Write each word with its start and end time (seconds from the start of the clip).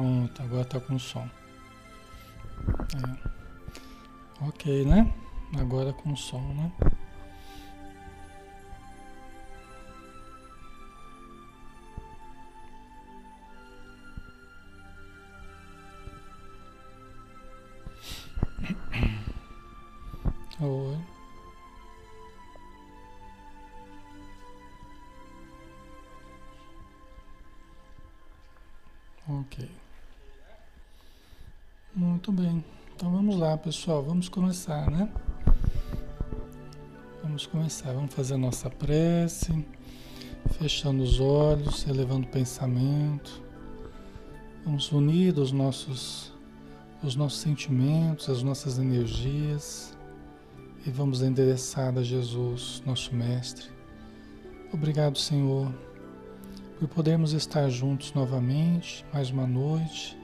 Pronto, 0.00 0.42
agora 0.42 0.62
está 0.62 0.80
com 0.80 0.98
som. 0.98 1.28
É. 2.96 4.46
Ok, 4.48 4.86
né? 4.86 5.12
Agora 5.58 5.92
com 5.92 6.16
som, 6.16 6.40
né? 6.54 6.72
Muito 32.30 32.42
bem. 32.42 32.64
Então 32.94 33.10
vamos 33.10 33.36
lá, 33.36 33.58
pessoal. 33.58 34.04
Vamos 34.04 34.28
começar, 34.28 34.88
né? 34.88 35.10
Vamos 37.24 37.44
começar. 37.44 37.92
Vamos 37.92 38.14
fazer 38.14 38.34
a 38.34 38.38
nossa 38.38 38.70
prece, 38.70 39.66
fechando 40.52 41.02
os 41.02 41.18
olhos, 41.18 41.84
elevando 41.88 42.28
o 42.28 42.30
pensamento. 42.30 43.42
Vamos 44.64 44.92
unir 44.92 45.36
os 45.40 45.50
nossos, 45.50 46.32
os 47.02 47.16
nossos 47.16 47.40
sentimentos, 47.40 48.28
as 48.28 48.44
nossas 48.44 48.78
energias 48.78 49.98
e 50.86 50.90
vamos 50.90 51.22
endereçar 51.22 51.98
a 51.98 52.02
Jesus, 52.04 52.80
nosso 52.86 53.12
Mestre. 53.12 53.66
Obrigado, 54.72 55.18
Senhor 55.18 55.74
por 56.78 56.88
podermos 56.88 57.34
estar 57.34 57.68
juntos 57.68 58.14
novamente, 58.14 59.04
mais 59.12 59.28
uma 59.28 59.46
noite, 59.46 60.16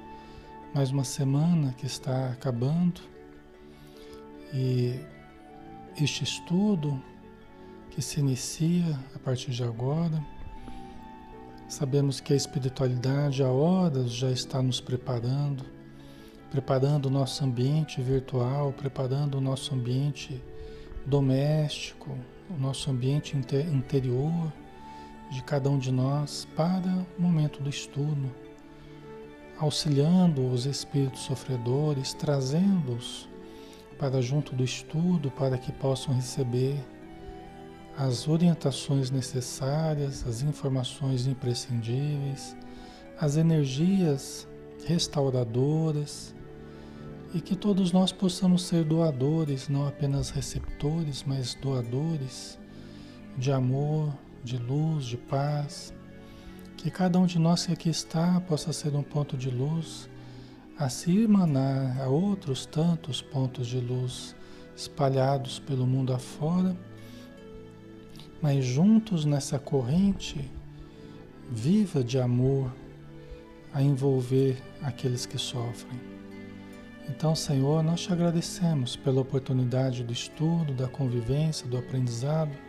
mais 0.77 0.91
uma 0.91 1.05
semana 1.05 1.73
que 1.73 1.87
está 1.87 2.29
acabando. 2.29 3.01
E 4.53 5.01
este 5.99 6.23
estudo 6.23 7.03
que 7.89 8.03
se 8.03 8.21
inicia 8.21 9.01
a 9.15 9.19
partir 9.19 9.53
de 9.53 9.65
agora, 9.65 10.23
sabemos 11.67 12.21
que 12.21 12.35
a 12.35 12.37
espiritualidade 12.37 13.43
há 13.43 13.49
horas 13.49 14.13
já 14.13 14.31
está 14.31 14.61
nos 14.61 14.79
preparando, 14.79 15.65
preparando 16.51 17.07
o 17.07 17.11
nosso 17.11 17.43
ambiente 17.43 18.03
virtual, 18.03 18.71
preparando 18.75 19.39
o 19.39 19.41
nosso 19.41 19.75
ambiente 19.75 20.45
doméstico, 21.07 22.11
o 22.51 22.61
nosso 22.61 22.91
ambiente 22.91 23.35
interior 23.35 24.53
de 25.31 25.43
cada 25.43 25.71
um 25.71 25.79
de 25.79 25.91
nós 25.91 26.47
para 26.55 27.07
o 27.19 27.23
momento 27.23 27.63
do 27.63 27.71
estudo, 27.71 28.31
auxiliando 29.59 30.47
os 30.47 30.67
espíritos 30.67 31.21
sofredores, 31.21 32.13
trazendo-os 32.15 33.29
para 33.99 34.21
junto 34.21 34.55
do 34.55 34.63
estudo 34.63 35.31
para 35.31 35.57
que 35.57 35.73
possam 35.73 36.15
receber 36.15 36.77
as 37.97 38.29
orientações 38.29 39.11
necessárias, 39.11 40.27
as 40.27 40.43
informações 40.43 41.27
imprescindíveis, 41.27 42.55
as 43.19 43.37
energias 43.37 44.47
restauradoras 44.87 46.35
e 47.35 47.41
que 47.41 47.57
todos 47.57 47.93
nós 47.93 48.13
possamos 48.13 48.63
ser 48.63 48.85
doadores, 48.85 49.69
não 49.69 49.87
apenas 49.87 50.31
receptores, 50.31 51.25
mas 51.27 51.55
doadores 51.55 52.59
de 53.37 53.51
amor, 53.51 54.13
de 54.45 54.59
luz, 54.59 55.07
de 55.07 55.17
paz. 55.17 55.93
Que 56.87 56.91
cada 56.93 57.19
um 57.19 57.27
de 57.27 57.37
nós 57.37 57.67
que 57.67 57.73
aqui 57.73 57.89
está 57.89 58.41
possa 58.43 58.73
ser 58.73 58.95
um 58.95 59.03
ponto 59.03 59.37
de 59.37 59.51
luz, 59.51 60.09
a 60.79 60.89
se 60.89 61.25
emanar 61.25 62.01
a 62.01 62.07
outros 62.07 62.65
tantos 62.65 63.21
pontos 63.21 63.67
de 63.67 63.81
luz 63.81 64.37
espalhados 64.77 65.59
pelo 65.59 65.85
mundo 65.85 66.13
afora, 66.13 66.77
mas 68.41 68.65
juntos 68.65 69.25
nessa 69.25 69.59
corrente 69.59 70.49
viva 71.51 72.05
de 72.05 72.21
amor 72.21 72.73
a 73.75 73.83
envolver 73.83 74.57
aqueles 74.81 75.27
que 75.27 75.39
sofrem. 75.39 76.01
Então, 77.09 77.35
Senhor, 77.35 77.83
nós 77.83 78.03
te 78.03 78.13
agradecemos 78.13 78.95
pela 78.95 79.23
oportunidade 79.23 80.05
do 80.05 80.13
estudo, 80.13 80.73
da 80.73 80.87
convivência, 80.87 81.67
do 81.67 81.79
aprendizado 81.79 82.66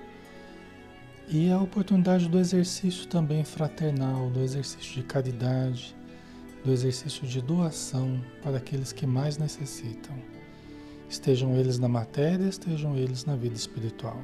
e 1.28 1.52
a 1.52 1.60
oportunidade 1.60 2.30
do 2.30 2.40
exercício 2.40 3.06
também 3.08 3.44
fraternal, 3.44 4.30
do 4.30 4.40
exercício 4.40 4.94
de 4.96 5.04
caridade, 5.04 5.94
do 6.64 6.72
exercício 6.72 7.28
de 7.28 7.42
doação 7.42 8.24
para 8.42 8.58
aqueles 8.58 8.94
que 8.94 9.06
mais 9.06 9.38
necessitam. 9.38 10.16
Estejam 11.10 11.56
eles 11.56 11.80
na 11.80 11.90
matéria, 11.90 12.48
estejam 12.48 12.96
eles 12.96 13.26
na 13.26 13.36
vida 13.36 13.56
espiritual. 13.56 14.22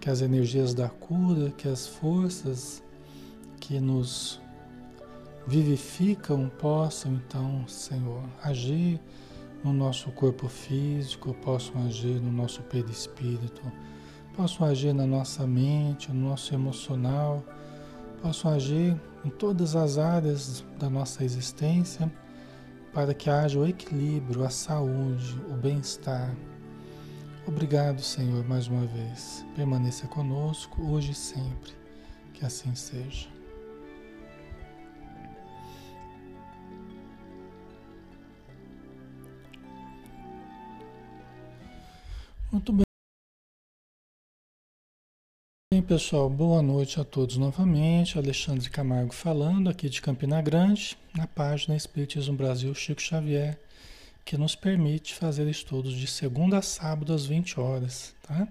Que 0.00 0.08
as 0.08 0.22
energias 0.22 0.72
da 0.72 0.88
cura, 0.88 1.50
que 1.50 1.68
as 1.68 1.86
forças 1.86 2.82
que 3.60 3.78
nos 3.78 4.40
vivificam 5.46 6.50
possam 6.58 7.14
então, 7.14 7.66
Senhor, 7.68 8.22
agir 8.42 8.98
no 9.62 9.72
nosso 9.72 10.10
corpo 10.12 10.48
físico, 10.48 11.34
possam 11.34 11.86
agir 11.86 12.20
no 12.20 12.32
nosso 12.32 12.62
perispírito 12.62 13.62
possam 14.36 14.66
agir 14.66 14.92
na 14.92 15.06
nossa 15.06 15.46
mente, 15.46 16.12
no 16.12 16.28
nosso 16.28 16.52
emocional, 16.54 17.42
possam 18.20 18.52
agir 18.52 19.00
em 19.24 19.30
todas 19.30 19.74
as 19.76 19.96
áreas 19.96 20.64
da 20.78 20.90
nossa 20.90 21.24
existência 21.24 22.12
para 22.92 23.14
que 23.14 23.28
haja 23.28 23.58
o 23.58 23.66
equilíbrio, 23.66 24.44
a 24.44 24.50
saúde, 24.50 25.40
o 25.50 25.54
bem-estar. 25.54 26.34
Obrigado, 27.46 28.00
Senhor, 28.00 28.44
mais 28.48 28.68
uma 28.68 28.86
vez. 28.86 29.44
Permaneça 29.54 30.06
conosco 30.06 30.82
hoje 30.82 31.12
e 31.12 31.14
sempre. 31.14 31.72
Que 32.32 32.44
assim 32.44 32.74
seja. 32.74 33.28
Muito 42.50 42.72
bem. 42.72 42.83
Bem, 45.74 45.82
pessoal, 45.82 46.30
boa 46.30 46.62
noite 46.62 47.00
a 47.00 47.04
todos 47.04 47.36
novamente. 47.36 48.16
Alexandre 48.16 48.70
Camargo 48.70 49.12
falando 49.12 49.68
aqui 49.68 49.88
de 49.88 50.00
Campina 50.00 50.40
Grande, 50.40 50.96
na 51.12 51.26
página 51.26 51.74
Espiritismo 51.74 52.36
Brasil 52.36 52.72
Chico 52.76 53.02
Xavier, 53.02 53.58
que 54.24 54.38
nos 54.38 54.54
permite 54.54 55.12
fazer 55.12 55.48
estudos 55.48 55.94
de 55.94 56.06
segunda 56.06 56.58
a 56.58 56.62
sábado 56.62 57.12
às 57.12 57.26
20 57.26 57.58
horas, 57.58 58.14
tá? 58.22 58.46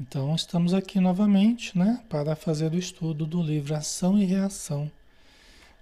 Então, 0.00 0.34
estamos 0.34 0.74
aqui 0.74 0.98
novamente, 0.98 1.78
né, 1.78 2.02
para 2.08 2.34
fazer 2.34 2.72
o 2.72 2.76
estudo 2.76 3.24
do 3.24 3.40
livro 3.40 3.76
Ação 3.76 4.18
e 4.18 4.24
Reação 4.24 4.90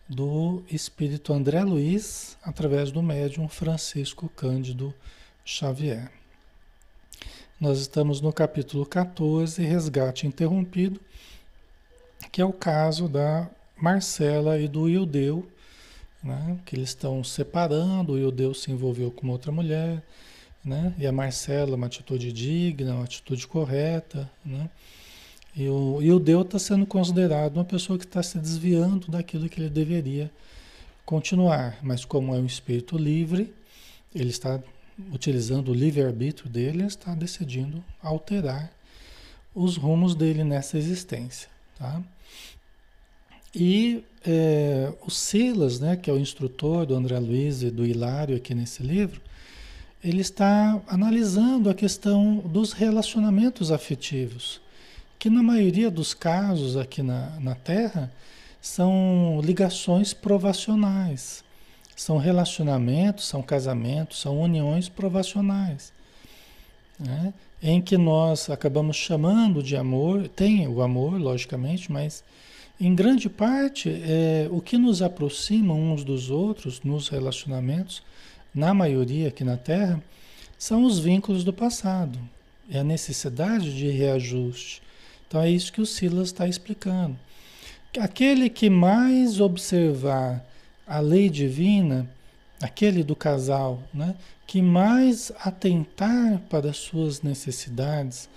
do 0.06 0.62
espírito 0.70 1.32
André 1.32 1.64
Luiz, 1.64 2.37
através 2.43 2.93
do 2.93 3.02
médium 3.02 3.49
Francisco 3.49 4.29
Cândido 4.29 4.93
Xavier. 5.43 6.12
Nós 7.65 7.79
estamos 7.79 8.21
no 8.21 8.31
capítulo 8.31 8.85
14, 8.85 9.63
Resgate 9.65 10.27
Interrompido, 10.27 11.01
que 12.31 12.43
é 12.43 12.45
o 12.45 12.53
caso 12.53 13.09
da 13.09 13.49
Marcela 13.75 14.59
e 14.59 14.69
do 14.69 14.87
Ildeu, 14.87 15.49
né? 16.23 16.59
que 16.67 16.77
eles 16.77 16.91
estão 16.91 17.25
separando, 17.25 18.13
o 18.13 18.19
Ildeu 18.19 18.53
se 18.53 18.71
envolveu 18.71 19.11
com 19.11 19.29
outra 19.29 19.51
mulher, 19.51 20.03
né? 20.63 20.95
e 20.99 21.07
a 21.07 21.11
Marcela 21.11 21.75
uma 21.75 21.87
atitude 21.87 22.35
digna, 22.35 22.97
uma 22.97 23.05
atitude 23.05 23.47
correta, 23.47 24.31
né? 24.45 24.69
E 25.57 25.67
o 25.67 26.03
Ildeu 26.03 26.43
está 26.43 26.59
sendo 26.59 26.85
considerado 26.85 27.57
uma 27.57 27.65
pessoa 27.65 27.99
que 27.99 28.05
está 28.05 28.23
se 28.23 28.37
desviando 28.39 29.11
daquilo 29.11 29.49
que 29.49 29.59
ele 29.59 29.71
deveria 29.71 30.31
continuar, 31.07 31.79
mas 31.83 32.05
como 32.05 32.35
é 32.35 32.39
um 32.39 32.45
espírito 32.45 32.99
livre, 32.99 33.55
ele 34.15 34.29
está 34.29 34.61
utilizando 35.12 35.70
o 35.70 35.75
livre-arbítrio 35.75 36.49
dele, 36.49 36.85
está 36.85 37.14
decidindo 37.14 37.82
alterar 38.02 38.72
os 39.55 39.77
rumos 39.77 40.15
dele 40.15 40.44
nessa 40.44 40.77
existência. 40.79 41.48
Tá? 41.79 42.03
E 43.55 44.03
é, 44.27 44.93
o 45.06 45.10
Silas, 45.10 45.79
né, 45.79 45.96
que 45.96 46.10
é 46.10 46.13
o 46.13 46.19
instrutor 46.19 46.86
do 46.86 46.94
André 46.94 47.19
Luiz 47.19 47.63
e 47.63 47.70
do 47.70 47.86
Hilário 47.86 48.36
aqui 48.36 48.55
nesse 48.55 48.82
livro, 48.82 49.20
ele 50.03 50.20
está 50.20 50.81
analisando 50.89 51.70
a 51.70 51.74
questão 51.74 52.39
dos 52.39 52.72
relacionamentos 52.72 53.70
afetivos, 53.70 54.60
que 55.19 55.31
na 55.31 55.43
maioria 55.43 55.91
dos 55.91 56.13
casos 56.13 56.77
aqui 56.77 57.03
na, 57.03 57.39
na 57.41 57.55
Terra 57.55 58.13
são 58.60 59.41
ligações 59.43 60.13
provacionais. 60.13 61.44
São 61.96 62.17
relacionamentos, 62.19 63.27
são 63.27 63.43
casamentos, 63.43 64.20
são 64.20 64.41
uniões 64.41 64.89
provacionais. 64.89 65.93
Né? 66.98 67.32
Em 67.63 67.81
que 67.81 67.96
nós 67.96 68.51
acabamos 68.51 68.96
chamando 68.96 69.63
de 69.63 69.77
amor, 69.77 70.29
tem 70.29 70.67
o 70.69 70.82
amor, 70.82 71.20
logicamente, 71.20 71.91
mas 71.91 72.22
Em 72.81 72.93
grande 72.93 73.31
parte, 73.31 73.89
é, 73.89 74.48
o 74.51 74.60
que 74.60 74.77
nos 74.77 75.01
aproxima 75.01 75.72
uns 75.72 76.03
dos 76.03 76.29
outros 76.29 76.82
nos 76.82 77.08
relacionamentos, 77.08 78.03
na 78.53 78.74
maioria 78.74 79.29
aqui 79.29 79.44
na 79.44 79.56
Terra, 79.56 80.03
são 80.58 80.84
os 80.84 80.98
vínculos 80.98 81.44
do 81.44 81.53
passado. 81.53 82.19
É 82.69 82.81
a 82.81 82.84
necessidade 82.84 83.77
de 83.77 83.89
reajuste. 83.91 84.82
Então 85.29 85.41
é 85.41 85.51
isso 85.51 85.72
que 85.72 85.81
o 85.81 85.86
Silas 85.86 86.29
está 86.29 86.48
explicando. 86.48 87.17
Aquele 87.98 88.51
que 88.51 88.69
mais 88.69 89.41
observar 89.41 90.44
a 90.86 91.00
lei 91.00 91.29
divina, 91.29 92.08
aquele 92.62 93.03
do 93.03 93.17
casal, 93.17 93.82
né, 93.93 94.14
que 94.46 94.60
mais 94.60 95.32
atentar 95.41 96.41
para 96.48 96.70
as 96.70 96.76
suas 96.76 97.22
necessidades 97.22 98.29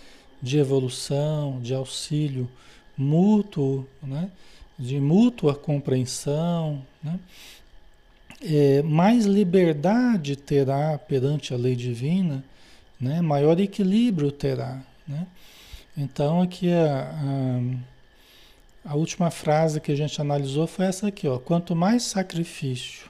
de 0.41 0.57
evolução, 0.57 1.59
de 1.61 1.73
auxílio 1.73 2.49
mútuo, 2.97 3.87
né, 4.01 4.29
de 4.77 4.99
mútua 4.99 5.53
compreensão, 5.55 6.81
né, 7.03 7.19
é, 8.41 8.81
mais 8.83 9.25
liberdade 9.25 10.35
terá 10.35 10.97
perante 10.97 11.53
a 11.53 11.57
lei 11.57 11.75
divina, 11.75 12.43
né, 12.99 13.21
maior 13.21 13.59
equilíbrio 13.59 14.31
terá. 14.31 14.81
Né? 15.07 15.25
Então, 15.95 16.41
aqui 16.41 16.71
a, 16.71 17.11
a, 17.11 17.61
a 18.87 18.95
última 18.95 19.29
frase 19.29 19.81
que 19.81 19.91
a 19.91 19.95
gente 19.95 20.19
analisou 20.19 20.65
foi 20.65 20.85
essa 20.85 21.07
aqui: 21.07 21.27
ó, 21.27 21.37
quanto 21.37 21.75
mais 21.75 22.03
sacrifício 22.03 23.09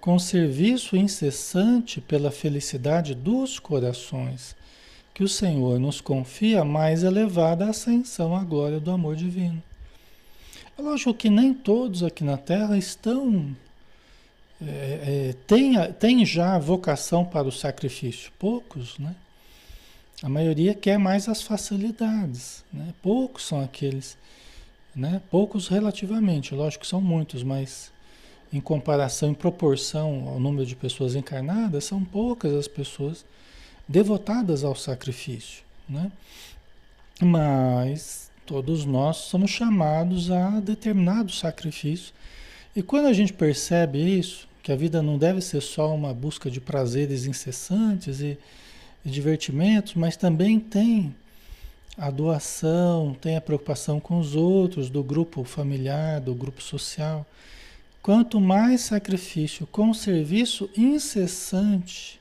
com 0.00 0.18
serviço 0.18 0.96
incessante 0.96 2.00
pela 2.00 2.30
felicidade 2.30 3.14
dos 3.14 3.58
corações 3.58 4.54
que 5.12 5.24
o 5.24 5.28
Senhor 5.28 5.80
nos 5.80 6.00
confia, 6.00 6.64
mais 6.64 7.02
elevada 7.02 7.64
a 7.64 7.70
ascensão 7.70 8.36
à 8.36 8.44
glória 8.44 8.78
do 8.78 8.90
amor 8.90 9.16
divino. 9.16 9.60
É 10.78 10.82
lógico 10.82 11.14
que 11.14 11.28
nem 11.30 11.52
todos 11.52 12.02
aqui 12.02 12.22
na 12.22 12.36
Terra 12.36 12.76
estão. 12.76 13.56
É, 14.62 15.30
é, 15.30 15.34
tem, 15.46 15.74
tem 15.94 16.24
já 16.24 16.58
vocação 16.58 17.24
para 17.24 17.48
o 17.48 17.52
sacrifício, 17.52 18.30
poucos, 18.38 18.98
né? 18.98 19.16
A 20.22 20.28
maioria 20.28 20.74
quer 20.74 20.98
mais 20.98 21.28
as 21.28 21.42
facilidades, 21.42 22.64
né? 22.72 22.94
Poucos 23.02 23.46
são 23.46 23.60
aqueles, 23.60 24.16
né? 24.96 25.20
Poucos 25.30 25.68
relativamente, 25.68 26.54
lógico 26.54 26.82
que 26.82 26.88
são 26.88 27.02
muitos, 27.02 27.42
mas 27.42 27.92
em 28.50 28.60
comparação, 28.60 29.30
em 29.30 29.34
proporção 29.34 30.28
ao 30.28 30.40
número 30.40 30.64
de 30.64 30.74
pessoas 30.74 31.14
encarnadas, 31.14 31.84
são 31.84 32.02
poucas 32.02 32.54
as 32.54 32.66
pessoas 32.66 33.24
devotadas 33.86 34.64
ao 34.64 34.74
sacrifício, 34.74 35.62
né? 35.86 36.10
Mas 37.20 38.30
todos 38.46 38.84
nós 38.84 39.16
somos 39.16 39.50
chamados 39.50 40.30
a 40.30 40.60
determinado 40.60 41.30
sacrifício. 41.30 42.14
E 42.74 42.82
quando 42.82 43.06
a 43.06 43.12
gente 43.12 43.32
percebe 43.32 43.98
isso, 43.98 44.48
que 44.62 44.72
a 44.72 44.76
vida 44.76 45.02
não 45.02 45.18
deve 45.18 45.40
ser 45.40 45.60
só 45.60 45.94
uma 45.94 46.12
busca 46.12 46.50
de 46.50 46.60
prazeres 46.60 47.26
incessantes 47.26 48.20
e, 48.20 48.38
e 49.04 49.10
divertimentos, 49.10 49.94
mas 49.94 50.16
também 50.16 50.58
tem 50.58 51.14
a 51.96 52.10
doação, 52.10 53.16
tem 53.20 53.36
a 53.36 53.40
preocupação 53.40 53.98
com 53.98 54.18
os 54.18 54.34
outros, 54.36 54.90
do 54.90 55.02
grupo 55.02 55.44
familiar, 55.44 56.20
do 56.20 56.34
grupo 56.34 56.62
social. 56.62 57.24
Quanto 58.02 58.40
mais 58.40 58.82
sacrifício 58.82 59.66
com 59.66 59.94
serviço 59.94 60.68
incessante 60.76 62.20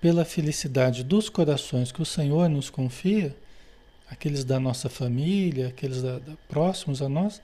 pela 0.00 0.24
felicidade 0.24 1.02
dos 1.02 1.28
corações 1.28 1.90
que 1.90 2.00
o 2.00 2.06
Senhor 2.06 2.48
nos 2.48 2.70
confia, 2.70 3.34
aqueles 4.08 4.44
da 4.44 4.60
nossa 4.60 4.88
família, 4.88 5.68
aqueles 5.68 6.00
da, 6.00 6.18
da, 6.18 6.32
próximos 6.48 7.02
a 7.02 7.08
nós, 7.08 7.42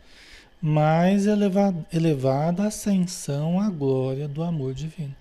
mais 0.62 1.26
elevada, 1.26 1.84
elevada 1.92 2.62
a 2.62 2.66
ascensão 2.66 3.58
à 3.58 3.68
glória 3.68 4.28
do 4.28 4.42
amor 4.42 4.72
divino. 4.72 5.16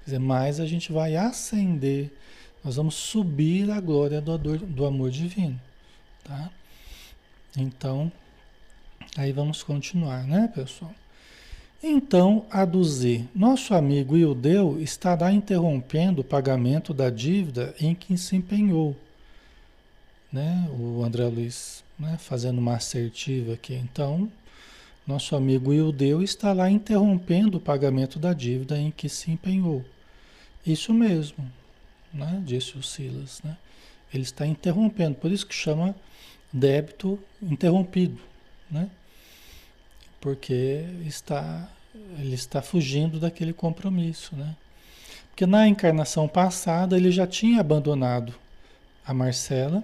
Quer 0.00 0.04
dizer, 0.04 0.18
mais 0.18 0.60
a 0.60 0.66
gente 0.66 0.92
vai 0.92 1.16
ascender, 1.16 2.10
nós 2.62 2.76
vamos 2.76 2.94
subir 2.94 3.70
a 3.70 3.80
glória 3.80 4.20
do, 4.20 4.38
do 4.38 4.84
amor 4.84 5.10
divino. 5.10 5.58
Tá? 6.24 6.50
Então, 7.56 8.10
aí 9.16 9.32
vamos 9.32 9.62
continuar, 9.62 10.24
né, 10.24 10.50
pessoal? 10.54 10.94
Então, 11.84 12.46
a 12.48 12.64
do 12.64 12.82
Z, 12.84 13.24
nosso 13.34 13.74
amigo 13.74 14.16
Ildeu 14.16 14.80
estará 14.80 15.32
interrompendo 15.32 16.20
o 16.20 16.24
pagamento 16.24 16.94
da 16.94 17.10
dívida 17.10 17.74
em 17.80 17.92
que 17.92 18.16
se 18.16 18.36
empenhou. 18.36 18.96
Né? 20.32 20.68
O 20.70 21.02
André 21.02 21.24
Luiz 21.24 21.82
né? 21.98 22.16
fazendo 22.18 22.58
uma 22.58 22.76
assertiva 22.76 23.54
aqui. 23.54 23.74
Então, 23.74 24.30
nosso 25.04 25.34
amigo 25.34 25.72
Ildeu 25.72 26.22
está 26.22 26.52
lá 26.52 26.70
interrompendo 26.70 27.58
o 27.58 27.60
pagamento 27.60 28.16
da 28.16 28.32
dívida 28.32 28.78
em 28.78 28.92
que 28.92 29.08
se 29.08 29.32
empenhou. 29.32 29.84
Isso 30.64 30.94
mesmo, 30.94 31.50
né? 32.14 32.40
disse 32.46 32.78
o 32.78 32.82
Silas. 32.82 33.40
Né? 33.42 33.56
Ele 34.14 34.22
está 34.22 34.46
interrompendo, 34.46 35.16
por 35.16 35.32
isso 35.32 35.46
que 35.46 35.54
chama 35.54 35.96
débito 36.52 37.18
interrompido. 37.40 38.18
Né? 38.70 38.88
porque 40.22 40.84
está 41.04 41.68
ele 42.18 42.34
está 42.34 42.62
fugindo 42.62 43.20
daquele 43.20 43.52
compromisso, 43.52 44.34
né? 44.34 44.56
Porque 45.28 45.44
na 45.44 45.68
encarnação 45.68 46.26
passada 46.26 46.96
ele 46.96 47.10
já 47.10 47.26
tinha 47.26 47.60
abandonado 47.60 48.32
a 49.04 49.12
Marcela, 49.12 49.82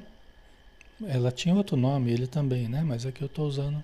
ela 1.06 1.30
tinha 1.30 1.54
outro 1.54 1.76
nome, 1.76 2.12
ele 2.12 2.26
também, 2.26 2.68
né? 2.68 2.82
Mas 2.82 3.04
aqui 3.04 3.20
eu 3.20 3.26
estou 3.26 3.46
usando 3.46 3.82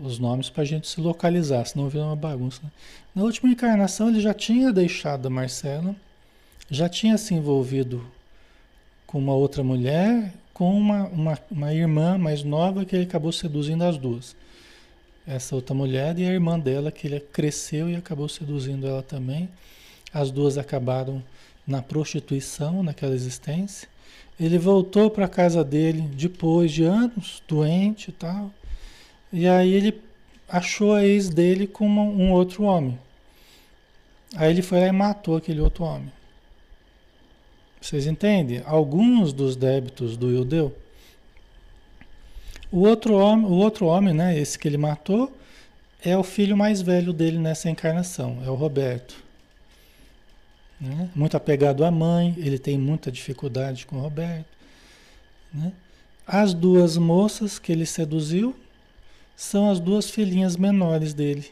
os 0.00 0.18
nomes 0.18 0.48
para 0.48 0.62
a 0.62 0.66
gente 0.66 0.88
se 0.88 1.00
localizar, 1.00 1.64
senão 1.66 1.88
vira 1.88 2.04
uma 2.04 2.16
bagunça. 2.16 2.60
Né? 2.62 2.70
Na 3.14 3.22
última 3.22 3.50
encarnação 3.50 4.08
ele 4.08 4.20
já 4.20 4.32
tinha 4.32 4.72
deixado 4.72 5.26
a 5.26 5.30
Marcela, 5.30 5.94
já 6.70 6.88
tinha 6.88 7.18
se 7.18 7.34
envolvido 7.34 8.04
com 9.06 9.18
uma 9.18 9.34
outra 9.34 9.62
mulher, 9.62 10.32
com 10.58 10.76
uma, 10.76 11.04
uma, 11.06 11.38
uma 11.50 11.72
irmã 11.72 12.18
mais 12.18 12.42
nova 12.42 12.84
que 12.84 12.94
ele 12.94 13.04
acabou 13.04 13.32
seduzindo 13.32 13.84
as 13.84 13.96
duas 13.96 14.36
essa 15.28 15.54
outra 15.54 15.74
mulher 15.74 16.18
e 16.18 16.24
a 16.24 16.32
irmã 16.32 16.58
dela, 16.58 16.90
que 16.90 17.06
ele 17.06 17.20
cresceu 17.20 17.88
e 17.88 17.94
acabou 17.94 18.28
seduzindo 18.28 18.86
ela 18.86 19.02
também. 19.02 19.46
As 20.12 20.30
duas 20.30 20.56
acabaram 20.56 21.22
na 21.66 21.82
prostituição, 21.82 22.82
naquela 22.82 23.14
existência. 23.14 23.86
Ele 24.40 24.56
voltou 24.56 25.10
para 25.10 25.26
a 25.26 25.28
casa 25.28 25.62
dele 25.62 26.00
depois 26.14 26.72
de 26.72 26.84
anos, 26.84 27.42
doente 27.46 28.08
e 28.08 28.12
tal. 28.12 28.50
E 29.30 29.46
aí 29.46 29.70
ele 29.70 30.00
achou 30.48 30.94
a 30.94 31.04
ex 31.04 31.28
dele 31.28 31.66
com 31.66 31.86
um 31.86 32.32
outro 32.32 32.62
homem. 32.62 32.98
Aí 34.34 34.50
ele 34.50 34.62
foi 34.62 34.80
lá 34.80 34.86
e 34.86 34.92
matou 34.92 35.36
aquele 35.36 35.60
outro 35.60 35.84
homem. 35.84 36.10
Vocês 37.80 38.06
entendem? 38.06 38.62
Alguns 38.64 39.32
dos 39.32 39.56
débitos 39.56 40.16
do 40.16 40.30
Ildeu 40.30 40.74
o 42.70 42.80
outro 42.80 43.14
homem, 43.14 43.46
o 43.46 43.54
outro 43.54 43.86
homem, 43.86 44.12
né, 44.12 44.38
esse 44.38 44.58
que 44.58 44.68
ele 44.68 44.76
matou, 44.76 45.34
é 46.04 46.16
o 46.16 46.22
filho 46.22 46.56
mais 46.56 46.82
velho 46.82 47.12
dele 47.12 47.38
nessa 47.38 47.70
encarnação, 47.70 48.42
é 48.44 48.50
o 48.50 48.54
Roberto. 48.54 49.16
Né? 50.78 51.08
Muito 51.14 51.36
apegado 51.36 51.84
à 51.84 51.90
mãe, 51.90 52.34
ele 52.36 52.58
tem 52.58 52.78
muita 52.78 53.10
dificuldade 53.10 53.86
com 53.86 53.96
o 53.96 54.00
Roberto. 54.00 54.46
Né? 55.52 55.72
As 56.26 56.52
duas 56.52 56.98
moças 56.98 57.58
que 57.58 57.72
ele 57.72 57.86
seduziu 57.86 58.54
são 59.34 59.70
as 59.70 59.80
duas 59.80 60.10
filhinhas 60.10 60.56
menores 60.56 61.14
dele, 61.14 61.50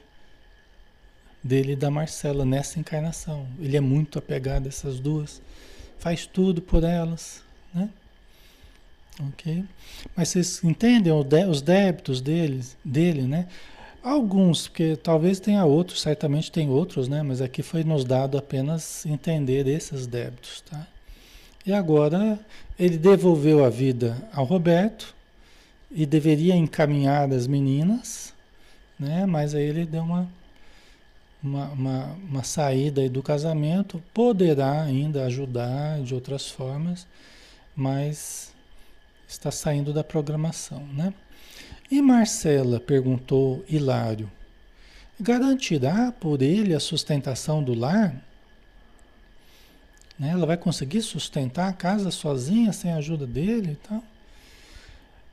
dele 1.42 1.72
e 1.72 1.76
da 1.76 1.90
Marcela 1.90 2.44
nessa 2.44 2.78
encarnação. 2.78 3.46
Ele 3.58 3.76
é 3.76 3.80
muito 3.80 4.18
apegado 4.18 4.66
a 4.66 4.68
essas 4.68 5.00
duas, 5.00 5.40
faz 5.98 6.26
tudo 6.26 6.60
por 6.62 6.84
elas, 6.84 7.42
né? 7.74 7.88
Ok? 9.28 9.64
Mas 10.14 10.28
vocês 10.28 10.62
entendem 10.62 11.12
os 11.12 11.62
débitos 11.62 12.20
deles, 12.20 12.76
dele, 12.84 13.22
né? 13.22 13.46
Alguns, 14.02 14.68
porque 14.68 14.94
talvez 14.94 15.40
tenha 15.40 15.64
outros, 15.64 16.00
certamente 16.00 16.52
tem 16.52 16.68
outros, 16.68 17.08
né? 17.08 17.22
Mas 17.22 17.40
aqui 17.40 17.62
foi 17.62 17.82
nos 17.82 18.04
dado 18.04 18.38
apenas 18.38 19.04
entender 19.06 19.66
esses 19.66 20.06
débitos, 20.06 20.60
tá? 20.60 20.86
E 21.64 21.72
agora 21.72 22.38
ele 22.78 22.96
devolveu 22.96 23.64
a 23.64 23.68
vida 23.68 24.16
ao 24.32 24.44
Roberto 24.44 25.14
e 25.90 26.06
deveria 26.06 26.54
encaminhar 26.54 27.32
as 27.32 27.46
meninas, 27.46 28.32
né? 28.98 29.26
Mas 29.26 29.54
aí 29.54 29.64
ele 29.64 29.84
deu 29.84 30.02
uma, 30.02 30.28
uma, 31.46 31.68
uma, 31.68 32.04
uma 32.28 32.44
saída 32.44 33.00
aí 33.00 33.08
do 33.08 33.22
casamento, 33.22 34.02
poderá 34.12 34.82
ainda 34.82 35.24
ajudar 35.24 36.00
de 36.02 36.14
outras 36.14 36.48
formas, 36.48 37.06
mas 37.74 38.52
está 39.28 39.50
saindo 39.50 39.92
da 39.92 40.04
programação, 40.04 40.86
né? 40.92 41.12
E 41.90 42.02
Marcela, 42.02 42.80
perguntou 42.80 43.64
Hilário, 43.68 44.30
garantirá 45.20 46.12
por 46.12 46.42
ele 46.42 46.74
a 46.74 46.80
sustentação 46.80 47.62
do 47.62 47.74
lar? 47.74 48.14
Né? 50.18 50.30
Ela 50.30 50.46
vai 50.46 50.56
conseguir 50.56 51.02
sustentar 51.02 51.68
a 51.68 51.72
casa 51.72 52.10
sozinha, 52.10 52.72
sem 52.72 52.90
a 52.92 52.96
ajuda 52.96 53.26
dele 53.26 53.72
e 53.72 53.88
tal? 53.88 54.02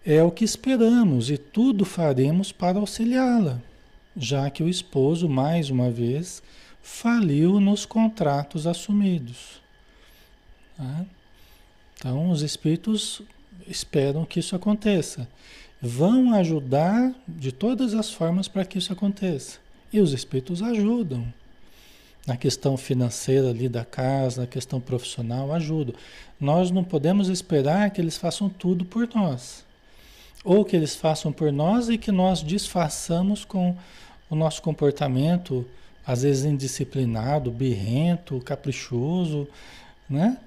é 0.06 0.22
o 0.22 0.32
que 0.32 0.44
esperamos 0.44 1.30
e 1.30 1.38
tudo 1.38 1.86
faremos 1.86 2.52
para 2.52 2.80
auxiliá-la, 2.80 3.62
já 4.16 4.50
que 4.50 4.64
o 4.64 4.70
esposo, 4.70 5.28
mais 5.28 5.70
uma 5.70 5.90
vez, 5.90 6.42
faliu 6.82 7.60
nos 7.60 7.86
contratos 7.86 8.68
assumidos. 8.68 9.62
Tá? 10.78 11.06
Então, 11.96 12.30
os 12.30 12.42
espíritos 12.42 13.22
esperam 13.68 14.26
que 14.26 14.40
isso 14.40 14.56
aconteça. 14.56 15.28
Vão 15.82 16.34
ajudar 16.34 17.14
de 17.28 17.52
todas 17.52 17.94
as 17.94 18.12
formas 18.12 18.48
para 18.48 18.66
que 18.66 18.78
isso 18.78 18.92
aconteça. 18.92 19.60
E 19.92 20.00
os 20.00 20.12
espíritos 20.14 20.62
ajudam. 20.62 21.26
Na 22.26 22.38
questão 22.38 22.78
financeira 22.78 23.50
ali 23.50 23.68
da 23.68 23.84
casa, 23.84 24.42
na 24.42 24.48
questão 24.48 24.80
profissional, 24.80 25.54
ajudam. 25.54 25.94
Nós 26.40 26.72
não 26.72 26.84
podemos 26.84 27.28
esperar 27.28 27.90
que 27.90 28.00
eles 28.00 28.18
façam 28.18 28.50
tudo 28.50 28.86
por 28.86 29.10
nós. 29.14 29.66
Ou 30.44 30.64
que 30.64 30.76
eles 30.76 30.96
façam 30.96 31.32
por 31.32 31.52
nós 31.52 31.90
e 31.90 31.98
que 31.98 32.12
nós 32.12 32.44
disfarçamos 32.44 33.46
com 33.46 33.78
o 34.34 34.36
nosso 34.36 34.62
comportamento, 34.62 35.66
às 36.06 36.24
vezes 36.24 36.46
indisciplinado, 36.46 37.52
birrento, 37.52 38.40
caprichoso, 38.42 39.48
né? 40.10 40.38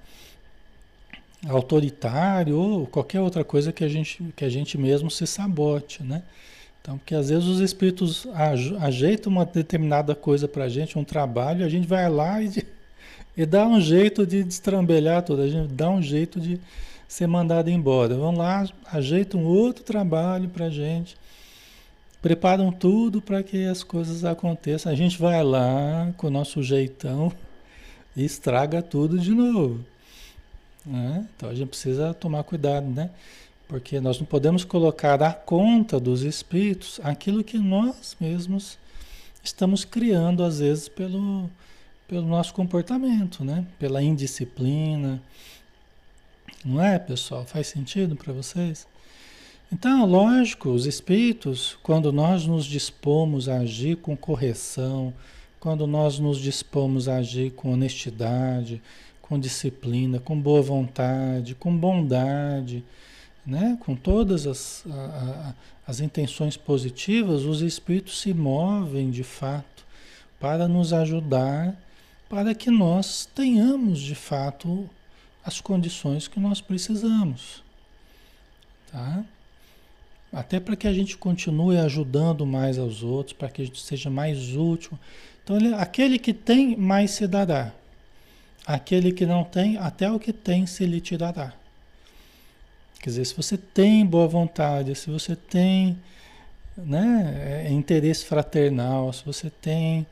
autoritário 1.48 2.58
ou 2.58 2.86
qualquer 2.86 3.20
outra 3.20 3.44
coisa 3.44 3.72
que 3.72 3.84
a 3.84 3.88
gente, 3.88 4.22
que 4.34 4.44
a 4.44 4.48
gente 4.48 4.76
mesmo 4.76 5.10
se 5.10 5.26
sabote, 5.26 6.02
né? 6.02 6.22
Então, 6.80 6.98
porque 6.98 7.14
às 7.14 7.30
vezes 7.30 7.44
os 7.44 7.60
espíritos 7.60 8.26
ajeitam 8.80 9.32
uma 9.32 9.44
determinada 9.44 10.14
coisa 10.14 10.46
para 10.46 10.64
a 10.64 10.68
gente, 10.68 10.98
um 10.98 11.04
trabalho, 11.04 11.64
a 11.64 11.68
gente 11.68 11.86
vai 11.86 12.08
lá 12.08 12.40
e, 12.40 12.64
e 13.36 13.44
dá 13.44 13.66
um 13.66 13.80
jeito 13.80 14.26
de 14.26 14.44
destrambelhar 14.44 15.22
tudo, 15.22 15.42
a 15.42 15.48
gente 15.48 15.72
dá 15.72 15.90
um 15.90 16.02
jeito 16.02 16.40
de 16.40 16.60
ser 17.08 17.26
mandado 17.26 17.70
embora. 17.70 18.14
Vão 18.14 18.36
lá, 18.36 18.68
ajeitam 18.92 19.44
outro 19.44 19.82
trabalho 19.84 20.48
para 20.48 20.66
a 20.66 20.70
gente, 20.70 21.16
preparam 22.26 22.72
tudo 22.72 23.22
para 23.22 23.40
que 23.40 23.66
as 23.66 23.84
coisas 23.84 24.24
aconteçam. 24.24 24.90
A 24.90 24.96
gente 24.96 25.16
vai 25.16 25.44
lá 25.44 26.12
com 26.16 26.26
o 26.26 26.30
nosso 26.30 26.60
jeitão 26.60 27.32
e 28.16 28.24
estraga 28.24 28.82
tudo 28.82 29.16
de 29.16 29.30
novo. 29.30 29.78
Né? 30.84 31.24
Então 31.36 31.48
a 31.48 31.54
gente 31.54 31.68
precisa 31.68 32.12
tomar 32.12 32.42
cuidado, 32.42 32.84
né? 32.88 33.10
Porque 33.68 34.00
nós 34.00 34.18
não 34.18 34.26
podemos 34.26 34.64
colocar 34.64 35.22
à 35.22 35.32
conta 35.32 36.00
dos 36.00 36.22
espíritos 36.22 36.98
aquilo 37.04 37.44
que 37.44 37.58
nós 37.58 38.16
mesmos 38.20 38.76
estamos 39.44 39.84
criando, 39.84 40.42
às 40.42 40.58
vezes, 40.58 40.88
pelo, 40.88 41.48
pelo 42.08 42.26
nosso 42.26 42.52
comportamento, 42.52 43.44
né? 43.44 43.64
Pela 43.78 44.02
indisciplina. 44.02 45.22
Não 46.64 46.82
é, 46.82 46.98
pessoal? 46.98 47.44
Faz 47.44 47.68
sentido 47.68 48.16
para 48.16 48.32
vocês? 48.32 48.84
Então, 49.72 50.06
lógico, 50.06 50.68
os 50.70 50.86
espíritos, 50.86 51.76
quando 51.82 52.12
nós 52.12 52.46
nos 52.46 52.64
dispomos 52.64 53.48
a 53.48 53.58
agir 53.58 53.96
com 53.96 54.16
correção, 54.16 55.12
quando 55.58 55.88
nós 55.88 56.20
nos 56.20 56.38
dispomos 56.38 57.08
a 57.08 57.16
agir 57.16 57.50
com 57.50 57.72
honestidade, 57.72 58.80
com 59.20 59.38
disciplina, 59.40 60.20
com 60.20 60.40
boa 60.40 60.62
vontade, 60.62 61.56
com 61.56 61.76
bondade, 61.76 62.84
né? 63.44 63.76
com 63.80 63.96
todas 63.96 64.46
as, 64.46 64.84
a, 64.88 64.94
a, 64.94 65.54
as 65.90 65.98
intenções 65.98 66.56
positivas, 66.56 67.42
os 67.42 67.60
espíritos 67.60 68.20
se 68.20 68.32
movem 68.32 69.10
de 69.10 69.24
fato 69.24 69.84
para 70.38 70.68
nos 70.68 70.92
ajudar, 70.92 71.76
para 72.28 72.54
que 72.54 72.70
nós 72.70 73.28
tenhamos 73.34 73.98
de 73.98 74.14
fato 74.14 74.88
as 75.44 75.60
condições 75.60 76.28
que 76.28 76.38
nós 76.38 76.60
precisamos. 76.60 77.64
Tá? 78.92 79.24
Até 80.36 80.60
para 80.60 80.76
que 80.76 80.86
a 80.86 80.92
gente 80.92 81.16
continue 81.16 81.78
ajudando 81.78 82.44
mais 82.44 82.78
aos 82.78 83.02
outros, 83.02 83.32
para 83.32 83.48
que 83.48 83.62
a 83.62 83.64
gente 83.64 83.80
seja 83.80 84.10
mais 84.10 84.54
útil. 84.54 84.92
Então, 85.42 85.56
aquele 85.78 86.18
que 86.18 86.34
tem, 86.34 86.76
mais 86.76 87.12
se 87.12 87.26
dará. 87.26 87.72
Aquele 88.66 89.12
que 89.12 89.24
não 89.24 89.44
tem, 89.44 89.78
até 89.78 90.10
o 90.10 90.18
que 90.18 90.34
tem 90.34 90.66
se 90.66 90.84
lhe 90.84 91.00
tirará. 91.00 91.54
Quer 93.00 93.08
dizer, 93.08 93.24
se 93.24 93.34
você 93.34 93.56
tem 93.56 94.04
boa 94.04 94.28
vontade, 94.28 94.94
se 94.94 95.08
você 95.08 95.34
tem 95.34 95.96
né, 96.76 97.64
é, 97.64 97.72
interesse 97.72 98.26
fraternal, 98.26 99.10
se 99.14 99.24
você 99.24 99.48
tem 99.48 100.06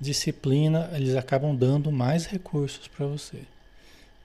disciplina, 0.00 0.88
eles 0.94 1.14
acabam 1.14 1.54
dando 1.54 1.92
mais 1.92 2.24
recursos 2.24 2.88
para 2.88 3.04
você. 3.04 3.42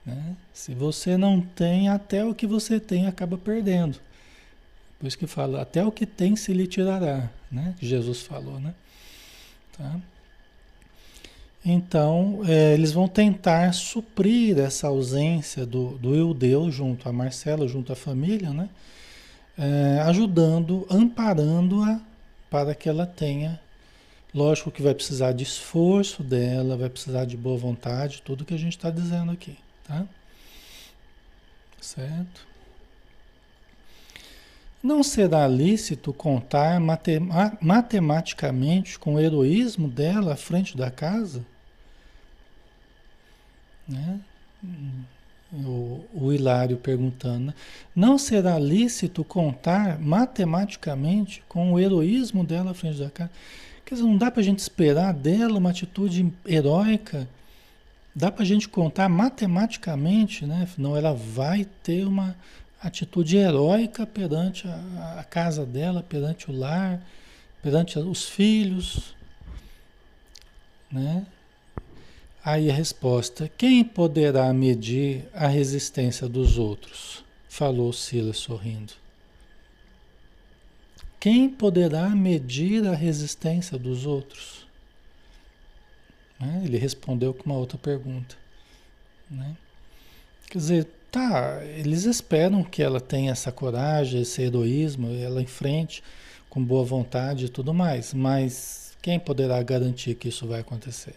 Né? 0.06 0.38
Se 0.54 0.74
você 0.74 1.18
não 1.18 1.42
tem, 1.42 1.90
até 1.90 2.24
o 2.24 2.34
que 2.34 2.48
você 2.48 2.80
tem 2.80 3.08
acaba 3.08 3.38
perdendo. 3.38 4.00
Por 5.04 5.08
isso 5.08 5.18
que 5.18 5.28
fala, 5.28 5.62
até 5.62 5.84
o 5.86 5.92
que 5.92 6.06
tem 6.06 6.34
se 6.34 6.54
lhe 6.54 6.66
tirará, 6.66 7.30
né? 7.52 7.76
Jesus 7.82 8.22
falou, 8.22 8.58
né? 8.58 8.74
Tá? 9.78 10.00
Então, 11.66 12.40
é, 12.48 12.74
eles 12.74 12.94
vão 12.94 13.06
tentar 13.10 13.74
suprir 13.74 14.58
essa 14.58 14.88
ausência 14.88 15.66
do, 15.66 15.98
do 15.98 16.16
eu 16.16 16.34
Deus 16.34 16.74
junto 16.74 17.10
a 17.10 17.12
Marcela, 17.12 17.68
junto 17.68 17.92
à 17.92 17.98
família, 17.98 18.52
né? 18.52 18.70
É, 19.58 20.00
ajudando, 20.06 20.88
amparando-a 20.90 22.00
para 22.50 22.74
que 22.74 22.88
ela 22.88 23.06
tenha. 23.06 23.60
Lógico 24.34 24.72
que 24.72 24.82
vai 24.82 24.96
precisar 24.96 25.34
de 25.34 25.44
esforço 25.44 26.24
dela, 26.24 26.78
vai 26.78 26.90
precisar 26.90 27.26
de 27.26 27.36
boa 27.36 27.58
vontade, 27.58 28.22
tudo 28.22 28.46
que 28.46 28.54
a 28.54 28.58
gente 28.58 28.78
está 28.78 28.90
dizendo 28.90 29.34
aqui, 29.34 29.58
tá? 29.86 30.06
Certo? 31.82 32.53
Não 34.84 35.02
será 35.02 35.48
lícito 35.48 36.12
contar 36.12 36.78
matematicamente 37.62 39.00
com 39.00 39.15
o 39.15 39.19
heroísmo 39.19 39.88
dela 39.88 40.34
à 40.34 40.36
frente 40.36 40.76
da 40.76 40.91
casa? 40.91 41.46
Né? 43.88 44.19
O, 45.54 46.04
o 46.13 46.34
Hilário 46.34 46.76
perguntando: 46.76 47.46
né? 47.46 47.54
não 47.96 48.17
será 48.17 48.60
lícito 48.60 49.24
contar 49.24 49.98
matematicamente 50.00 51.41
com 51.48 51.72
o 51.72 51.80
heroísmo 51.80 52.43
dela 52.43 52.72
à 52.72 52.74
frente 52.74 53.00
da 53.00 53.10
casa? 53.10 53.32
Quer 53.86 53.96
dizer, 53.96 54.06
não 54.06 54.17
dá 54.17 54.30
para 54.30 54.41
a 54.41 54.43
gente 54.43 54.60
esperar 54.60 55.13
dela 55.13 55.60
uma 55.60 55.69
atitude 55.69 56.30
heróica? 56.46 57.26
Dá 58.13 58.30
para 58.30 58.43
a 58.43 58.46
gente 58.46 58.67
contar 58.67 59.08
matematicamente, 59.08 60.46
né? 60.46 60.67
Não, 60.78 60.96
ela 60.96 61.13
vai 61.13 61.65
ter 61.82 62.06
uma 62.06 62.36
atitude 62.84 63.38
heróica 63.38 64.06
perante 64.06 64.67
a, 64.67 65.19
a 65.19 65.24
casa 65.24 65.65
dela, 65.65 66.04
perante 66.04 66.52
o 66.52 66.56
lar, 66.58 67.02
perante 67.62 67.98
os 67.98 68.28
filhos, 68.28 69.15
né? 70.91 71.26
Aí 72.43 72.69
a 72.69 72.74
resposta: 72.74 73.50
quem 73.58 73.84
poderá 73.84 74.54
medir 74.54 75.28
a 75.34 75.48
resistência 75.48 76.28
dos 76.28 76.58
outros? 76.58 77.24
Falou 77.48 77.93
Silas 77.93 78.38
sorrindo. 78.38 78.93
Quem 81.19 81.50
poderá 81.50 82.10
medir 82.10 82.86
a 82.86 82.93
resistência 82.93 83.78
dos 83.78 84.06
outros? 84.06 84.67
Né? 86.38 86.63
Ele 86.65 86.78
respondeu 86.78 87.34
com 87.34 87.46
uma 87.46 87.58
outra 87.58 87.78
pergunta. 87.78 88.36
Né? 89.32 89.56
Quer 90.50 90.58
dizer, 90.58 90.88
tá, 91.13 91.63
eles 91.63 92.06
esperam 92.06 92.63
que 92.63 92.82
ela 92.82 92.99
tenha 92.99 93.32
essa 93.32 93.52
coragem, 93.52 94.23
esse 94.23 94.41
heroísmo, 94.41 95.13
ela 95.13 95.43
enfrente 95.43 96.04
com 96.49 96.63
boa 96.63 96.84
vontade 96.84 97.45
e 97.45 97.49
tudo 97.49 97.71
mais, 97.71 98.15
mas 98.15 98.97
quem 98.99 99.19
poderá 99.19 99.62
garantir 99.62 100.15
que 100.15 100.30
isso 100.30 100.47
vai 100.47 100.62
acontecer? 100.62 101.13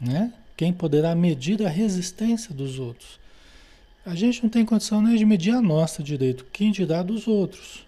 Né? 0.00 0.32
Quem 0.56 0.72
poderá 0.72 1.14
medir 1.14 1.62
a 1.66 1.68
resistência 1.68 2.54
dos 2.54 2.78
outros? 2.78 3.20
A 4.06 4.14
gente 4.14 4.42
não 4.42 4.48
tem 4.48 4.64
condição 4.64 5.02
nem 5.02 5.14
de 5.14 5.26
medir 5.26 5.52
a 5.52 5.60
nossa 5.60 6.02
direito, 6.02 6.46
quem 6.50 6.72
dirá 6.72 7.02
dos 7.02 7.28
outros? 7.28 7.86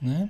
Né? 0.00 0.28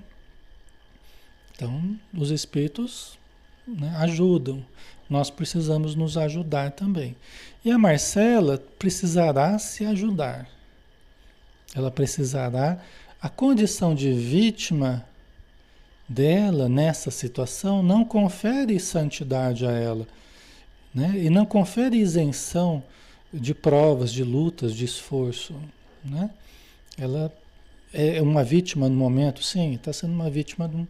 Então, 1.52 1.98
os 2.14 2.30
espíritos 2.30 3.18
né, 3.66 3.92
ajudam. 3.98 4.64
Nós 5.12 5.30
precisamos 5.30 5.94
nos 5.94 6.16
ajudar 6.16 6.72
também. 6.72 7.14
E 7.64 7.70
a 7.70 7.78
Marcela 7.78 8.60
precisará 8.78 9.58
se 9.58 9.84
ajudar. 9.84 10.48
Ela 11.74 11.90
precisará. 11.90 12.78
A 13.20 13.28
condição 13.28 13.94
de 13.94 14.12
vítima 14.12 15.06
dela 16.08 16.68
nessa 16.68 17.10
situação 17.10 17.82
não 17.82 18.04
confere 18.04 18.80
santidade 18.80 19.64
a 19.64 19.70
ela 19.70 20.06
né? 20.94 21.12
E 21.16 21.30
não 21.30 21.46
confere 21.46 21.96
isenção 21.96 22.82
de 23.32 23.54
provas, 23.54 24.12
de 24.12 24.22
lutas, 24.22 24.74
de 24.74 24.84
esforço. 24.84 25.54
Né? 26.04 26.30
Ela 26.98 27.32
é 27.92 28.20
uma 28.20 28.44
vítima 28.44 28.88
no 28.88 28.94
momento, 28.94 29.42
sim, 29.42 29.74
está 29.74 29.92
sendo 29.92 30.12
uma 30.12 30.28
vítima 30.28 30.68
de 30.68 30.76
um, 30.76 30.86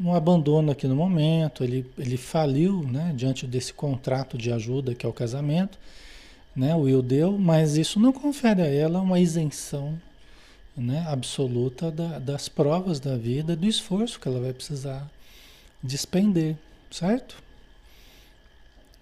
um, 0.00 0.14
abandono 0.14 0.72
aqui 0.72 0.86
no 0.86 0.96
momento. 0.96 1.64
Ele, 1.64 1.86
ele 1.98 2.16
faliu 2.16 2.82
né? 2.82 3.12
diante 3.14 3.46
desse 3.46 3.72
contrato 3.72 4.36
de 4.36 4.52
ajuda 4.52 4.94
que 4.94 5.06
é 5.06 5.08
o 5.08 5.12
casamento. 5.12 5.78
Né? 6.54 6.74
O 6.74 6.80
Will 6.80 7.02
deu, 7.02 7.38
mas 7.38 7.76
isso 7.76 7.98
não 7.98 8.12
confere 8.12 8.62
a 8.62 8.66
ela 8.66 9.00
uma 9.00 9.18
isenção 9.18 10.00
né, 10.76 11.04
absoluta 11.08 11.90
da, 11.90 12.18
das 12.18 12.48
provas 12.48 12.98
da 12.98 13.16
vida, 13.16 13.54
do 13.54 13.66
esforço 13.66 14.18
que 14.18 14.28
ela 14.28 14.40
vai 14.40 14.52
precisar 14.52 15.08
despender, 15.82 16.56
certo? 16.90 17.36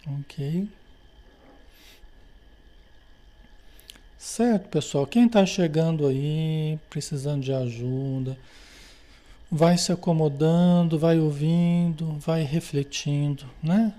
Ok. 0.07 0.69
Certo, 4.19 4.69
pessoal. 4.69 5.07
Quem 5.07 5.27
está 5.27 5.45
chegando 5.45 6.07
aí, 6.07 6.79
precisando 6.89 7.43
de 7.43 7.53
ajuda, 7.53 8.37
vai 9.55 9.77
se 9.77 9.93
acomodando, 9.93 10.99
vai 10.99 11.19
ouvindo, 11.19 12.15
vai 12.19 12.43
refletindo, 12.43 13.45
né? 13.63 13.95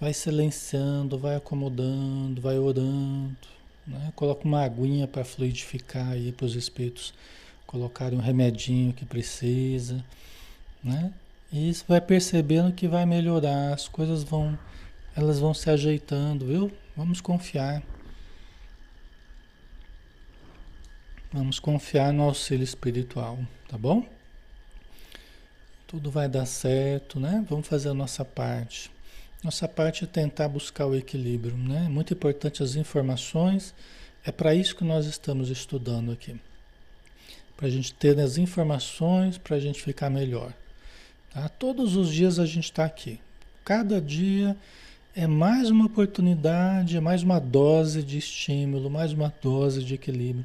Vai 0.00 0.14
silenciando, 0.14 1.18
vai 1.18 1.34
acomodando, 1.34 2.40
vai 2.40 2.56
orando, 2.56 3.36
né? 3.84 4.12
Coloca 4.14 4.46
uma 4.46 4.62
aguinha 4.62 5.08
para 5.08 5.24
fluidificar 5.24 6.10
aí 6.12 6.30
para 6.30 6.46
os 6.46 6.54
espíritos 6.54 7.12
colocarem 7.66 8.16
um 8.16 8.22
remedinho 8.22 8.92
que 8.92 9.04
precisa, 9.04 10.04
né? 10.84 11.12
E 11.50 11.68
isso 11.68 11.84
vai 11.88 12.00
percebendo 12.00 12.72
que 12.72 12.86
vai 12.86 13.04
melhorar, 13.04 13.74
as 13.74 13.88
coisas 13.88 14.22
vão, 14.22 14.56
elas 15.16 15.40
vão 15.40 15.52
se 15.52 15.68
ajeitando, 15.68 16.46
viu? 16.46 16.70
Vamos 16.96 17.20
confiar. 17.20 17.82
Vamos 21.32 21.58
confiar 21.58 22.12
no 22.12 22.22
auxílio 22.22 22.62
espiritual, 22.62 23.36
tá 23.68 23.76
bom? 23.76 24.17
Tudo 25.88 26.10
vai 26.10 26.28
dar 26.28 26.44
certo, 26.44 27.18
né? 27.18 27.42
Vamos 27.48 27.66
fazer 27.66 27.88
a 27.88 27.94
nossa 27.94 28.22
parte. 28.22 28.90
Nossa 29.42 29.66
parte 29.66 30.04
é 30.04 30.06
tentar 30.06 30.46
buscar 30.46 30.84
o 30.84 30.94
equilíbrio, 30.94 31.56
né? 31.56 31.88
Muito 31.88 32.12
importante 32.12 32.62
as 32.62 32.76
informações. 32.76 33.74
É 34.22 34.30
para 34.30 34.54
isso 34.54 34.76
que 34.76 34.84
nós 34.84 35.06
estamos 35.06 35.48
estudando 35.48 36.12
aqui. 36.12 36.38
Para 37.56 37.68
a 37.68 37.70
gente 37.70 37.94
ter 37.94 38.20
as 38.20 38.36
informações, 38.36 39.38
para 39.38 39.56
a 39.56 39.60
gente 39.60 39.82
ficar 39.82 40.10
melhor. 40.10 40.52
Tá? 41.32 41.48
Todos 41.48 41.96
os 41.96 42.12
dias 42.12 42.38
a 42.38 42.44
gente 42.44 42.64
está 42.64 42.84
aqui. 42.84 43.18
Cada 43.64 43.98
dia 43.98 44.54
é 45.16 45.26
mais 45.26 45.70
uma 45.70 45.86
oportunidade, 45.86 46.98
é 46.98 47.00
mais 47.00 47.22
uma 47.22 47.38
dose 47.38 48.02
de 48.02 48.18
estímulo, 48.18 48.90
mais 48.90 49.14
uma 49.14 49.32
dose 49.42 49.82
de 49.82 49.94
equilíbrio 49.94 50.44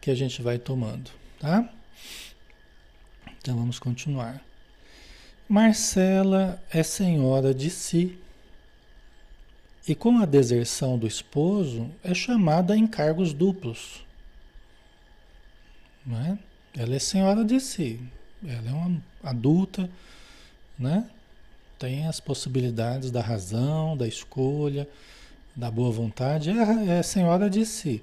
que 0.00 0.12
a 0.12 0.14
gente 0.14 0.40
vai 0.40 0.58
tomando, 0.58 1.10
tá? 1.40 1.68
Então 3.40 3.56
vamos 3.56 3.80
continuar. 3.80 4.45
Marcela 5.48 6.60
é 6.72 6.82
senhora 6.82 7.54
de 7.54 7.70
si 7.70 8.18
e 9.86 9.94
com 9.94 10.18
a 10.18 10.24
deserção 10.24 10.98
do 10.98 11.06
esposo 11.06 11.88
é 12.02 12.12
chamada 12.12 12.74
a 12.74 12.76
encargos 12.76 13.32
duplos. 13.32 14.04
Né? 16.04 16.36
Ela 16.76 16.96
é 16.96 16.98
senhora 16.98 17.44
de 17.44 17.60
si, 17.60 18.00
ela 18.44 18.70
é 18.70 18.72
uma 18.72 19.00
adulta, 19.22 19.88
né? 20.76 21.08
tem 21.78 22.08
as 22.08 22.18
possibilidades 22.18 23.12
da 23.12 23.20
razão, 23.20 23.96
da 23.96 24.08
escolha, 24.08 24.88
da 25.54 25.70
boa 25.70 25.92
vontade, 25.92 26.50
é, 26.50 26.98
é 26.98 27.02
senhora 27.04 27.48
de 27.48 27.64
si. 27.64 28.02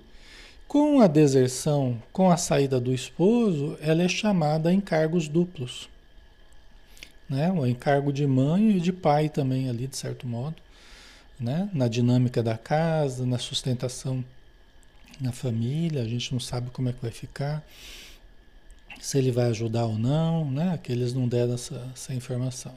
Com 0.66 1.02
a 1.02 1.08
deserção, 1.08 2.02
com 2.14 2.32
a 2.32 2.38
saída 2.38 2.80
do 2.80 2.94
esposo, 2.94 3.78
ela 3.82 4.02
é 4.02 4.08
chamada 4.08 4.70
a 4.70 4.74
encargos 4.74 5.28
duplos. 5.28 5.90
Né? 7.34 7.52
O 7.52 7.66
encargo 7.66 8.14
de 8.14 8.28
mãe 8.28 8.78
e 8.78 8.80
de 8.80 8.94
pai 8.94 9.28
também 9.28 9.68
ali, 9.68 9.88
de 9.88 9.98
certo 9.98 10.28
modo. 10.28 10.56
Né? 11.40 11.68
Na 11.74 11.88
dinâmica 11.88 12.44
da 12.44 12.56
casa, 12.56 13.26
na 13.26 13.40
sustentação 13.40 14.24
na 15.20 15.32
família, 15.32 16.04
a 16.04 16.08
gente 16.08 16.32
não 16.32 16.40
sabe 16.40 16.70
como 16.70 16.90
é 16.90 16.94
que 16.94 17.02
vai 17.02 17.12
ficar, 17.12 17.64
se 19.02 19.18
ele 19.18 19.32
vai 19.32 19.46
ajudar 19.48 19.86
ou 19.86 19.98
não, 19.98 20.50
né? 20.50 20.80
Que 20.82 20.92
eles 20.92 21.14
não 21.14 21.28
deram 21.28 21.56
essa, 21.56 21.92
essa 21.94 22.14
informação. 22.14 22.74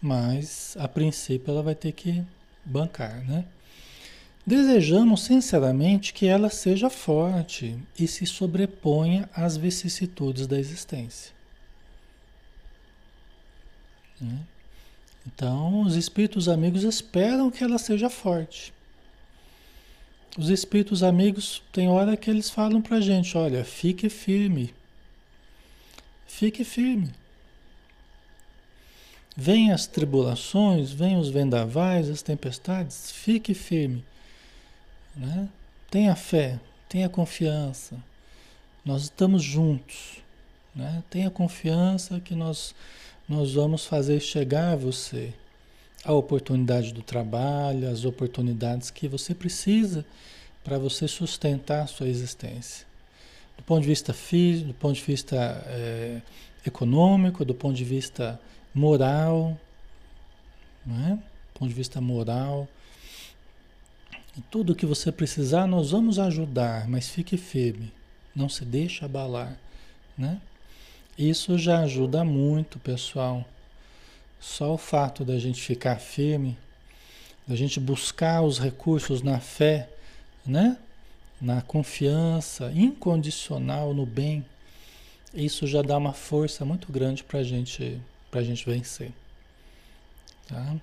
Mas, 0.00 0.76
a 0.78 0.88
princípio, 0.88 1.50
ela 1.50 1.62
vai 1.62 1.74
ter 1.74 1.92
que 1.92 2.22
bancar, 2.64 3.24
né? 3.26 3.44
Desejamos 4.46 5.22
sinceramente 5.22 6.14
que 6.14 6.26
ela 6.26 6.48
seja 6.48 6.88
forte 6.88 7.76
e 7.98 8.06
se 8.06 8.26
sobreponha 8.26 9.28
às 9.34 9.56
vicissitudes 9.56 10.46
da 10.46 10.58
existência. 10.58 11.32
Né? 14.20 14.38
Então, 15.26 15.82
os 15.82 15.96
espíritos 15.96 16.48
amigos 16.48 16.82
esperam 16.82 17.50
que 17.50 17.62
ela 17.62 17.78
seja 17.78 18.08
forte. 18.10 18.72
Os 20.38 20.48
espíritos 20.48 21.02
amigos, 21.02 21.62
tem 21.72 21.88
hora 21.88 22.16
que 22.16 22.30
eles 22.30 22.50
falam 22.50 22.80
para 22.80 22.98
a 22.98 23.00
gente: 23.00 23.36
olha, 23.36 23.64
fique 23.64 24.08
firme. 24.08 24.74
Fique 26.26 26.64
firme. 26.64 27.10
Vêm 29.36 29.72
as 29.72 29.86
tribulações, 29.86 30.92
vêm 30.92 31.16
os 31.16 31.28
vendavais, 31.28 32.08
as 32.08 32.22
tempestades, 32.22 33.10
fique 33.10 33.54
firme. 33.54 34.04
Né? 35.16 35.48
Tenha 35.90 36.14
fé, 36.14 36.60
tenha 36.88 37.08
confiança. 37.08 37.96
Nós 38.84 39.02
estamos 39.02 39.42
juntos. 39.42 40.18
Né? 40.74 41.02
Tenha 41.10 41.30
confiança 41.30 42.20
que 42.20 42.34
nós, 42.34 42.74
nós 43.30 43.54
vamos 43.54 43.86
fazer 43.86 44.18
chegar 44.18 44.72
a 44.72 44.76
você 44.76 45.32
a 46.04 46.12
oportunidade 46.12 46.92
do 46.92 47.00
trabalho, 47.00 47.88
as 47.88 48.04
oportunidades 48.04 48.90
que 48.90 49.06
você 49.06 49.32
precisa 49.32 50.04
para 50.64 50.78
você 50.78 51.06
sustentar 51.06 51.84
a 51.84 51.86
sua 51.86 52.08
existência. 52.08 52.84
Do 53.56 53.62
ponto 53.62 53.82
de 53.82 53.86
vista 53.86 54.12
físico, 54.12 54.66
do 54.66 54.74
ponto 54.74 54.96
de 54.96 55.04
vista 55.04 55.36
é, 55.68 56.20
econômico, 56.66 57.44
do 57.44 57.54
ponto 57.54 57.76
de 57.76 57.84
vista 57.84 58.40
moral, 58.74 59.56
né? 60.84 61.22
do 61.52 61.58
ponto 61.60 61.68
de 61.68 61.74
vista 61.74 62.00
moral, 62.00 62.66
tudo 64.50 64.74
que 64.74 64.86
você 64.86 65.12
precisar, 65.12 65.68
nós 65.68 65.92
vamos 65.92 66.18
ajudar, 66.18 66.88
mas 66.88 67.08
fique 67.08 67.36
firme. 67.36 67.92
Não 68.34 68.48
se 68.48 68.64
deixe 68.64 69.04
abalar, 69.04 69.56
né? 70.18 70.40
Isso 71.20 71.58
já 71.58 71.80
ajuda 71.80 72.24
muito, 72.24 72.78
pessoal. 72.78 73.44
Só 74.40 74.72
o 74.72 74.78
fato 74.78 75.22
da 75.22 75.38
gente 75.38 75.60
ficar 75.60 75.96
firme, 75.96 76.56
da 77.46 77.54
gente 77.54 77.78
buscar 77.78 78.40
os 78.40 78.58
recursos 78.58 79.20
na 79.20 79.38
fé, 79.38 79.90
né? 80.46 80.78
Na 81.38 81.60
confiança 81.60 82.72
incondicional 82.72 83.92
no 83.92 84.06
bem, 84.06 84.42
isso 85.34 85.66
já 85.66 85.82
dá 85.82 85.98
uma 85.98 86.14
força 86.14 86.64
muito 86.64 86.90
grande 86.90 87.22
para 87.22 87.42
gente, 87.42 88.00
a 88.32 88.42
gente 88.42 88.64
vencer. 88.64 89.12
Tá? 90.48 90.74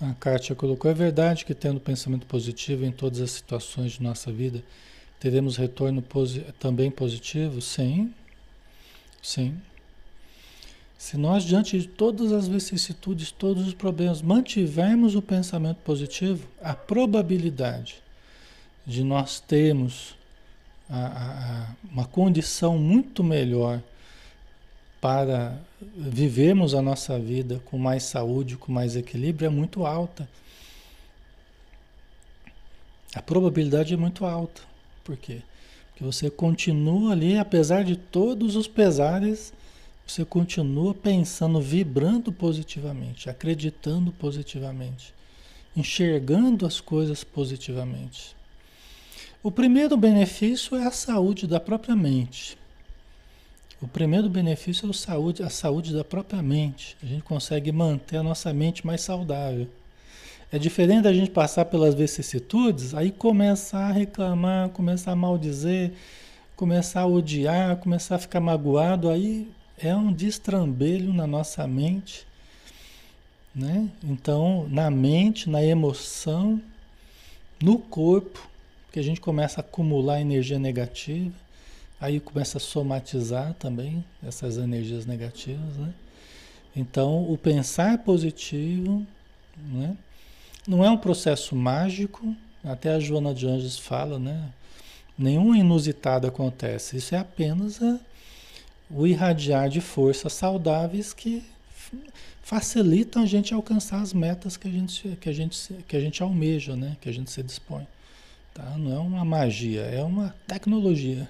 A 0.00 0.14
Kátia 0.14 0.54
colocou: 0.54 0.88
é 0.88 0.94
verdade 0.94 1.44
que, 1.44 1.52
tendo 1.52 1.80
pensamento 1.80 2.26
positivo 2.26 2.84
em 2.84 2.92
todas 2.92 3.20
as 3.20 3.32
situações 3.32 3.92
de 3.92 4.02
nossa 4.04 4.30
vida, 4.30 4.62
teremos 5.20 5.56
retorno 5.56 6.00
posi 6.00 6.40
também 6.58 6.90
positivo? 6.90 7.60
Sim, 7.60 8.12
sim. 9.22 9.56
Se 10.98 11.16
nós, 11.16 11.44
diante 11.44 11.78
de 11.78 11.86
todas 11.86 12.32
as 12.32 12.48
vicissitudes, 12.48 13.30
todos 13.30 13.66
os 13.66 13.74
problemas, 13.74 14.20
mantivermos 14.20 15.14
o 15.14 15.22
pensamento 15.22 15.78
positivo, 15.78 16.48
a 16.60 16.74
probabilidade 16.74 18.02
de 18.86 19.04
nós 19.04 19.40
termos 19.40 20.14
a, 20.88 20.98
a, 20.98 21.62
a 21.62 21.66
uma 21.90 22.04
condição 22.04 22.78
muito 22.78 23.22
melhor 23.22 23.80
para 25.00 25.58
vivermos 25.96 26.74
a 26.74 26.82
nossa 26.82 27.18
vida 27.18 27.60
com 27.64 27.78
mais 27.78 28.02
saúde, 28.02 28.56
com 28.56 28.72
mais 28.72 28.96
equilíbrio, 28.96 29.46
é 29.46 29.50
muito 29.50 29.86
alta. 29.86 30.28
A 33.14 33.22
probabilidade 33.22 33.94
é 33.94 33.96
muito 33.96 34.24
alta. 34.24 34.69
Por 35.04 35.16
quê? 35.16 35.42
Porque 35.90 36.04
você 36.04 36.30
continua 36.30 37.12
ali, 37.12 37.36
apesar 37.38 37.84
de 37.84 37.96
todos 37.96 38.56
os 38.56 38.66
pesares, 38.66 39.52
você 40.06 40.24
continua 40.24 40.92
pensando, 40.92 41.60
vibrando 41.60 42.32
positivamente, 42.32 43.30
acreditando 43.30 44.10
positivamente, 44.10 45.14
enxergando 45.76 46.66
as 46.66 46.80
coisas 46.80 47.22
positivamente. 47.22 48.34
O 49.42 49.50
primeiro 49.50 49.96
benefício 49.96 50.76
é 50.76 50.86
a 50.86 50.90
saúde 50.90 51.46
da 51.46 51.60
própria 51.60 51.94
mente. 51.94 52.58
O 53.80 53.88
primeiro 53.88 54.28
benefício 54.28 54.86
é 54.86 54.90
a 54.90 54.92
saúde, 54.92 55.42
a 55.42 55.48
saúde 55.48 55.94
da 55.94 56.04
própria 56.04 56.42
mente. 56.42 56.96
A 57.02 57.06
gente 57.06 57.22
consegue 57.22 57.72
manter 57.72 58.18
a 58.18 58.22
nossa 58.22 58.52
mente 58.52 58.86
mais 58.86 59.00
saudável. 59.00 59.66
É 60.52 60.58
diferente 60.58 61.02
da 61.02 61.12
gente 61.12 61.30
passar 61.30 61.64
pelas 61.66 61.94
vicissitudes, 61.94 62.92
aí 62.92 63.12
começar 63.12 63.88
a 63.88 63.92
reclamar, 63.92 64.70
começar 64.70 65.12
a 65.12 65.16
maldizer, 65.16 65.92
começar 66.56 67.02
a 67.02 67.06
odiar, 67.06 67.76
começar 67.76 68.16
a 68.16 68.18
ficar 68.18 68.40
magoado, 68.40 69.08
aí 69.08 69.48
é 69.78 69.94
um 69.94 70.12
destrambelho 70.12 71.12
na 71.12 71.26
nossa 71.26 71.66
mente, 71.68 72.26
né? 73.54 73.88
Então, 74.02 74.66
na 74.68 74.90
mente, 74.90 75.48
na 75.48 75.62
emoção, 75.64 76.60
no 77.62 77.78
corpo, 77.78 78.48
Porque 78.86 78.98
a 78.98 79.04
gente 79.04 79.20
começa 79.20 79.60
a 79.60 79.62
acumular 79.62 80.20
energia 80.20 80.58
negativa, 80.58 81.32
aí 82.00 82.18
começa 82.18 82.58
a 82.58 82.60
somatizar 82.60 83.54
também 83.54 84.04
essas 84.20 84.56
energias 84.56 85.06
negativas, 85.06 85.76
né? 85.76 85.94
Então, 86.74 87.22
o 87.30 87.38
pensar 87.38 87.98
positivo, 87.98 89.06
né? 89.56 89.96
Não 90.66 90.84
é 90.84 90.90
um 90.90 90.96
processo 90.96 91.56
mágico, 91.56 92.34
até 92.62 92.94
a 92.94 93.00
Joana 93.00 93.32
de 93.32 93.46
Anjos 93.46 93.78
fala, 93.78 94.18
né? 94.18 94.50
Nenhum 95.16 95.54
inusitado 95.54 96.26
acontece. 96.26 96.96
Isso 96.96 97.14
é 97.14 97.18
apenas 97.18 97.82
a, 97.82 97.98
o 98.90 99.06
irradiar 99.06 99.68
de 99.68 99.80
forças 99.80 100.32
saudáveis 100.32 101.12
que 101.12 101.42
facilitam 102.42 103.22
a 103.22 103.26
gente 103.26 103.54
alcançar 103.54 104.00
as 104.00 104.12
metas 104.12 104.56
que 104.56 104.66
a 104.66 104.70
gente, 104.70 105.16
que 105.20 105.28
a 105.28 105.32
gente, 105.32 105.74
que 105.86 105.96
a 105.96 106.00
gente 106.00 106.22
almeja, 106.22 106.74
né? 106.76 106.96
Que 107.00 107.08
a 107.08 107.12
gente 107.12 107.30
se 107.30 107.42
dispõe. 107.42 107.86
Tá? 108.52 108.76
Não 108.76 108.92
é 108.92 108.98
uma 108.98 109.24
magia, 109.24 109.82
é 109.82 110.02
uma 110.02 110.34
tecnologia. 110.46 111.28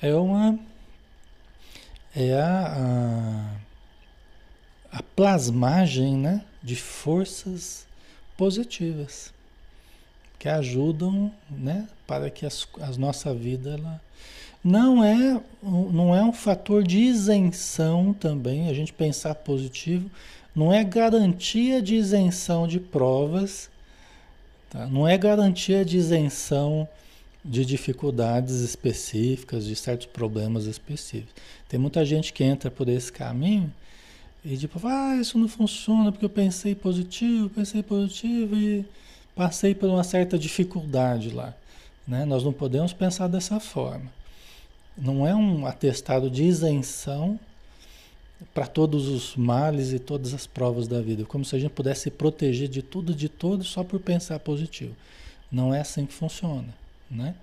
É 0.00 0.14
uma. 0.14 0.58
É 2.14 2.34
a, 2.34 2.76
a, 2.76 3.69
a 4.92 5.02
plasmagem 5.02 6.16
né? 6.16 6.42
de 6.62 6.76
forças 6.76 7.86
positivas 8.36 9.32
que 10.38 10.48
ajudam 10.48 11.32
né? 11.50 11.86
para 12.06 12.30
que 12.30 12.46
a 12.46 12.50
nossa 12.98 13.32
vida 13.34 13.74
ela, 13.74 14.00
não 14.64 15.04
é, 15.04 15.40
não 15.62 16.14
é 16.14 16.22
um 16.22 16.32
fator 16.32 16.82
de 16.82 16.98
isenção 16.98 18.12
também, 18.12 18.68
a 18.68 18.74
gente 18.74 18.92
pensar 18.92 19.34
positivo, 19.34 20.10
não 20.54 20.72
é 20.72 20.82
garantia 20.82 21.80
de 21.80 21.94
isenção 21.94 22.66
de 22.66 22.80
provas, 22.80 23.70
tá? 24.68 24.86
não 24.86 25.06
é 25.06 25.16
garantia 25.16 25.84
de 25.84 25.96
isenção 25.96 26.88
de 27.44 27.64
dificuldades 27.64 28.56
específicas, 28.56 29.64
de 29.64 29.74
certos 29.74 30.06
problemas 30.06 30.64
específicos. 30.66 31.32
Tem 31.68 31.78
muita 31.78 32.04
gente 32.04 32.32
que 32.32 32.44
entra 32.44 32.70
por 32.70 32.88
esse 32.88 33.10
caminho 33.10 33.72
e 34.44 34.56
tipo, 34.56 34.80
ah, 34.86 35.16
isso 35.16 35.38
não 35.38 35.48
funciona 35.48 36.10
porque 36.10 36.24
eu 36.24 36.30
pensei 36.30 36.74
positivo, 36.74 37.50
pensei 37.50 37.82
positivo 37.82 38.56
e 38.56 38.84
passei 39.34 39.74
por 39.74 39.88
uma 39.88 40.02
certa 40.02 40.38
dificuldade 40.38 41.30
lá. 41.30 41.54
Né? 42.06 42.24
Nós 42.24 42.42
não 42.42 42.52
podemos 42.52 42.92
pensar 42.92 43.28
dessa 43.28 43.60
forma. 43.60 44.10
Não 44.96 45.26
é 45.26 45.34
um 45.34 45.66
atestado 45.66 46.30
de 46.30 46.44
isenção 46.44 47.38
para 48.54 48.66
todos 48.66 49.08
os 49.08 49.36
males 49.36 49.92
e 49.92 49.98
todas 49.98 50.32
as 50.32 50.46
provas 50.46 50.88
da 50.88 51.00
vida, 51.00 51.24
como 51.24 51.44
se 51.44 51.54
a 51.54 51.58
gente 51.58 51.72
pudesse 51.72 52.02
se 52.02 52.10
proteger 52.10 52.68
de 52.68 52.82
tudo, 52.82 53.14
de 53.14 53.28
todos, 53.28 53.68
só 53.68 53.84
por 53.84 54.00
pensar 54.00 54.38
positivo. 54.40 54.96
Não 55.52 55.74
é 55.74 55.80
assim 55.80 56.06
que 56.06 56.14
funciona, 56.14 56.68
né? 57.10 57.34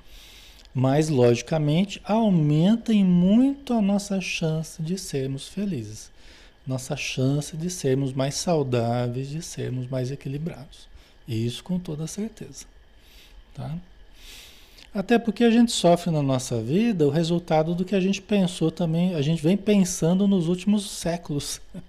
Mas, 0.74 1.10
logicamente, 1.10 2.02
aumenta 2.04 2.94
em 2.94 3.04
muito 3.04 3.74
a 3.74 3.82
nossa 3.82 4.22
chance 4.22 4.82
de 4.82 4.98
sermos 4.98 5.48
felizes, 5.48 6.12
nossa 6.68 6.98
chance 6.98 7.56
de 7.56 7.70
sermos 7.70 8.14
mais 8.14 8.36
saudáveis, 8.36 9.30
de 9.30 9.42
sermos 9.42 9.88
mais 9.88 10.12
equilibrados. 10.12 10.88
Isso 11.28 11.64
com 11.64 11.80
toda 11.80 12.06
certeza, 12.08 12.66
tá? 13.54 13.76
Até 14.94 15.20
porque 15.20 15.44
a 15.44 15.52
gente 15.52 15.72
sofre 15.72 16.12
na 16.12 16.22
nossa 16.22 16.62
vida 16.62 17.06
o 17.06 17.10
resultado 17.10 17.76
do 17.76 17.86
que 17.86 17.96
a 17.96 18.00
gente 18.00 18.22
pensou 18.22 18.72
também, 18.72 19.16
a 19.16 19.22
gente 19.22 19.42
vem 19.42 19.56
pensando 19.56 20.28
nos 20.28 20.48
últimos 20.48 20.90
séculos. 20.90 21.62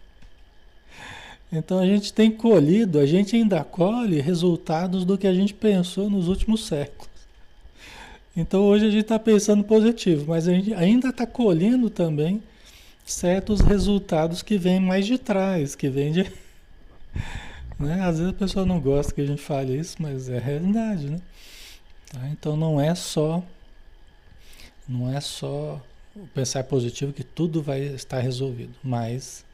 Então 1.51 1.79
a 1.79 1.87
gente 1.87 2.13
tem 2.13 2.31
colhido, 2.31 2.99
a 2.99 3.07
gente 3.07 3.35
ainda 3.35 3.65
colhe 3.65 4.21
resultados 4.21 5.03
do 5.07 5.17
que 5.17 5.27
a 5.27 5.33
gente 5.33 5.55
pensou 5.55 6.11
nos 6.11 6.29
últimos 6.29 6.67
séculos. 6.67 7.09
Então 8.37 8.65
hoje 8.65 8.85
a 8.87 8.91
gente 8.91 9.05
está 9.05 9.19
pensando 9.19 9.65
positivo, 9.65 10.27
mas 10.29 10.47
a 10.47 10.53
gente 10.53 10.75
ainda 10.75 11.09
está 11.09 11.27
colhendo 11.27 11.89
também 11.89 12.43
certos 13.13 13.61
resultados 13.61 14.43
que 14.43 14.59
vêm 14.59 14.81
mais 14.81 15.07
de 15.07 15.19
trás, 15.19 15.75
que 15.75 15.89
vêm 15.89 16.13
de. 16.13 16.33
Né? 17.79 18.01
Às 18.03 18.19
vezes 18.19 18.35
a 18.35 18.37
pessoa 18.37 18.67
não 18.67 18.81
gosta 18.81 19.15
que 19.15 19.21
a 19.21 19.25
gente 19.25 19.41
fale 19.41 19.79
isso, 19.79 20.03
mas 20.03 20.29
é 20.29 20.39
a 20.39 20.41
realidade, 20.41 21.09
né? 21.09 21.21
Tá? 22.11 22.29
Então 22.31 22.57
não 22.57 22.81
é 22.81 22.93
só 22.93 23.41
não 24.89 25.15
é 25.15 25.21
só 25.21 25.81
pensar 26.35 26.65
positivo 26.65 27.13
que 27.13 27.23
tudo 27.23 27.63
vai 27.63 27.83
estar 27.83 28.19
resolvido, 28.21 28.75
mas 28.83 29.45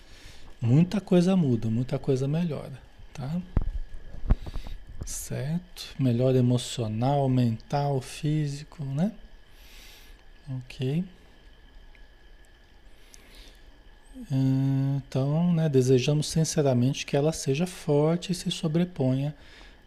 muita 0.61 1.01
coisa 1.01 1.37
muda, 1.37 1.69
muita 1.69 1.99
coisa 1.99 2.29
melhora, 2.29 2.81
tá? 3.13 3.43
Certo? 5.05 5.95
Melhora 5.99 6.39
emocional, 6.39 7.29
mental, 7.29 8.01
físico, 8.01 8.85
né? 8.85 9.13
Ok. 10.49 11.05
Então, 14.31 15.53
né, 15.53 15.69
desejamos 15.69 16.29
sinceramente 16.29 17.05
que 17.05 17.17
ela 17.17 17.33
seja 17.33 17.67
forte 17.67 18.33
e 18.33 18.35
se 18.35 18.51
sobreponha 18.51 19.35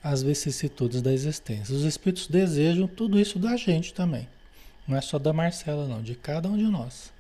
as 0.04 0.22
vicissitudes 0.22 1.02
da 1.02 1.12
existência. 1.12 1.76
Os 1.76 1.84
espíritos 1.84 2.28
desejam 2.28 2.88
tudo 2.88 3.20
isso 3.20 3.40
da 3.40 3.58
gente 3.58 3.94
também. 3.94 4.28
Não 4.88 4.96
é 4.96 5.02
só 5.02 5.20
da 5.20 5.34
Marcela, 5.34 5.88
não, 5.88 6.02
de 6.02 6.16
cada 6.16 6.48
um 6.48 6.58
de 6.58 6.64
nós. 6.64 7.12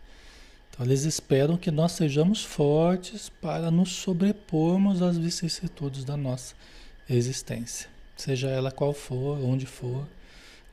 Então, 0.69 0.85
eles 0.85 1.03
esperam 1.03 1.57
que 1.57 1.71
nós 1.71 1.93
sejamos 1.93 2.43
fortes 2.43 3.29
para 3.29 3.71
nos 3.71 3.89
sobrepormos 3.91 5.01
às 5.01 5.17
vicissitudes 5.17 6.03
da 6.03 6.15
nossa 6.15 6.53
existência, 7.09 7.89
seja 8.15 8.49
ela 8.49 8.71
qual 8.71 8.93
for, 8.93 9.39
onde 9.43 9.65
for, 9.65 10.05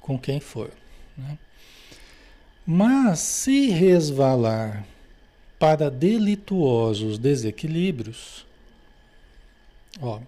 com 0.00 0.18
quem 0.18 0.40
for. 0.40 0.70
Né? 1.16 1.38
Mas 2.66 3.20
se 3.20 3.68
resvalar 3.70 4.84
para 5.58 5.90
delituosos 5.90 7.18
desequilíbrios, 7.18 8.44
ó, 10.00 10.20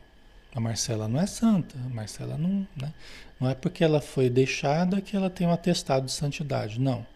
a 0.55 0.61
Marcela 0.61 1.07
não 1.07 1.21
é 1.21 1.27
santa, 1.27 1.77
a 1.85 1.95
Marcela 1.95 2.39
não, 2.39 2.67
né? 2.77 2.93
não 3.39 3.51
é 3.51 3.55
porque 3.55 3.85
ela 3.85 4.01
foi 4.01 4.31
deixada 4.31 5.01
que 5.01 5.15
ela 5.15 5.29
tem 5.29 5.47
um 5.47 5.53
atestado 5.53 6.07
de 6.07 6.13
santidade, 6.13 6.81
não. 6.81 7.07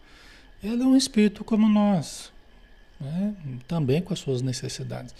Ela 0.62 0.82
é 0.82 0.86
um 0.86 0.96
espírito 0.96 1.42
como 1.42 1.66
nós, 1.66 2.30
né? 3.00 3.34
também 3.66 4.02
com 4.02 4.12
as 4.12 4.18
suas 4.18 4.42
necessidades. 4.42 5.14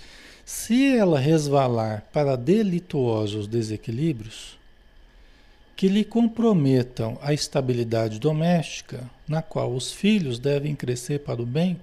Se 0.44 0.96
ela 0.96 1.18
resvalar 1.18 2.02
para 2.12 2.36
delituosos 2.36 3.46
desequilíbrios 3.46 4.58
que 5.74 5.88
lhe 5.88 6.04
comprometam 6.04 7.18
a 7.22 7.32
estabilidade 7.32 8.18
doméstica, 8.18 9.08
na 9.26 9.40
qual 9.40 9.72
os 9.72 9.90
filhos 9.90 10.38
devem 10.38 10.74
crescer 10.74 11.20
para 11.20 11.40
o 11.40 11.46
bem, 11.46 11.80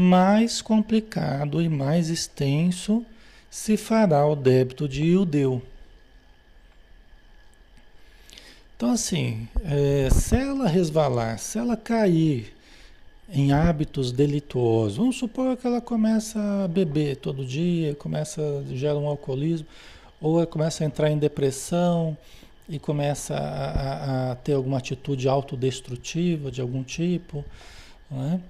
mais 0.00 0.62
complicado 0.62 1.60
e 1.60 1.68
mais 1.68 2.08
extenso 2.08 3.04
se 3.50 3.76
fará 3.76 4.26
o 4.26 4.34
débito 4.34 4.88
de 4.88 5.04
Ildeu. 5.04 5.62
Então, 8.74 8.92
assim, 8.92 9.46
é, 9.62 10.08
se 10.10 10.36
ela 10.36 10.66
resvalar, 10.66 11.38
se 11.38 11.58
ela 11.58 11.76
cair 11.76 12.54
em 13.28 13.52
hábitos 13.52 14.10
delituosos, 14.10 14.96
vamos 14.96 15.16
supor 15.16 15.54
que 15.56 15.66
ela 15.66 15.82
começa 15.82 16.64
a 16.64 16.66
beber 16.66 17.16
todo 17.16 17.44
dia, 17.44 17.94
começa 17.94 18.64
gera 18.72 18.96
um 18.96 19.06
alcoolismo, 19.06 19.66
ou 20.18 20.38
ela 20.38 20.46
começa 20.46 20.82
a 20.82 20.86
entrar 20.86 21.10
em 21.10 21.18
depressão 21.18 22.16
e 22.66 22.78
começa 22.78 23.34
a, 23.34 24.28
a, 24.28 24.32
a 24.32 24.34
ter 24.36 24.54
alguma 24.54 24.78
atitude 24.78 25.28
autodestrutiva 25.28 26.50
de 26.50 26.62
algum 26.62 26.82
tipo, 26.82 27.44
não 28.10 28.32
é? 28.32 28.40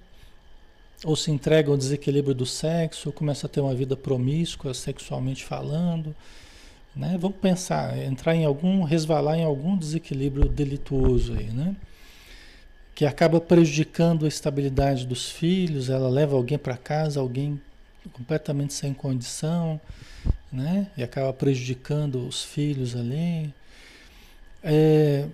Ou 1.04 1.16
se 1.16 1.30
entrega 1.30 1.70
ao 1.70 1.76
desequilíbrio 1.76 2.34
do 2.34 2.44
sexo, 2.44 3.08
ou 3.08 3.12
começa 3.12 3.46
a 3.46 3.50
ter 3.50 3.60
uma 3.60 3.74
vida 3.74 3.96
promíscua 3.96 4.74
sexualmente 4.74 5.44
falando. 5.44 6.14
Né? 6.94 7.16
Vamos 7.18 7.38
pensar, 7.38 7.96
entrar 7.98 8.34
em 8.34 8.44
algum, 8.44 8.82
resvalar 8.82 9.38
em 9.38 9.44
algum 9.44 9.76
desequilíbrio 9.76 10.48
delituoso 10.48 11.34
aí, 11.34 11.46
né? 11.46 11.74
Que 12.94 13.06
acaba 13.06 13.40
prejudicando 13.40 14.26
a 14.26 14.28
estabilidade 14.28 15.06
dos 15.06 15.30
filhos, 15.30 15.88
ela 15.88 16.08
leva 16.08 16.36
alguém 16.36 16.58
para 16.58 16.76
casa, 16.76 17.20
alguém 17.20 17.60
completamente 18.12 18.74
sem 18.74 18.92
condição, 18.92 19.80
né? 20.52 20.88
E 20.96 21.02
acaba 21.02 21.32
prejudicando 21.32 22.26
os 22.26 22.42
filhos 22.42 22.96
ali. 22.96 23.54
É, 24.62 25.26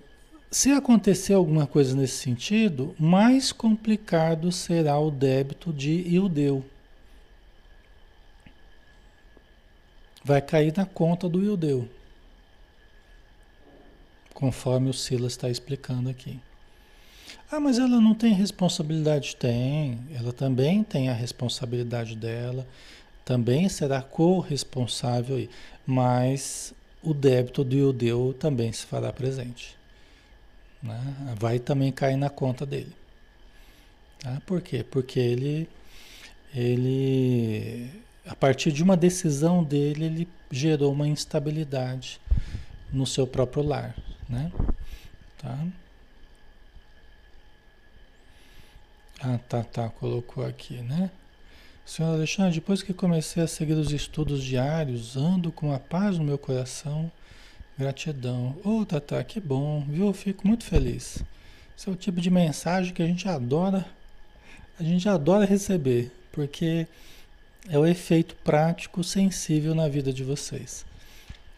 se 0.50 0.70
acontecer 0.70 1.34
alguma 1.34 1.66
coisa 1.66 1.94
nesse 1.96 2.18
sentido, 2.18 2.94
mais 2.98 3.52
complicado 3.52 4.50
será 4.52 4.98
o 4.98 5.10
débito 5.10 5.72
de 5.72 5.90
Ildeu. 5.90 6.64
Vai 10.24 10.40
cair 10.40 10.72
na 10.76 10.86
conta 10.86 11.28
do 11.28 11.42
Ildeu, 11.42 11.88
conforme 14.34 14.90
o 14.90 14.94
Silas 14.94 15.32
está 15.32 15.48
explicando 15.48 16.08
aqui. 16.08 16.40
Ah, 17.50 17.60
mas 17.60 17.78
ela 17.78 18.00
não 18.00 18.14
tem 18.14 18.32
responsabilidade? 18.32 19.36
Tem, 19.36 20.00
ela 20.12 20.32
também 20.32 20.82
tem 20.82 21.08
a 21.08 21.12
responsabilidade 21.12 22.16
dela, 22.16 22.66
também 23.24 23.68
será 23.68 24.02
corresponsável, 24.02 25.48
mas 25.86 26.74
o 27.02 27.14
débito 27.14 27.62
do 27.62 27.76
Ildeu 27.76 28.34
também 28.38 28.72
se 28.72 28.84
fará 28.84 29.12
presente. 29.12 29.75
Né? 30.82 31.34
Vai 31.38 31.58
também 31.58 31.90
cair 31.92 32.16
na 32.16 32.30
conta 32.30 32.64
dele. 32.64 32.92
Tá? 34.20 34.40
Por 34.46 34.60
quê? 34.60 34.84
Porque 34.84 35.18
ele, 35.18 35.68
ele, 36.54 37.90
a 38.26 38.34
partir 38.34 38.72
de 38.72 38.82
uma 38.82 38.96
decisão 38.96 39.62
dele, 39.62 40.04
ele 40.04 40.28
gerou 40.50 40.92
uma 40.92 41.06
instabilidade 41.06 42.20
no 42.92 43.06
seu 43.06 43.26
próprio 43.26 43.62
lar, 43.62 43.96
né? 44.28 44.52
Tá? 45.38 45.66
Ah, 49.20 49.38
tá, 49.48 49.64
tá, 49.64 49.88
colocou 49.88 50.44
aqui, 50.44 50.74
né? 50.82 51.10
Senhor 51.84 52.14
Alexandre, 52.14 52.54
depois 52.56 52.82
que 52.82 52.92
comecei 52.92 53.42
a 53.42 53.46
seguir 53.46 53.74
os 53.74 53.92
estudos 53.92 54.42
diários, 54.42 55.16
ando 55.16 55.52
com 55.52 55.72
a 55.72 55.78
paz 55.78 56.18
no 56.18 56.24
meu 56.24 56.36
coração. 56.36 57.10
Gratidão. 57.78 58.56
Ô, 58.64 58.80
oh, 58.80 58.86
Tata, 58.86 59.22
que 59.22 59.38
bom, 59.38 59.84
viu? 59.88 60.06
Eu 60.06 60.12
fico 60.14 60.46
muito 60.48 60.64
feliz. 60.64 61.22
Esse 61.76 61.88
é 61.88 61.92
o 61.92 61.96
tipo 61.96 62.20
de 62.22 62.30
mensagem 62.30 62.94
que 62.94 63.02
a 63.02 63.06
gente 63.06 63.28
adora, 63.28 63.86
a 64.80 64.82
gente 64.82 65.06
adora 65.08 65.44
receber, 65.44 66.10
porque 66.32 66.86
é 67.68 67.78
o 67.78 67.86
efeito 67.86 68.34
prático, 68.36 69.04
sensível 69.04 69.74
na 69.74 69.88
vida 69.88 70.10
de 70.10 70.24
vocês. 70.24 70.86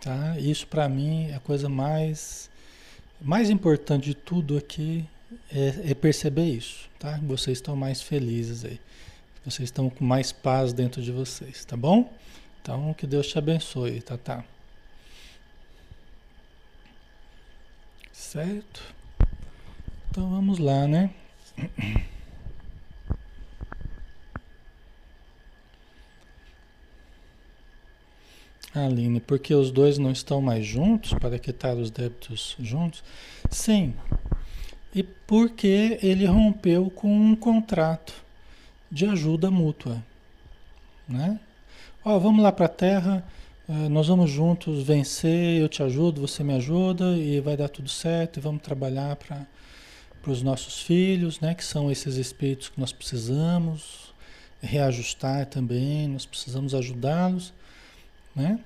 Tá? 0.00 0.36
Isso 0.38 0.66
para 0.66 0.88
mim 0.88 1.28
é 1.30 1.36
a 1.36 1.40
coisa 1.40 1.68
mais 1.68 2.50
mais 3.20 3.50
importante 3.50 4.06
de 4.06 4.14
tudo 4.14 4.56
aqui 4.56 5.04
é, 5.52 5.90
é, 5.90 5.94
perceber 5.94 6.44
isso, 6.44 6.88
tá? 6.98 7.18
Vocês 7.24 7.58
estão 7.58 7.74
mais 7.74 8.00
felizes 8.00 8.64
aí. 8.64 8.80
Vocês 9.44 9.68
estão 9.68 9.90
com 9.90 10.04
mais 10.04 10.30
paz 10.30 10.72
dentro 10.72 11.02
de 11.02 11.10
vocês, 11.10 11.64
tá 11.64 11.76
bom? 11.76 12.12
Então 12.62 12.94
que 12.94 13.06
Deus 13.06 13.26
te 13.26 13.38
abençoe, 13.38 14.00
tá, 14.00 14.16
tá. 14.16 14.44
Certo? 18.18 18.82
Então 20.10 20.28
vamos 20.28 20.58
lá, 20.58 20.88
né? 20.88 21.14
Aline, 28.74 29.20
porque 29.20 29.54
os 29.54 29.70
dois 29.70 29.98
não 29.98 30.10
estão 30.10 30.42
mais 30.42 30.66
juntos 30.66 31.14
para 31.14 31.38
quitar 31.38 31.76
os 31.76 31.92
débitos 31.92 32.56
juntos? 32.58 33.04
Sim. 33.50 33.94
E 34.92 35.04
porque 35.04 36.00
ele 36.02 36.26
rompeu 36.26 36.90
com 36.90 37.08
um 37.08 37.36
contrato 37.36 38.12
de 38.90 39.06
ajuda 39.06 39.48
mútua, 39.48 40.04
né? 41.08 41.38
Ó, 42.04 42.18
vamos 42.18 42.42
lá 42.42 42.50
para 42.50 42.66
a 42.66 42.68
Terra, 42.68 43.24
nós 43.68 44.08
vamos 44.08 44.30
juntos 44.30 44.82
vencer, 44.82 45.60
eu 45.60 45.68
te 45.68 45.82
ajudo, 45.82 46.22
você 46.22 46.42
me 46.42 46.54
ajuda 46.54 47.16
e 47.18 47.38
vai 47.40 47.56
dar 47.56 47.68
tudo 47.68 47.88
certo 47.88 48.38
e 48.38 48.40
vamos 48.40 48.62
trabalhar 48.62 49.14
para 49.16 49.46
os 50.26 50.42
nossos 50.42 50.80
filhos, 50.80 51.38
né? 51.40 51.54
Que 51.54 51.64
são 51.64 51.90
esses 51.90 52.16
espíritos 52.16 52.70
que 52.70 52.80
nós 52.80 52.92
precisamos 52.92 54.08
reajustar 54.60 55.46
também, 55.46 56.08
nós 56.08 56.26
precisamos 56.26 56.74
ajudá-los. 56.74 57.52
Né? 58.34 58.58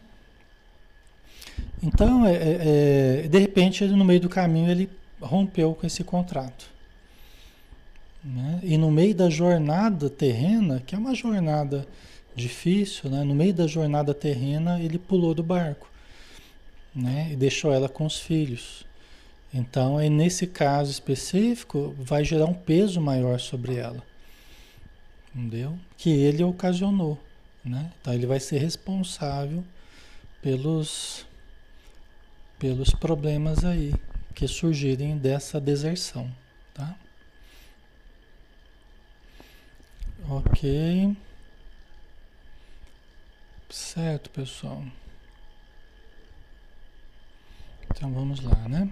Então, 1.83 2.27
é, 2.27 2.35
é, 2.35 3.23
é, 3.25 3.29
de 3.29 3.39
repente, 3.39 3.85
no 3.87 4.05
meio 4.05 4.21
do 4.21 4.29
caminho, 4.29 4.71
ele 4.71 4.91
rompeu 5.21 5.75
com 5.75 5.87
esse 5.87 6.03
contrato. 6.03 6.71
Né? 8.25 8.61
E 8.63 8.79
no 8.79 8.91
meio 8.91 9.15
da 9.15 9.29
jornada 9.29 10.09
terrena, 10.09 10.83
que 10.87 10.95
é 10.95 10.99
uma 10.99 11.15
jornada 11.15 11.87
difícil, 12.35 13.11
né? 13.11 13.25
no 13.25 13.35
meio 13.35 13.55
da 13.55 13.67
jornada 13.67 14.15
terrena, 14.15 14.81
ele 14.81 14.99
pulou 14.99 15.35
do 15.35 15.43
barco 15.43 15.91
né? 16.95 17.31
e 17.33 17.37
deixou 17.37 17.73
ela 17.73 17.89
com 17.89 18.07
os 18.07 18.19
filhos. 18.19 18.85
Então, 19.53 20.01
é 20.01 20.09
nesse 20.09 20.47
caso 20.47 20.91
específico, 20.91 21.95
vai 21.99 22.25
gerar 22.25 22.47
um 22.47 22.55
peso 22.55 23.01
maior 23.01 23.39
sobre 23.39 23.77
ela. 23.77 24.03
Entendeu? 25.35 25.79
Que 25.97 26.11
ele 26.11 26.43
ocasionou. 26.43 27.19
Né? 27.65 27.93
Então 28.01 28.13
ele 28.13 28.27
vai 28.27 28.41
ser 28.41 28.59
responsável 28.59 29.63
pelos, 30.41 31.25
pelos 32.59 32.91
problemas 32.91 33.65
aí 33.65 33.95
que 34.35 34.49
surgirem 34.49 35.17
dessa 35.17 35.61
deserção. 35.61 36.31
Tá? 36.75 36.97
Ok. 40.29 41.17
Certo, 43.73 44.31
pessoal. 44.31 44.85
Então 47.91 48.13
vamos 48.13 48.41
lá, 48.41 48.69
né? 48.69 48.89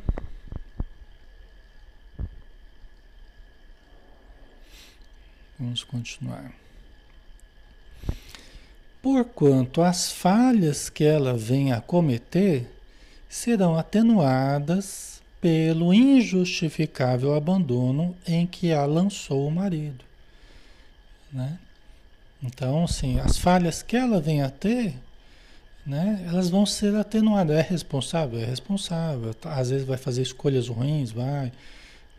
Vamos 5.59 5.85
continuar 5.85 6.53
porquanto 9.03 9.83
as 9.83 10.13
falhas 10.13 10.89
que 10.89 11.05
ela 11.05 11.37
vem 11.37 11.73
a 11.73 11.81
cometer 11.81 12.71
serão 13.29 13.77
atenuadas 13.77 15.23
pelo 15.41 15.95
injustificável 15.95 17.35
abandono 17.35 18.15
em 18.27 18.47
que 18.47 18.73
a 18.73 18.85
lançou 18.85 19.47
o 19.47 19.51
marido. 19.51 20.05
Né? 21.33 21.59
Então, 22.43 22.85
assim, 22.85 23.21
as 23.21 23.37
falhas 23.37 23.83
que 23.83 23.97
ela 23.97 24.21
vem 24.21 24.43
a 24.43 24.51
ter, 24.51 24.95
né, 25.87 26.25
elas 26.29 26.49
vão 26.49 26.65
ser 26.65 26.95
atenuadas. 26.97 27.57
É 27.57 27.63
responsável? 27.63 28.41
É 28.41 28.45
responsável. 28.45 29.35
Às 29.45 29.71
vezes 29.71 29.87
vai 29.87 29.99
fazer 29.99 30.23
escolhas 30.23 30.69
ruins, 30.69 31.11
vai. 31.11 31.53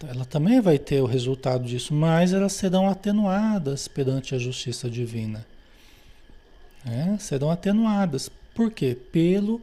Ela 0.08 0.26
também 0.26 0.60
vai 0.62 0.80
ter 0.80 1.02
o 1.02 1.06
resultado 1.06 1.64
disso, 1.64 1.94
mas 1.94 2.34
elas 2.34 2.54
serão 2.54 2.88
atenuadas 2.90 3.88
perante 3.88 4.34
a 4.34 4.38
justiça 4.38 4.90
divina 4.90 5.46
né, 6.86 7.18
serão 7.20 7.50
atenuadas. 7.50 8.30
Por 8.54 8.72
quê? 8.72 8.98
Pelo, 9.12 9.62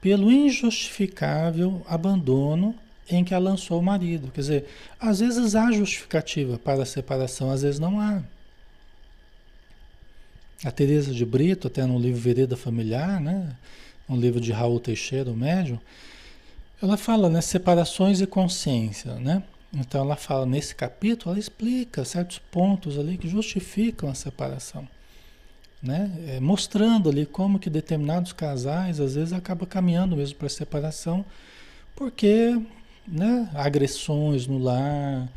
pelo 0.00 0.30
injustificável 0.30 1.82
abandono 1.88 2.74
em 3.10 3.24
que 3.24 3.34
a 3.34 3.38
lançou 3.38 3.80
o 3.80 3.82
marido. 3.82 4.30
Quer 4.32 4.40
dizer, 4.40 4.68
às 5.00 5.20
vezes 5.20 5.54
há 5.54 5.72
justificativa 5.72 6.58
para 6.58 6.82
a 6.82 6.86
separação, 6.86 7.50
às 7.50 7.62
vezes 7.62 7.80
não 7.80 8.00
há. 8.00 8.22
A 10.64 10.70
Teresa 10.70 11.12
de 11.12 11.24
Brito, 11.24 11.68
até 11.68 11.86
no 11.86 11.98
livro 11.98 12.20
Vereda 12.20 12.56
Familiar, 12.56 13.20
né, 13.20 13.56
um 14.08 14.16
livro 14.16 14.40
de 14.40 14.52
Raul 14.52 14.80
Teixeira, 14.80 15.30
o 15.30 15.36
médium, 15.36 15.78
ela 16.82 16.96
fala, 16.96 17.28
né, 17.28 17.40
separações 17.40 18.20
e 18.20 18.26
consciência, 18.26 19.14
né? 19.14 19.42
Então 19.72 20.00
ela 20.00 20.16
fala 20.16 20.46
nesse 20.46 20.74
capítulo, 20.74 21.32
ela 21.32 21.40
explica 21.40 22.04
certos 22.04 22.38
pontos 22.38 22.98
ali 22.98 23.18
que 23.18 23.28
justificam 23.28 24.08
a 24.08 24.14
separação 24.14 24.88
né? 25.82 26.10
É, 26.28 26.40
mostrando 26.40 27.08
ali 27.08 27.24
como 27.24 27.58
que 27.58 27.70
determinados 27.70 28.32
casais 28.32 29.00
às 29.00 29.14
vezes 29.14 29.32
acabam 29.32 29.66
caminhando 29.66 30.16
mesmo 30.16 30.36
para 30.36 30.48
separação, 30.48 31.24
porque 31.94 32.60
né, 33.06 33.48
agressões 33.54 34.46
no 34.46 34.58
lar, 34.58 35.28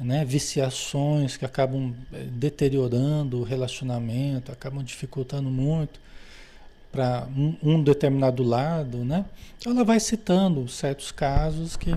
né, 0.00 0.24
viciações 0.24 1.36
que 1.36 1.44
acabam 1.44 1.94
é, 2.12 2.24
deteriorando 2.24 3.40
o 3.40 3.42
relacionamento, 3.42 4.50
acabam 4.50 4.82
dificultando 4.82 5.50
muito 5.50 6.00
para 6.90 7.28
um, 7.36 7.54
um, 7.62 7.82
determinado 7.82 8.42
lado, 8.42 9.04
né? 9.04 9.24
Ela 9.64 9.84
vai 9.84 10.00
citando 10.00 10.66
certos 10.66 11.12
casos 11.12 11.76
que 11.76 11.94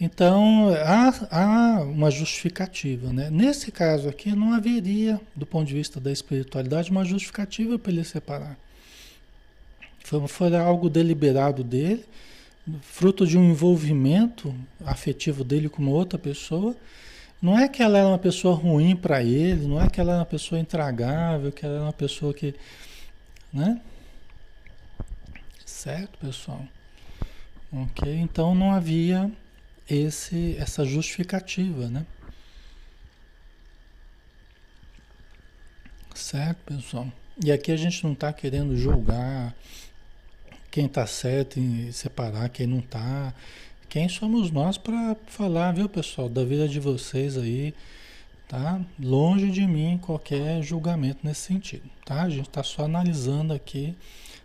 então, 0.00 0.70
há, 0.82 1.12
há 1.30 1.82
uma 1.82 2.10
justificativa. 2.10 3.12
Né? 3.12 3.28
Nesse 3.30 3.70
caso 3.70 4.08
aqui, 4.08 4.34
não 4.34 4.54
haveria, 4.54 5.20
do 5.36 5.44
ponto 5.44 5.68
de 5.68 5.74
vista 5.74 6.00
da 6.00 6.10
espiritualidade, 6.10 6.90
uma 6.90 7.04
justificativa 7.04 7.78
para 7.78 7.92
ele 7.92 8.02
separar. 8.02 8.56
Foi, 10.02 10.26
foi 10.26 10.56
algo 10.56 10.88
deliberado 10.88 11.62
dele, 11.62 12.06
fruto 12.82 13.26
de 13.26 13.38
um 13.38 13.50
envolvimento 13.50 14.54
afetivo 14.84 15.44
dele 15.44 15.68
com 15.68 15.82
uma 15.82 15.92
outra 15.92 16.18
pessoa. 16.18 16.76
Não 17.40 17.58
é 17.58 17.68
que 17.68 17.82
ela 17.82 17.98
era 17.98 18.08
uma 18.08 18.18
pessoa 18.18 18.54
ruim 18.54 18.94
para 18.94 19.22
ele, 19.22 19.66
não 19.66 19.80
é 19.80 19.88
que 19.88 20.00
ela 20.00 20.12
era 20.12 20.20
uma 20.20 20.26
pessoa 20.26 20.60
intragável, 20.60 21.50
que 21.50 21.64
ela 21.64 21.76
era 21.76 21.84
uma 21.84 21.92
pessoa 21.92 22.34
que. 22.34 22.54
Né? 23.52 23.80
Certo, 25.64 26.18
pessoal? 26.18 26.62
Ok? 27.72 28.14
Então 28.14 28.54
não 28.54 28.72
havia 28.72 29.30
esse, 29.88 30.56
essa 30.58 30.84
justificativa, 30.84 31.88
né? 31.88 32.04
Certo, 36.14 36.58
pessoal? 36.64 37.10
E 37.42 37.50
aqui 37.50 37.72
a 37.72 37.76
gente 37.76 38.04
não 38.04 38.12
está 38.12 38.32
querendo 38.32 38.76
julgar 38.76 39.54
quem 40.70 40.86
está 40.86 41.06
certo 41.06 41.58
em 41.58 41.90
separar, 41.92 42.48
quem 42.48 42.66
não 42.66 42.78
está. 42.78 43.34
Quem 43.88 44.08
somos 44.08 44.50
nós 44.50 44.78
para 44.78 45.16
falar, 45.26 45.72
viu, 45.72 45.88
pessoal, 45.88 46.28
da 46.28 46.44
vida 46.44 46.68
de 46.68 46.78
vocês 46.78 47.36
aí, 47.36 47.74
tá? 48.48 48.80
Longe 48.98 49.50
de 49.50 49.66
mim 49.66 49.98
qualquer 50.00 50.62
julgamento 50.62 51.20
nesse 51.24 51.40
sentido, 51.40 51.88
tá? 52.04 52.22
A 52.22 52.30
gente 52.30 52.48
está 52.48 52.62
só 52.62 52.84
analisando 52.84 53.52
aqui 53.52 53.96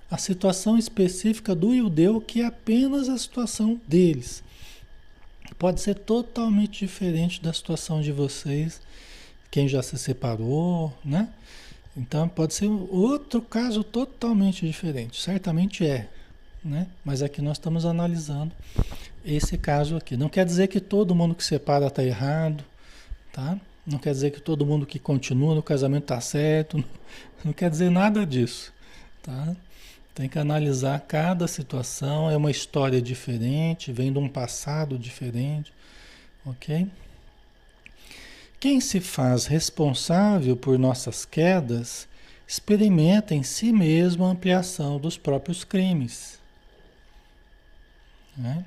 a 0.10 0.18
situação 0.18 0.78
específica 0.78 1.54
do 1.54 1.76
judeu, 1.76 2.20
que 2.20 2.42
é 2.42 2.46
apenas 2.46 3.08
a 3.08 3.18
situação 3.18 3.80
deles 3.88 4.44
pode 5.54 5.82
ser 5.82 5.96
totalmente 5.96 6.80
diferente 6.80 7.42
da 7.42 7.54
situação 7.54 8.02
de 8.02 8.12
vocês, 8.12 8.82
quem 9.52 9.68
já 9.68 9.82
se 9.82 9.98
separou, 9.98 10.94
né? 11.04 11.30
Então 11.96 12.28
pode 12.28 12.54
ser 12.54 12.68
outro 12.68 13.42
caso 13.42 13.84
totalmente 13.84 14.66
diferente, 14.68 15.22
certamente 15.22 15.86
é, 15.86 16.10
né? 16.66 16.88
Mas 17.06 17.22
aqui 17.22 17.42
nós 17.44 17.58
estamos 17.58 17.86
analisando 17.86 18.52
esse 19.24 19.56
caso 19.56 19.96
aqui. 19.96 20.18
Não 20.18 20.28
quer 20.28 20.44
dizer 20.44 20.68
que 20.68 20.80
todo 20.80 21.14
mundo 21.14 21.36
que 21.36 21.44
separa 21.44 21.86
está 21.86 22.04
errado, 22.04 22.64
tá? 23.32 23.58
Não 23.86 24.00
quer 24.00 24.12
dizer 24.12 24.32
que 24.32 24.42
todo 24.42 24.66
mundo 24.66 24.86
que 24.86 24.98
continua 24.98 25.54
no 25.54 25.62
casamento 25.62 26.06
está 26.06 26.20
certo, 26.20 26.84
não 27.46 27.54
quer 27.54 27.70
dizer 27.70 27.92
nada 27.92 28.26
disso, 28.26 28.74
tá? 29.22 29.56
Tem 30.16 30.28
que 30.28 30.40
analisar 30.40 31.00
cada 31.02 31.48
situação, 31.48 32.32
é 32.32 32.38
uma 32.38 32.50
história 32.50 33.02
diferente, 33.02 33.92
vem 33.92 34.12
de 34.12 34.18
um 34.18 34.28
passado 34.28 34.98
diferente, 34.98 35.72
ok? 36.44 36.88
Quem 38.60 38.82
se 38.82 39.00
faz 39.00 39.46
responsável 39.46 40.58
por 40.58 40.80
nossas 40.80 41.26
quedas 41.26 42.08
experimenta 42.48 43.36
em 43.36 43.44
si 43.44 43.72
mesmo 43.72 44.26
a 44.26 44.30
ampliação 44.30 44.98
dos 44.98 45.18
próprios 45.18 45.64
crimes. 45.64 46.40
Né? 48.38 48.66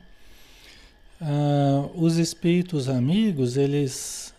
Ah, 1.20 1.88
os 1.94 2.16
espíritos 2.16 2.88
amigos, 2.88 3.56
eles, 3.56 4.32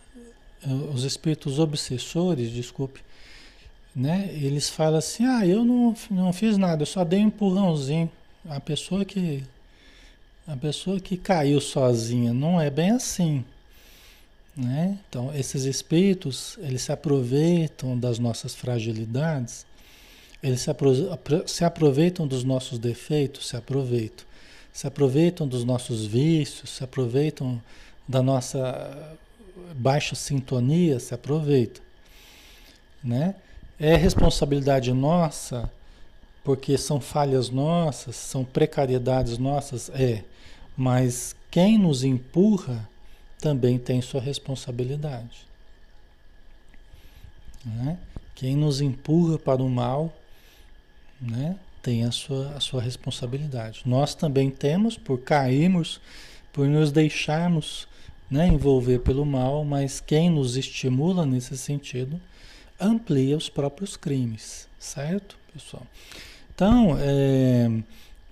os 0.93 1.03
espíritos 1.03 1.59
obsessores, 1.59 2.51
desculpe, 2.51 3.01
né? 3.95 4.29
Eles 4.33 4.69
falam 4.69 4.99
assim, 4.99 5.25
ah, 5.25 5.45
eu 5.45 5.65
não, 5.65 5.95
não 6.09 6.31
fiz 6.31 6.57
nada, 6.57 6.83
eu 6.83 6.85
só 6.85 7.03
dei 7.03 7.19
um 7.19 7.27
empurrãozinho. 7.27 8.09
A 8.49 8.59
pessoa 8.59 9.03
que 9.03 9.43
a 10.47 10.57
pessoa 10.57 10.99
que 10.99 11.15
caiu 11.15 11.61
sozinha, 11.61 12.33
não 12.33 12.59
é 12.59 12.71
bem 12.71 12.89
assim. 12.89 13.45
Né? 14.57 14.97
Então, 15.07 15.33
esses 15.35 15.63
espíritos, 15.65 16.57
eles 16.61 16.81
se 16.81 16.91
aproveitam 16.91 17.97
das 17.97 18.17
nossas 18.17 18.55
fragilidades, 18.55 19.63
eles 20.41 20.61
se, 20.61 20.71
apro 20.71 21.47
se 21.47 21.63
aproveitam 21.63 22.27
dos 22.27 22.43
nossos 22.43 22.79
defeitos, 22.79 23.47
se 23.47 23.55
aproveitam. 23.55 24.25
Se 24.71 24.87
aproveitam 24.87 25.47
dos 25.47 25.63
nossos 25.63 26.05
vícios, 26.05 26.69
se 26.69 26.83
aproveitam 26.83 27.61
da 28.07 28.21
nossa 28.21 29.17
baixa 29.75 30.15
sintonia, 30.15 30.99
se 30.99 31.13
aproveitam. 31.13 31.83
Né? 33.03 33.35
É 33.79 33.95
responsabilidade 33.95 34.91
nossa, 34.93 35.71
porque 36.43 36.77
são 36.77 36.99
falhas 36.99 37.49
nossas, 37.49 38.15
são 38.15 38.43
precariedades 38.43 39.37
nossas? 39.37 39.89
É. 39.89 40.23
Mas 40.75 41.35
quem 41.51 41.77
nos 41.77 42.03
empurra 42.03 42.87
também 43.39 43.77
tem 43.77 44.01
sua 44.01 44.21
responsabilidade. 44.21 45.47
Né? 47.65 47.97
Quem 48.35 48.55
nos 48.55 48.81
empurra 48.81 49.37
para 49.37 49.61
o 49.61 49.69
mal 49.69 50.13
né, 51.19 51.57
tem 51.89 52.03
a 52.03 52.11
sua, 52.11 52.49
a 52.55 52.59
sua 52.59 52.83
responsabilidade. 52.83 53.81
Nós 53.83 54.13
também 54.13 54.51
temos 54.51 54.95
por 54.95 55.21
cairmos, 55.21 55.99
por 56.53 56.67
nos 56.67 56.91
deixarmos 56.91 57.87
né, 58.29 58.47
envolver 58.47 58.99
pelo 58.99 59.25
mal, 59.25 59.65
mas 59.65 59.99
quem 59.99 60.29
nos 60.29 60.55
estimula 60.55 61.25
nesse 61.25 61.57
sentido 61.57 62.21
amplia 62.79 63.35
os 63.35 63.49
próprios 63.49 63.97
crimes, 63.97 64.67
certo, 64.77 65.35
pessoal? 65.51 65.81
Então, 66.53 66.95
é, 66.99 67.71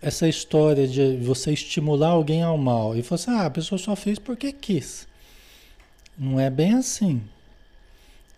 essa 0.03 0.27
história 0.27 0.87
de 0.87 1.17
você 1.17 1.51
estimular 1.51 2.09
alguém 2.09 2.43
ao 2.43 2.59
mal 2.59 2.95
e 2.95 3.01
você, 3.01 3.31
assim, 3.31 3.39
ah, 3.39 3.47
a 3.47 3.49
pessoa 3.49 3.79
só 3.79 3.95
fez 3.95 4.19
porque 4.19 4.51
quis. 4.51 5.07
Não 6.15 6.39
é 6.39 6.51
bem 6.51 6.73
assim. 6.73 7.23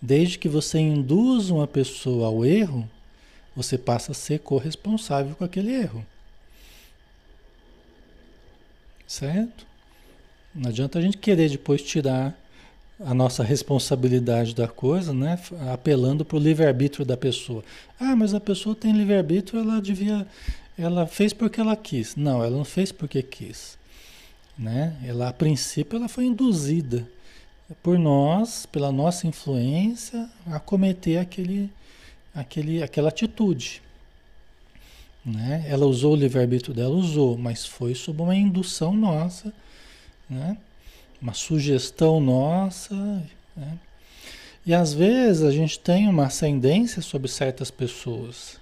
Desde 0.01 0.39
que 0.39 0.47
você 0.47 0.79
induz 0.79 1.49
uma 1.49 1.67
pessoa 1.67 2.27
ao 2.27 2.45
erro, 2.45 2.89
você 3.61 3.77
passa 3.77 4.13
a 4.13 4.15
ser 4.15 4.39
corresponsável 4.39 5.35
com 5.35 5.43
aquele 5.43 5.71
erro. 5.71 6.05
Certo? 9.05 9.65
Não 10.55 10.69
adianta 10.69 10.97
a 10.97 11.01
gente 11.01 11.17
querer 11.17 11.49
depois 11.49 11.81
tirar 11.81 12.37
a 12.99 13.13
nossa 13.13 13.43
responsabilidade 13.43 14.55
da 14.55 14.67
coisa, 14.67 15.13
né? 15.13 15.39
Apelando 15.73 16.23
para 16.23 16.37
o 16.37 16.39
livre-arbítrio 16.39 17.05
da 17.05 17.17
pessoa. 17.17 17.63
Ah, 17.99 18.15
mas 18.15 18.33
a 18.33 18.39
pessoa 18.39 18.75
tem 18.75 18.91
livre-arbítrio, 18.91 19.61
ela 19.61 19.81
devia. 19.81 20.25
Ela 20.77 21.05
fez 21.05 21.33
porque 21.33 21.59
ela 21.59 21.75
quis. 21.75 22.15
Não, 22.15 22.43
ela 22.43 22.55
não 22.55 22.65
fez 22.65 22.91
porque 22.91 23.21
quis. 23.21 23.77
Né? 24.57 24.95
Ela, 25.05 25.29
a 25.29 25.33
princípio, 25.33 25.97
ela 25.97 26.07
foi 26.07 26.25
induzida 26.25 27.07
por 27.83 27.99
nós, 27.99 28.65
pela 28.65 28.91
nossa 28.91 29.27
influência, 29.27 30.29
a 30.47 30.59
cometer 30.59 31.17
aquele, 31.17 31.69
aquele, 32.33 32.81
aquela 32.83 33.09
atitude. 33.09 33.81
Né? 35.25 35.65
Ela 35.67 35.85
usou 35.85 36.13
o 36.13 36.15
livre-arbítrio 36.15 36.73
dela, 36.73 36.95
usou, 36.95 37.37
mas 37.37 37.65
foi 37.65 37.93
sob 37.93 38.21
uma 38.21 38.35
indução 38.35 38.93
nossa, 38.93 39.53
né? 40.29 40.57
uma 41.21 41.33
sugestão 41.33 42.19
nossa. 42.19 42.95
Né? 43.55 43.77
E 44.65 44.73
às 44.73 44.93
vezes 44.93 45.43
a 45.43 45.51
gente 45.51 45.79
tem 45.79 46.07
uma 46.07 46.27
ascendência 46.27 47.01
sobre 47.01 47.27
certas 47.27 47.69
pessoas 47.69 48.59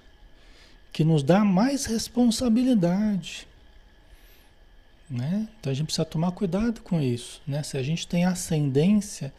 que 0.92 1.04
nos 1.04 1.22
dá 1.22 1.44
mais 1.44 1.84
responsabilidade. 1.84 3.46
Né? 5.08 5.48
Então 5.58 5.70
a 5.70 5.74
gente 5.74 5.86
precisa 5.86 6.04
tomar 6.04 6.32
cuidado 6.32 6.80
com 6.82 7.00
isso. 7.00 7.40
Né? 7.46 7.62
Se 7.62 7.76
a 7.76 7.82
gente 7.82 8.06
tem 8.06 8.24
ascendência 8.24 9.32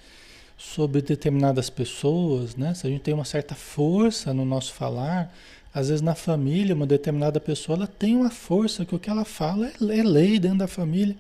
sobre 0.59 1.01
determinadas 1.01 1.69
pessoas, 1.69 2.53
né? 2.53 2.73
se 2.73 2.85
a 2.85 2.89
gente 2.89 3.01
tem 3.01 3.13
uma 3.13 3.23
certa 3.23 3.55
força 3.55 4.33
no 4.33 4.43
nosso 4.43 4.73
falar, 4.73 5.33
às 5.73 5.87
vezes 5.87 6.01
na 6.01 6.13
família, 6.13 6.75
uma 6.75 6.85
determinada 6.85 7.39
pessoa 7.39 7.77
ela 7.77 7.87
tem 7.87 8.13
uma 8.15 8.29
força 8.29 8.85
que 8.85 8.93
o 8.93 8.99
que 8.99 9.09
ela 9.09 9.23
fala 9.23 9.67
é, 9.67 9.99
é 9.99 10.03
lei 10.03 10.37
dentro 10.37 10.57
da 10.57 10.67
família. 10.67 11.15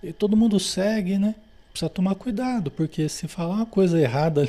E 0.00 0.12
todo 0.12 0.36
mundo 0.36 0.60
segue, 0.60 1.18
né? 1.18 1.34
Precisa 1.72 1.90
tomar 1.90 2.14
cuidado, 2.14 2.70
porque 2.70 3.08
se 3.08 3.26
falar 3.26 3.56
uma 3.56 3.66
coisa 3.66 4.00
errada, 4.00 4.48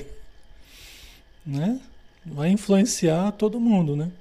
né? 1.44 1.80
Vai 2.24 2.50
influenciar 2.50 3.32
todo 3.32 3.60
mundo, 3.60 3.96
né? 3.96 4.12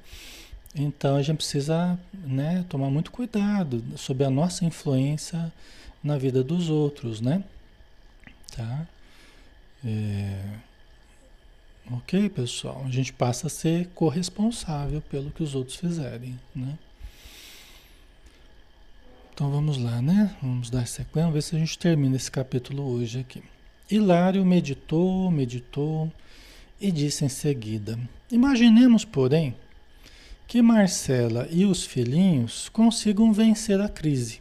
Então 0.75 1.17
a 1.17 1.23
gente 1.23 1.39
precisa 1.39 1.99
né, 2.13 2.65
tomar 2.69 2.89
muito 2.89 3.11
cuidado 3.11 3.85
sobre 3.97 4.25
a 4.25 4.31
nossa 4.31 4.65
influência 4.65 5.53
na 6.03 6.17
vida 6.17 6.43
dos 6.43 6.71
outros, 6.71 7.21
né? 7.21 7.45
Tá? 8.57 8.87
É... 9.85 10.43
Ok, 11.91 12.29
pessoal? 12.31 12.85
A 12.87 12.91
gente 12.91 13.13
passa 13.13 13.47
a 13.47 13.51
ser 13.51 13.89
corresponsável 13.95 15.01
pelo 15.01 15.31
que 15.31 15.43
os 15.43 15.55
outros 15.55 15.77
fizerem, 15.77 16.39
né? 16.55 16.79
Então 19.33 19.51
vamos 19.51 19.79
lá, 19.79 20.03
né? 20.03 20.37
Vamos 20.43 20.69
dar 20.69 20.87
sequência, 20.87 21.23
vamos 21.23 21.35
ver 21.35 21.43
se 21.43 21.57
a 21.57 21.59
gente 21.59 21.79
termina 21.79 22.17
esse 22.17 22.31
capítulo 22.31 22.83
hoje 22.83 23.21
aqui. 23.21 23.43
Hilário 23.91 24.45
meditou, 24.45 25.31
meditou 25.31 26.13
e 26.81 26.91
disse 26.91 27.25
em 27.25 27.29
seguida: 27.29 27.99
Imaginemos, 28.31 29.05
porém, 29.05 29.55
que 30.47 30.61
Marcela 30.61 31.49
e 31.51 31.65
os 31.65 31.85
filhinhos 31.85 32.69
consigam 32.69 33.33
vencer 33.33 33.81
a 33.81 33.89
crise, 33.89 34.41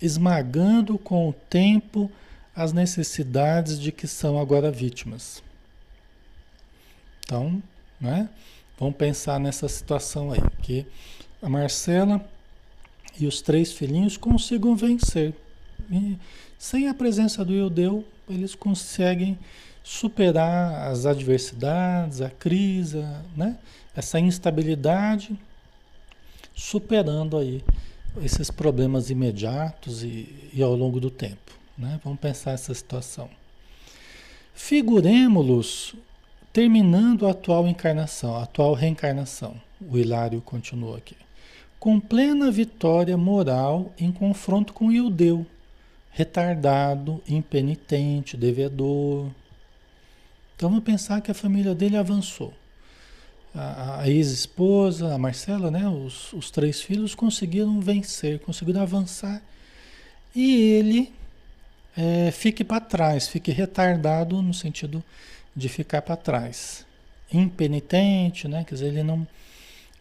esmagando 0.00 0.96
com 0.96 1.28
o 1.28 1.32
tempo 1.32 2.10
as 2.56 2.72
necessidades 2.72 3.78
de 3.78 3.92
que 3.92 4.06
são 4.06 4.40
agora 4.40 4.70
vítimas. 4.70 5.42
Então, 7.20 7.62
né? 8.00 8.28
Vamos 8.78 8.96
pensar 8.96 9.38
nessa 9.38 9.68
situação 9.68 10.32
aí, 10.32 10.40
que 10.62 10.86
a 11.42 11.48
Marcela 11.48 12.26
e 13.18 13.26
os 13.26 13.40
três 13.40 13.72
filhinhos 13.72 14.16
consigam 14.16 14.74
vencer. 14.74 15.34
E 15.90 16.16
sem 16.58 16.88
a 16.88 16.94
presença 16.94 17.44
do 17.44 17.52
Eudeu, 17.52 18.04
eles 18.28 18.54
conseguem 18.54 19.38
superar 19.82 20.88
as 20.90 21.06
adversidades, 21.06 22.20
a 22.20 22.28
crise, 22.28 22.98
né? 23.36 23.56
essa 23.94 24.18
instabilidade, 24.18 25.38
superando 26.54 27.38
aí 27.38 27.62
esses 28.22 28.50
problemas 28.50 29.10
imediatos 29.10 30.02
e, 30.02 30.50
e 30.52 30.62
ao 30.62 30.74
longo 30.74 30.98
do 31.00 31.10
tempo. 31.10 31.55
Né? 31.76 32.00
Vamos 32.02 32.18
pensar 32.20 32.52
essa 32.52 32.72
situação. 32.74 33.28
Figuremos-los 34.54 35.94
terminando 36.52 37.26
a 37.26 37.32
atual 37.32 37.66
encarnação, 37.66 38.36
a 38.36 38.44
atual 38.44 38.74
reencarnação. 38.74 39.60
O 39.80 39.98
Hilário 39.98 40.40
continua 40.40 40.96
aqui 40.96 41.16
com 41.86 42.00
plena 42.00 42.50
vitória 42.50 43.16
moral 43.16 43.92
em 43.96 44.10
confronto 44.10 44.72
com 44.72 44.90
Ildeu, 44.90 45.46
retardado, 46.10 47.22
impenitente, 47.28 48.36
devedor. 48.36 49.30
Então 50.56 50.70
vamos 50.70 50.84
pensar 50.84 51.20
que 51.20 51.30
a 51.30 51.34
família 51.34 51.76
dele 51.76 51.96
avançou. 51.96 52.52
A, 53.54 54.00
a 54.00 54.10
ex-esposa, 54.10 55.14
a 55.14 55.18
Marcela, 55.18 55.70
né, 55.70 55.88
os, 55.88 56.32
os 56.32 56.50
três 56.50 56.80
filhos 56.80 57.14
conseguiram 57.14 57.80
vencer, 57.80 58.40
conseguiram 58.40 58.82
avançar. 58.82 59.42
E 60.34 60.54
ele, 60.54 61.12
é, 61.96 62.30
fique 62.30 62.62
para 62.62 62.80
trás, 62.80 63.26
fique 63.26 63.50
retardado 63.50 64.42
no 64.42 64.52
sentido 64.52 65.02
de 65.54 65.68
ficar 65.68 66.02
para 66.02 66.16
trás. 66.16 66.84
Impenitente, 67.32 68.46
né? 68.46 68.64
quer 68.64 68.74
dizer, 68.74 68.88
ele 68.88 69.02
não, 69.02 69.26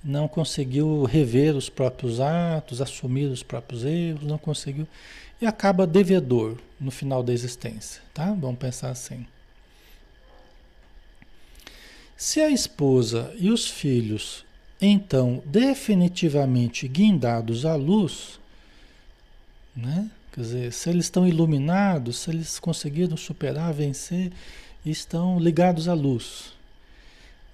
não 0.03 0.27
conseguiu 0.27 1.03
rever 1.03 1.55
os 1.55 1.69
próprios 1.69 2.19
atos, 2.19 2.81
assumir 2.81 3.27
os 3.27 3.41
próprios 3.41 3.85
erros, 3.85 4.23
não 4.23 4.37
conseguiu. 4.37 4.87
E 5.41 5.45
acaba 5.45 5.87
devedor 5.87 6.57
no 6.79 6.91
final 6.91 7.23
da 7.23 7.33
existência, 7.33 8.01
tá? 8.13 8.25
Vamos 8.33 8.57
pensar 8.57 8.89
assim. 8.89 9.25
Se 12.15 12.39
a 12.39 12.49
esposa 12.49 13.33
e 13.37 13.49
os 13.49 13.67
filhos, 13.67 14.45
então, 14.81 15.41
definitivamente 15.45 16.87
guindados 16.87 17.65
à 17.65 17.75
luz, 17.75 18.39
né? 19.75 20.09
Quer 20.35 20.41
dizer, 20.41 20.73
se 20.73 20.89
eles 20.89 21.05
estão 21.05 21.25
iluminados, 21.25 22.19
se 22.19 22.29
eles 22.29 22.59
conseguiram 22.59 23.15
superar, 23.15 23.71
vencer, 23.71 24.33
estão 24.85 25.39
ligados 25.39 25.87
à 25.87 25.93
luz. 25.93 26.51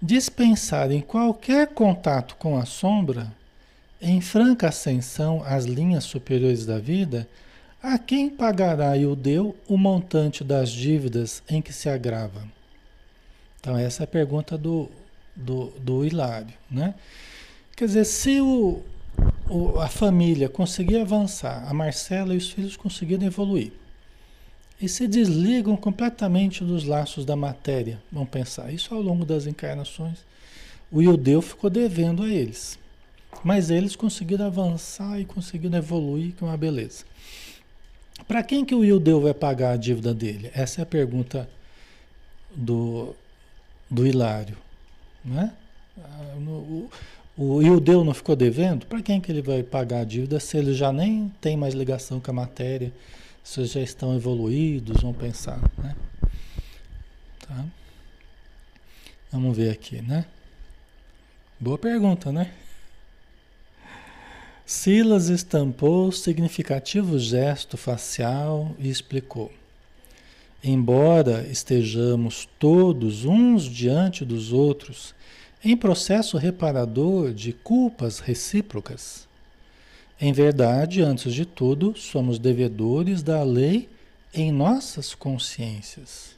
Dispensarem 0.01 0.99
qualquer 0.99 1.67
contato 1.67 2.35
com 2.37 2.57
a 2.57 2.65
sombra, 2.65 3.31
em 4.01 4.19
franca 4.19 4.69
ascensão 4.69 5.43
às 5.45 5.65
linhas 5.65 6.05
superiores 6.05 6.65
da 6.65 6.79
vida, 6.79 7.27
a 7.83 7.99
quem 7.99 8.31
pagará 8.31 8.97
e 8.97 9.05
o 9.05 9.15
deu 9.15 9.55
o 9.67 9.77
montante 9.77 10.43
das 10.43 10.71
dívidas 10.71 11.43
em 11.47 11.61
que 11.61 11.71
se 11.71 11.87
agrava? 11.87 12.47
Então, 13.59 13.77
essa 13.77 14.01
é 14.01 14.05
a 14.05 14.07
pergunta 14.07 14.57
do, 14.57 14.89
do, 15.35 15.67
do 15.79 16.03
Hilário. 16.03 16.55
Né? 16.69 16.95
Quer 17.75 17.85
dizer, 17.85 18.05
se 18.05 18.41
o, 18.41 18.81
o, 19.51 19.79
a 19.79 19.89
família 19.89 20.47
conseguir 20.47 20.97
avançar, 20.97 21.67
a 21.69 21.73
Marcela 21.73 22.33
e 22.33 22.37
os 22.37 22.49
filhos 22.49 22.77
conseguirem 22.77 23.27
evoluir, 23.27 23.73
e 24.81 24.87
se 24.87 25.07
desligam 25.07 25.75
completamente 25.75 26.63
dos 26.63 26.85
laços 26.85 27.25
da 27.25 27.35
matéria, 27.35 28.01
vamos 28.11 28.29
pensar, 28.29 28.73
isso 28.73 28.95
ao 28.95 29.01
longo 29.01 29.25
das 29.25 29.45
encarnações, 29.45 30.19
o 30.89 31.01
Iudeu 31.01 31.41
ficou 31.41 31.69
devendo 31.69 32.23
a 32.23 32.29
eles. 32.29 32.79
Mas 33.43 33.69
eles 33.69 33.95
conseguiram 33.95 34.45
avançar 34.45 35.19
e 35.19 35.25
conseguiram 35.25 35.77
evoluir, 35.77 36.33
que 36.33 36.43
é 36.43 36.47
uma 36.47 36.57
beleza. 36.57 37.05
Para 38.27 38.43
quem 38.43 38.65
que 38.65 38.75
o 38.75 38.83
Iudeu 38.83 39.21
vai 39.21 39.33
pagar 39.33 39.71
a 39.71 39.77
dívida 39.77 40.13
dele? 40.13 40.51
Essa 40.53 40.81
é 40.81 40.83
a 40.83 40.85
pergunta 40.85 41.49
do, 42.53 43.15
do 43.89 44.05
Hilário. 44.05 44.57
Né? 45.23 45.51
O, 46.45 46.89
o 47.41 47.59
Iudeu 47.59 48.03
não 48.03 48.13
ficou 48.13 48.35
devendo? 48.35 48.85
Para 48.85 49.01
quem 49.01 49.19
que 49.19 49.31
ele 49.31 49.41
vai 49.41 49.63
pagar 49.63 50.01
a 50.01 50.03
dívida 50.03 50.39
se 50.39 50.57
ele 50.57 50.75
já 50.75 50.93
nem 50.93 51.31
tem 51.41 51.57
mais 51.57 51.73
ligação 51.73 52.19
com 52.19 52.29
a 52.29 52.33
matéria, 52.33 52.93
se 53.43 53.65
já 53.65 53.81
estão 53.81 54.15
evoluídos, 54.15 55.01
vamos 55.01 55.17
pensar, 55.17 55.59
né? 55.79 55.95
Tá? 57.39 57.65
Vamos 59.31 59.57
ver 59.57 59.71
aqui, 59.71 60.03
né? 60.03 60.25
Boa 61.59 61.79
pergunta, 61.79 62.31
né? 62.31 62.51
Silas 64.63 65.27
estampou 65.29 66.11
significativo 66.11 67.17
gesto 67.17 67.75
facial 67.75 68.75
e 68.77 68.87
explicou. 68.87 69.51
Embora 70.63 71.47
estejamos 71.47 72.47
todos 72.59 73.25
uns 73.25 73.63
diante 73.63 74.23
dos 74.23 74.53
outros 74.53 75.15
em 75.63 75.77
processo 75.77 76.37
reparador 76.37 77.33
de 77.33 77.53
culpas 77.53 78.19
recíprocas. 78.19 79.27
Em 80.19 80.33
verdade, 80.33 81.01
antes 81.01 81.33
de 81.33 81.45
tudo, 81.45 81.95
somos 81.97 82.37
devedores 82.37 83.23
da 83.23 83.43
lei 83.43 83.89
em 84.33 84.51
nossas 84.51 85.13
consciências. 85.13 86.35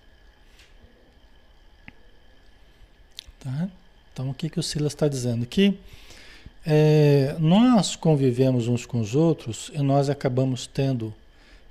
Tá? 3.40 3.70
Então, 4.12 4.30
o 4.30 4.34
que, 4.34 4.50
que 4.50 4.60
o 4.60 4.64
Silas 4.64 4.94
está 4.94 5.08
dizendo? 5.08 5.46
Que 5.46 5.78
é, 6.66 7.36
nós 7.40 7.96
convivemos 7.96 8.68
uns 8.68 8.86
com 8.86 9.02
os 9.02 9.16
outros 9.16 9.70
e 9.74 9.80
nós 9.80 10.10
acabamos 10.10 10.66
tendo 10.66 11.14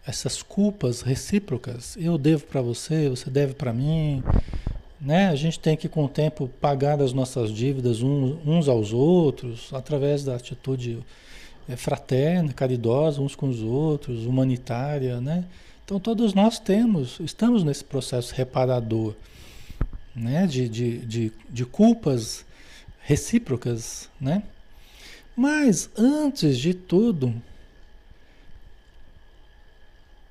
essas 0.06 0.42
culpas 0.42 1.00
recíprocas. 1.00 1.96
Eu 1.96 2.18
devo 2.18 2.44
para 2.46 2.60
você, 2.60 3.08
você 3.08 3.30
deve 3.30 3.54
para 3.54 3.72
mim, 3.72 4.22
né? 5.02 5.28
A 5.28 5.34
gente 5.34 5.58
tem 5.58 5.76
que, 5.76 5.88
com 5.88 6.04
o 6.04 6.08
tempo, 6.08 6.48
pagar 6.60 7.02
as 7.02 7.12
nossas 7.12 7.50
dívidas 7.50 8.00
uns 8.02 8.68
aos 8.68 8.92
outros, 8.92 9.74
através 9.74 10.22
da 10.22 10.36
atitude 10.36 11.00
é, 11.68 11.74
fraterna, 11.74 12.52
caridosa 12.52 13.20
uns 13.20 13.34
com 13.34 13.48
os 13.48 13.60
outros, 13.62 14.24
humanitária, 14.24 15.20
né? 15.20 15.44
Então, 15.84 15.98
todos 15.98 16.34
nós 16.34 16.60
temos, 16.60 17.18
estamos 17.18 17.64
nesse 17.64 17.82
processo 17.82 18.32
reparador, 18.32 19.14
né? 20.14 20.46
De, 20.46 20.68
de, 20.68 20.98
de, 20.98 21.32
de 21.50 21.64
culpas 21.66 22.46
recíprocas, 23.00 24.08
né? 24.20 24.44
Mas, 25.34 25.90
antes 25.98 26.56
de 26.56 26.74
tudo, 26.74 27.34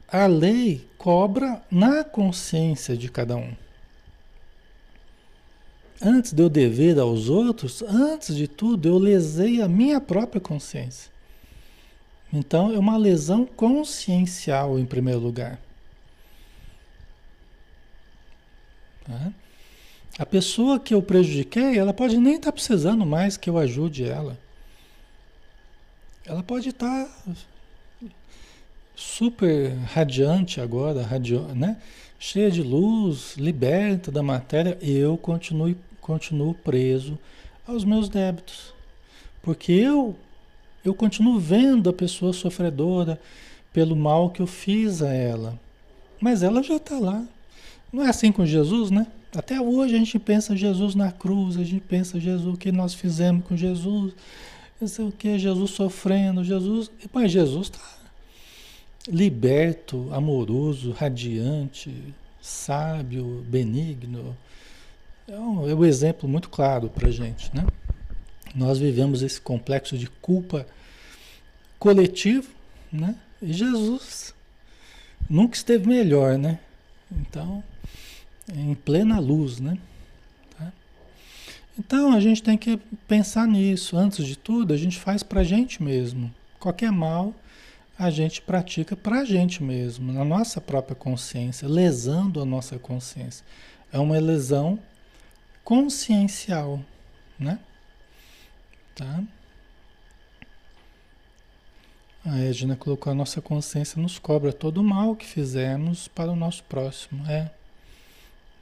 a 0.07 0.25
lei 0.27 0.87
cobra 0.97 1.61
na 1.69 2.05
consciência 2.05 2.95
de 2.95 3.09
cada 3.09 3.35
um 3.35 3.53
antes 6.01 6.33
de 6.33 6.41
eu 6.41 6.49
dever 6.49 6.99
aos 6.99 7.29
outros, 7.29 7.81
antes 7.81 8.35
de 8.35 8.47
tudo, 8.47 8.87
eu 8.87 8.97
lesei 8.97 9.61
a 9.61 9.67
minha 9.67 10.01
própria 10.01 10.41
consciência. 10.41 11.11
Então, 12.33 12.73
é 12.73 12.79
uma 12.79 12.97
lesão 12.97 13.45
consciencial 13.45 14.79
em 14.79 14.85
primeiro 14.85 15.19
lugar. 15.19 15.59
Tá? 19.05 19.31
A 20.17 20.25
pessoa 20.25 20.79
que 20.79 20.93
eu 20.93 21.01
prejudiquei, 21.01 21.77
ela 21.77 21.93
pode 21.93 22.17
nem 22.17 22.35
estar 22.35 22.47
tá 22.47 22.53
precisando 22.53 23.05
mais 23.05 23.37
que 23.37 23.49
eu 23.49 23.57
ajude 23.57 24.03
ela. 24.03 24.37
Ela 26.25 26.43
pode 26.43 26.69
estar 26.69 27.05
tá 27.05 28.11
super 28.95 29.73
radiante 29.85 30.61
agora, 30.61 31.01
radio, 31.01 31.41
né? 31.55 31.77
cheia 32.21 32.51
de 32.51 32.61
luz, 32.61 33.35
liberta 33.35 34.11
da 34.11 34.21
matéria, 34.21 34.77
e 34.79 34.95
eu 34.95 35.17
continuo 35.17 35.75
continuo 36.01 36.53
preso 36.53 37.17
aos 37.67 37.85
meus 37.85 38.09
débitos. 38.09 38.73
Porque 39.41 39.71
eu 39.71 40.15
eu 40.83 40.95
continuo 40.95 41.39
vendo 41.39 41.89
a 41.89 41.93
pessoa 41.93 42.33
sofredora 42.33 43.21
pelo 43.71 43.95
mal 43.95 44.31
que 44.31 44.41
eu 44.41 44.47
fiz 44.47 45.01
a 45.03 45.13
ela. 45.13 45.59
Mas 46.19 46.41
ela 46.41 46.63
já 46.63 46.77
está 46.77 46.97
lá. 46.97 47.23
Não 47.93 48.03
é 48.03 48.09
assim 48.09 48.31
com 48.31 48.45
Jesus, 48.45 48.89
né? 48.89 49.05
Até 49.35 49.61
hoje 49.61 49.95
a 49.95 49.97
gente 49.97 50.17
pensa 50.17 50.57
Jesus 50.57 50.95
na 50.95 51.11
cruz, 51.11 51.55
a 51.55 51.63
gente 51.63 51.81
pensa 51.81 52.19
Jesus 52.19 52.55
o 52.55 52.57
que 52.57 52.71
nós 52.71 52.93
fizemos 52.93 53.45
com 53.45 53.55
Jesus, 53.55 54.13
não 54.79 54.87
sei 54.87 55.05
o 55.05 55.11
que, 55.11 55.37
Jesus 55.37 55.71
sofrendo, 55.71 56.43
Jesus. 56.43 56.91
Mas 57.13 57.31
Jesus 57.31 57.67
está 57.67 57.79
liberto, 59.07 60.09
amoroso, 60.11 60.91
radiante, 60.91 61.93
sábio, 62.41 63.45
benigno, 63.47 64.35
um, 65.39 65.69
é 65.69 65.73
um 65.73 65.85
exemplo 65.85 66.27
muito 66.27 66.49
claro 66.49 66.89
para 66.89 67.07
a 67.07 67.11
gente, 67.11 67.49
né? 67.55 67.65
Nós 68.53 68.79
vivemos 68.79 69.21
esse 69.21 69.39
complexo 69.39 69.97
de 69.97 70.07
culpa 70.07 70.65
coletivo, 71.79 72.49
né? 72.91 73.15
E 73.41 73.53
Jesus 73.53 74.33
nunca 75.29 75.55
esteve 75.55 75.87
melhor, 75.87 76.37
né? 76.37 76.59
Então, 77.11 77.63
em 78.53 78.75
plena 78.75 79.19
luz, 79.19 79.59
né? 79.59 79.77
Tá? 80.57 80.71
Então 81.79 82.13
a 82.13 82.19
gente 82.19 82.43
tem 82.43 82.57
que 82.57 82.77
pensar 83.07 83.47
nisso. 83.47 83.97
Antes 83.97 84.25
de 84.25 84.37
tudo, 84.37 84.73
a 84.73 84.77
gente 84.77 84.99
faz 84.99 85.23
para 85.23 85.41
a 85.41 85.43
gente 85.43 85.81
mesmo. 85.81 86.33
Qualquer 86.59 86.91
mal 86.91 87.33
a 87.97 88.09
gente 88.09 88.41
pratica 88.41 88.95
para 88.95 89.19
a 89.19 89.25
gente 89.25 89.63
mesmo, 89.63 90.11
na 90.11 90.25
nossa 90.25 90.59
própria 90.59 90.95
consciência, 90.95 91.67
lesando 91.67 92.41
a 92.41 92.45
nossa 92.45 92.79
consciência. 92.79 93.45
É 93.93 93.99
uma 93.99 94.17
lesão 94.19 94.79
consciencial, 95.71 96.81
né? 97.39 97.57
Tá? 98.93 99.23
A 102.25 102.37
Edna 102.39 102.75
colocou 102.75 103.09
a 103.09 103.15
nossa 103.15 103.41
consciência 103.41 104.01
nos 104.01 104.19
cobra 104.19 104.51
todo 104.51 104.81
o 104.81 104.83
mal 104.83 105.15
que 105.15 105.25
fizemos 105.25 106.09
para 106.09 106.29
o 106.29 106.35
nosso 106.35 106.61
próximo, 106.65 107.25
é. 107.25 107.49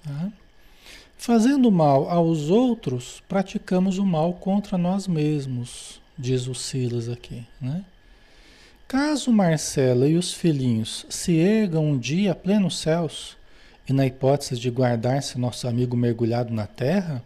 Tá? 0.04 0.32
Fazendo 1.18 1.72
mal 1.72 2.08
aos 2.12 2.52
outros, 2.52 3.24
praticamos 3.28 3.98
o 3.98 4.06
mal 4.06 4.36
contra 4.36 4.78
nós 4.78 5.08
mesmos, 5.08 6.00
diz 6.16 6.46
o 6.46 6.54
Silas 6.54 7.10
aqui, 7.10 7.44
né? 7.60 7.84
Caso 8.88 9.34
Marcela 9.34 10.08
e 10.08 10.16
os 10.16 10.32
filhinhos 10.32 11.08
se 11.10 11.38
ergam 11.38 11.88
um 11.88 11.98
dia 11.98 12.36
plenos 12.36 12.78
céus, 12.78 13.36
e 13.90 13.94
na 13.94 14.06
hipótese 14.06 14.60
de 14.60 14.70
guardar-se 14.70 15.40
nosso 15.40 15.68
amigo 15.68 15.98
mergulhado 15.98 16.54
na 16.54 16.68
terra, 16.68 17.24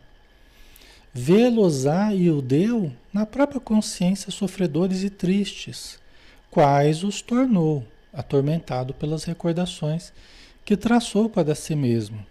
vê-los-á 1.14 2.14
e 2.16 2.30
o 2.30 2.42
deu 2.42 2.92
na 3.12 3.26
própria 3.26 3.60
consciência 3.60 4.32
sofredores 4.32 5.04
e 5.04 5.10
tristes, 5.10 6.00
quais 6.50 7.04
os 7.04 7.22
tornou, 7.22 7.86
atormentado 8.14 8.94
pelas 8.94 9.26
recordações 9.26 10.14
que 10.64 10.78
traçou 10.78 11.30
para 11.30 11.54
si 11.54 11.76
mesmo. 11.76 12.26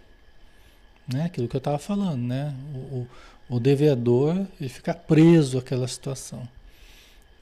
Né? 1.07 1.25
Aquilo 1.25 1.47
que 1.47 1.55
eu 1.55 1.59
estava 1.59 1.77
falando, 1.77 2.21
né? 2.21 2.53
O, 2.73 2.77
o, 2.77 3.07
o, 3.49 3.59
devedor 3.59 4.47
ele 4.59 4.69
fica 4.69 4.93
preso 4.93 5.59
àquela 5.59 5.87
situação. 5.87 6.47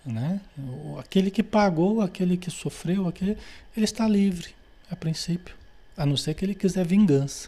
Né? 0.06 0.42
O, 0.58 0.98
aquele 1.00 1.32
que 1.32 1.44
pagou, 1.44 2.02
aquele 2.02 2.36
que 2.36 2.52
sofreu, 2.52 3.08
aquele, 3.08 3.38
ele 3.78 3.86
está 3.86 4.08
livre, 4.08 4.50
a 4.90 4.96
princípio, 4.96 5.56
a 6.02 6.06
não 6.06 6.18
ser 6.18 6.34
que 6.34 6.44
ele 6.44 6.56
quiser 6.56 6.84
vingança. 6.84 7.48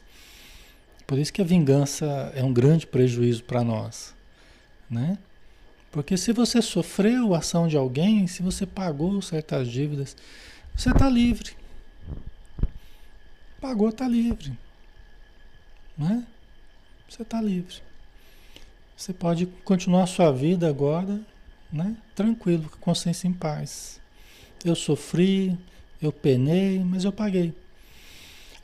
Por 1.08 1.18
isso 1.18 1.34
que 1.34 1.42
a 1.42 1.46
vingança 1.46 2.32
é 2.36 2.44
um 2.44 2.54
grande 2.54 2.86
prejuízo 2.86 3.44
para 3.44 3.64
nós. 3.64 4.14
Né? 4.88 5.18
Porque 5.92 6.16
se 6.16 6.32
você 6.32 6.62
sofreu 6.62 7.34
a 7.34 7.40
ação 7.40 7.68
de 7.68 7.76
alguém, 7.76 8.28
se 8.28 8.44
você 8.44 8.68
pagou 8.68 9.20
certas 9.24 9.68
dívidas, 9.68 10.16
você 10.76 10.92
está 10.92 11.10
livre. 11.10 11.54
Pagou, 13.60 13.90
está 13.90 14.08
livre. 14.08 14.56
Né? 15.98 16.24
Você 17.10 17.24
está 17.24 17.42
livre. 17.42 17.82
Você 18.96 19.14
pode 19.14 19.48
continuar 19.66 20.04
a 20.04 20.08
sua 20.08 20.32
vida 20.32 20.70
agora, 20.70 21.20
né? 21.72 21.98
tranquilo, 22.14 22.70
com 22.70 22.78
consciência 22.78 23.28
em 23.28 23.34
paz. 23.34 24.00
Eu 24.64 24.76
sofri, 24.76 25.58
eu 26.00 26.12
penei, 26.12 26.84
mas 26.84 27.04
eu 27.04 27.12
paguei. 27.12 27.63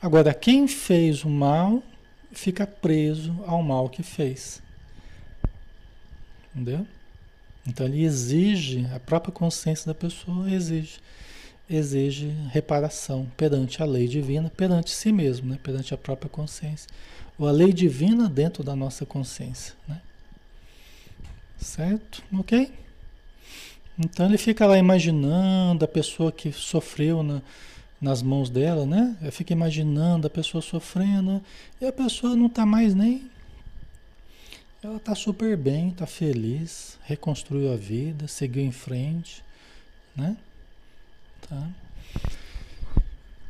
Agora, 0.02 0.32
quem 0.32 0.66
fez 0.66 1.24
o 1.24 1.28
mal 1.28 1.82
fica 2.32 2.66
preso 2.66 3.36
ao 3.46 3.62
mal 3.62 3.88
que 3.88 4.02
fez. 4.02 4.62
Entendeu? 6.54 6.86
Então 7.66 7.86
ele 7.86 8.02
exige, 8.02 8.86
a 8.94 8.98
própria 8.98 9.32
consciência 9.32 9.86
da 9.86 9.94
pessoa 9.94 10.50
exige, 10.50 10.98
exige 11.68 12.28
reparação 12.50 13.30
perante 13.36 13.82
a 13.82 13.86
lei 13.86 14.08
divina, 14.08 14.50
perante 14.50 14.90
si 14.90 15.12
mesmo, 15.12 15.50
né? 15.50 15.58
perante 15.62 15.92
a 15.92 15.98
própria 15.98 16.30
consciência. 16.30 16.88
Ou 17.38 17.46
a 17.46 17.52
lei 17.52 17.72
divina 17.72 18.28
dentro 18.28 18.64
da 18.64 18.74
nossa 18.74 19.04
consciência. 19.04 19.74
Né? 19.86 20.00
Certo? 21.58 22.22
Ok? 22.32 22.72
Então 23.98 24.26
ele 24.26 24.38
fica 24.38 24.66
lá 24.66 24.78
imaginando 24.78 25.84
a 25.84 25.88
pessoa 25.88 26.32
que 26.32 26.50
sofreu 26.52 27.22
na, 27.22 27.42
nas 28.00 28.22
mãos 28.22 28.48
dela, 28.48 28.86
né? 28.86 29.16
Ele 29.20 29.30
fica 29.30 29.52
imaginando 29.52 30.26
a 30.26 30.30
pessoa 30.30 30.62
sofrendo 30.62 31.42
e 31.80 31.86
a 31.86 31.92
pessoa 31.92 32.34
não 32.34 32.46
está 32.46 32.64
mais 32.64 32.94
nem 32.94 33.30
ela 34.82 34.96
está 34.96 35.14
super 35.14 35.56
bem, 35.58 35.90
está 35.90 36.06
feliz, 36.06 36.98
reconstruiu 37.04 37.72
a 37.72 37.76
vida, 37.76 38.26
seguiu 38.26 38.64
em 38.64 38.72
frente, 38.72 39.44
né? 40.16 40.36
Tá? 41.46 41.68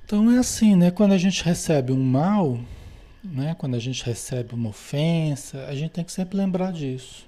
Então 0.04 0.28
é 0.32 0.38
assim, 0.38 0.74
né? 0.74 0.90
Quando 0.90 1.12
a 1.12 1.18
gente 1.18 1.44
recebe 1.44 1.92
um 1.92 2.02
mal, 2.02 2.58
né? 3.22 3.54
Quando 3.56 3.76
a 3.76 3.78
gente 3.78 4.04
recebe 4.04 4.54
uma 4.54 4.70
ofensa, 4.70 5.66
a 5.66 5.74
gente 5.74 5.92
tem 5.92 6.02
que 6.02 6.10
sempre 6.10 6.36
lembrar 6.36 6.72
disso. 6.72 7.24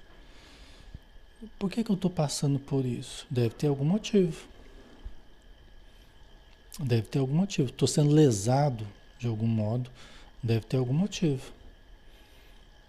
Por 1.56 1.70
que, 1.70 1.84
que 1.84 1.90
eu 1.90 1.94
estou 1.94 2.10
passando 2.10 2.58
por 2.58 2.84
isso? 2.84 3.24
Deve 3.30 3.50
ter 3.50 3.68
algum 3.68 3.84
motivo. 3.84 4.48
Deve 6.80 7.02
ter 7.02 7.18
algum 7.18 7.34
motivo. 7.34 7.68
Estou 7.68 7.88
sendo 7.88 8.12
lesado 8.12 8.86
de 9.18 9.26
algum 9.26 9.46
modo. 9.46 9.90
Deve 10.42 10.64
ter 10.66 10.76
algum 10.76 10.94
motivo 10.94 11.52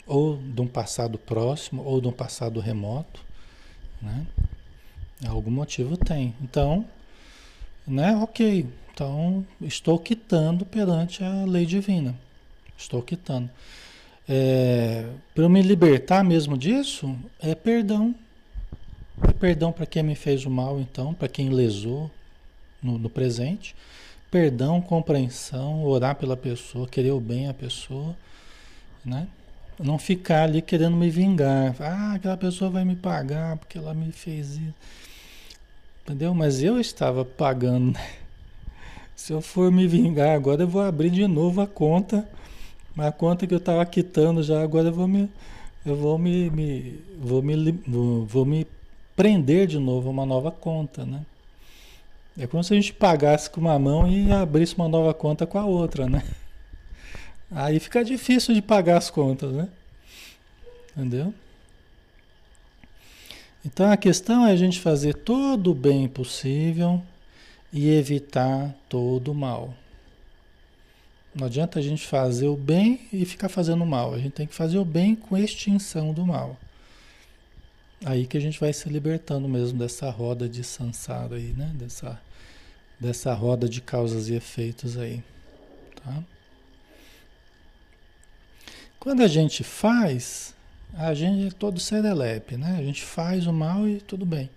ou 0.06 0.38
de 0.38 0.62
um 0.62 0.68
passado 0.68 1.18
próximo 1.18 1.84
ou 1.84 2.02
de 2.02 2.08
um 2.08 2.12
passado 2.12 2.60
remoto, 2.60 3.22
né? 4.02 4.26
Algum 5.26 5.52
motivo 5.52 5.96
tem. 5.96 6.36
Então, 6.42 6.86
né? 7.88 8.16
Ok. 8.18 8.68
Então, 8.94 9.46
estou 9.62 9.98
quitando 9.98 10.66
perante 10.66 11.24
a 11.24 11.46
lei 11.46 11.66
divina. 11.66 12.16
Estou 12.78 13.02
quitando. 13.02 13.50
É, 14.28 15.10
para 15.34 15.50
me 15.50 15.62
libertar 15.62 16.24
mesmo 16.24 16.58
disso, 16.58 17.16
é 17.40 17.56
perdão. 17.56 18.14
É 19.28 19.32
perdão 19.32 19.72
para 19.72 19.86
quem 19.86 20.04
me 20.04 20.16
fez 20.16 20.46
o 20.46 20.50
mal, 20.50 20.80
então, 20.80 21.14
para 21.14 21.28
quem 21.28 21.50
lesou 21.50 22.12
no, 22.84 22.98
no 23.00 23.10
presente. 23.10 23.76
Perdão, 24.30 24.82
compreensão, 24.82 25.84
orar 25.84 26.16
pela 26.16 26.36
pessoa, 26.36 26.88
querer 26.88 27.12
o 27.12 27.20
bem 27.20 27.48
à 27.48 27.54
pessoa, 27.54 28.16
né? 29.06 29.28
Não 29.80 29.98
ficar 29.98 30.44
ali 30.44 30.62
querendo 30.62 30.96
me 30.96 31.10
vingar. 31.10 31.76
Ah, 31.80 32.14
aquela 32.14 32.38
pessoa 32.38 32.70
vai 32.70 32.86
me 32.86 32.96
pagar 32.96 33.58
porque 33.58 33.78
ela 33.78 33.94
me 33.94 34.12
fez 34.12 34.52
isso. 34.52 34.74
Entendeu? 36.04 36.34
Mas 36.34 36.62
eu 36.62 36.80
estava 36.80 37.24
pagando. 37.24 37.94
Né? 37.94 38.10
Se 39.16 39.34
eu 39.34 39.42
for 39.42 39.72
me 39.72 39.88
vingar 39.88 40.36
agora, 40.36 40.64
eu 40.64 40.68
vou 40.68 40.82
abrir 40.82 41.10
de 41.10 41.28
novo 41.28 41.62
a 41.62 41.68
conta. 41.68 42.28
A 42.98 43.12
conta 43.12 43.48
que 43.48 43.54
eu 43.54 43.58
estava 43.58 43.86
quitando 43.86 44.44
já, 44.44 44.62
agora 44.62 44.90
eu 44.90 44.94
vou 44.94 45.08
me. 45.08 45.30
Eu 45.86 45.96
vou 45.96 46.18
me, 46.18 46.50
me, 46.50 47.00
vou 47.20 47.42
me, 47.42 47.72
vou 48.28 48.46
me 48.46 48.66
prender 49.16 49.68
de 49.68 49.80
novo 49.80 50.10
uma 50.10 50.26
nova 50.26 50.52
conta, 50.52 51.06
né? 51.06 51.26
É 52.38 52.48
como 52.48 52.64
se 52.64 52.74
a 52.74 52.76
gente 52.76 52.94
pagasse 52.94 53.50
com 53.50 53.62
uma 53.62 53.78
mão 53.78 54.08
e 54.08 54.32
abrisse 54.32 54.76
uma 54.76 54.88
nova 54.88 55.14
conta 55.14 55.46
com 55.46 55.60
a 55.60 55.66
outra, 55.66 56.08
né? 56.08 56.24
Aí 57.52 57.80
fica 57.80 58.04
difícil 58.04 58.56
de 58.56 58.62
pagar 58.62 58.98
as 58.98 59.12
contas, 59.12 59.52
né? 59.52 59.70
Entendeu? 60.98 61.34
Então 63.66 63.90
a 63.92 63.96
questão 63.96 64.46
é 64.46 64.52
a 64.52 64.56
gente 64.56 64.80
fazer 64.80 65.14
todo 65.14 65.72
o 65.72 65.76
bem 65.76 66.08
possível 66.08 67.02
e 67.72 67.90
evitar 67.90 68.74
todo 68.90 69.32
o 69.32 69.36
mal. 69.36 69.74
Não 71.34 71.48
adianta 71.48 71.80
a 71.80 71.82
gente 71.82 72.06
fazer 72.06 72.48
o 72.48 72.56
bem 72.56 73.08
e 73.12 73.26
ficar 73.26 73.50
fazendo 73.50 73.84
o 73.84 73.88
mal. 73.88 74.14
A 74.14 74.20
gente 74.20 74.34
tem 74.34 74.48
que 74.48 74.54
fazer 74.54 74.78
o 74.78 74.86
bem 74.86 75.16
com 75.16 75.38
extinção 75.38 76.14
do 76.14 76.26
mal. 76.26 76.58
Aí 78.06 78.28
que 78.28 78.38
a 78.38 78.42
gente 78.42 78.60
vai 78.60 78.74
se 78.74 78.90
libertando 78.90 79.48
mesmo 79.48 79.80
dessa 79.80 80.10
roda 80.10 80.50
de 80.50 80.64
sansara 80.64 81.36
aí, 81.36 81.54
né? 81.54 81.72
Dessa, 81.76 82.20
dessa 83.00 83.34
roda 83.34 83.68
de 83.70 83.80
causas 83.82 84.28
e 84.28 84.36
efeitos 84.36 84.98
aí. 84.98 85.24
Tá? 86.04 86.24
Quando 89.00 89.22
a 89.22 89.28
gente 89.28 89.64
faz, 89.64 90.54
a 90.94 91.14
gente 91.14 91.48
é 91.48 91.52
todo 91.52 91.80
serelepe, 91.80 92.58
né? 92.58 92.76
A 92.78 92.84
gente 92.84 93.02
faz 93.02 93.48
o 93.48 93.54
mal 93.54 93.88
e 93.88 94.00
tudo 94.00 94.26
bem. 94.26 94.50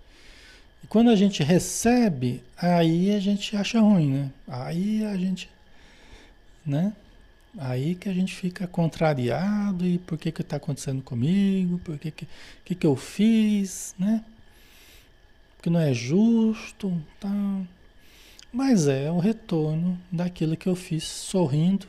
E 0.83 0.87
quando 0.87 1.09
a 1.09 1.15
gente 1.15 1.41
recebe, 1.41 2.43
aí 2.57 3.13
a 3.13 3.19
gente 3.19 3.55
acha 3.55 3.79
ruim, 3.79 4.11
né? 4.11 4.31
Aí 4.47 5.05
a 5.05 5.15
gente, 5.17 5.49
né? 6.65 6.93
Aí 7.57 7.95
que 7.95 8.07
a 8.07 8.13
gente 8.13 8.35
fica 8.35 8.67
contrariado 8.67 9.85
e 9.85 9.97
por 9.97 10.17
que 10.17 10.31
que 10.31 10.41
está 10.41 10.57
acontecendo 10.57 11.01
comigo? 11.01 11.79
Por 11.79 11.97
que 11.97 12.11
que, 12.11 12.27
que 12.63 12.75
que 12.75 12.87
eu 12.87 12.95
fiz, 12.95 13.95
né? 13.97 14.23
Porque 15.55 15.69
não 15.69 15.79
é 15.79 15.93
justo, 15.93 17.01
tá? 17.19 17.61
Mas 18.53 18.87
é 18.87 19.11
o 19.11 19.19
retorno 19.19 19.99
daquilo 20.11 20.55
que 20.55 20.69
eu 20.69 20.75
fiz 20.75 21.03
sorrindo, 21.03 21.87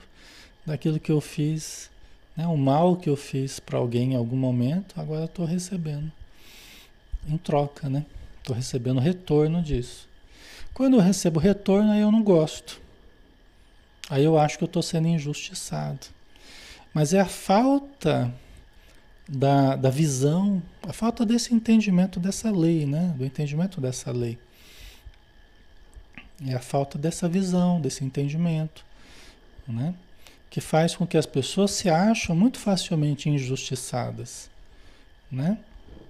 daquilo 0.66 0.98
que 0.98 1.12
eu 1.12 1.20
fiz 1.20 1.90
né? 2.38 2.46
O 2.46 2.56
mal 2.56 2.94
que 2.96 3.10
eu 3.10 3.16
fiz 3.16 3.58
para 3.58 3.76
alguém 3.76 4.12
em 4.12 4.16
algum 4.16 4.36
momento, 4.36 4.94
agora 4.96 5.24
estou 5.24 5.44
recebendo 5.44 6.12
em 7.26 7.36
troca, 7.36 7.88
né? 7.90 8.06
Estou 8.38 8.54
recebendo 8.54 9.00
retorno 9.00 9.60
disso. 9.60 10.08
Quando 10.72 10.94
eu 10.94 11.00
recebo 11.00 11.40
retorno, 11.40 11.90
aí 11.90 12.00
eu 12.00 12.12
não 12.12 12.22
gosto. 12.22 12.80
Aí 14.08 14.24
eu 14.24 14.38
acho 14.38 14.58
que 14.58 14.64
eu 14.64 14.66
estou 14.66 14.82
sendo 14.82 15.08
injustiçado. 15.08 16.06
Mas 16.94 17.12
é 17.12 17.20
a 17.20 17.26
falta 17.26 18.32
da, 19.28 19.76
da 19.76 19.90
visão, 19.90 20.62
a 20.82 20.92
falta 20.92 21.26
desse 21.26 21.54
entendimento 21.54 22.18
dessa 22.18 22.50
lei, 22.50 22.86
né? 22.86 23.14
Do 23.16 23.24
entendimento 23.24 23.80
dessa 23.80 24.10
lei. 24.10 24.38
É 26.46 26.54
a 26.54 26.60
falta 26.60 26.96
dessa 26.96 27.28
visão, 27.28 27.80
desse 27.80 28.04
entendimento, 28.04 28.84
né? 29.66 29.94
que 30.50 30.60
faz 30.60 30.96
com 30.96 31.06
que 31.06 31.16
as 31.16 31.26
pessoas 31.26 31.72
se 31.72 31.88
acham 31.88 32.34
muito 32.34 32.58
facilmente 32.58 33.28
injustiçadas, 33.28 34.50
né? 35.30 35.58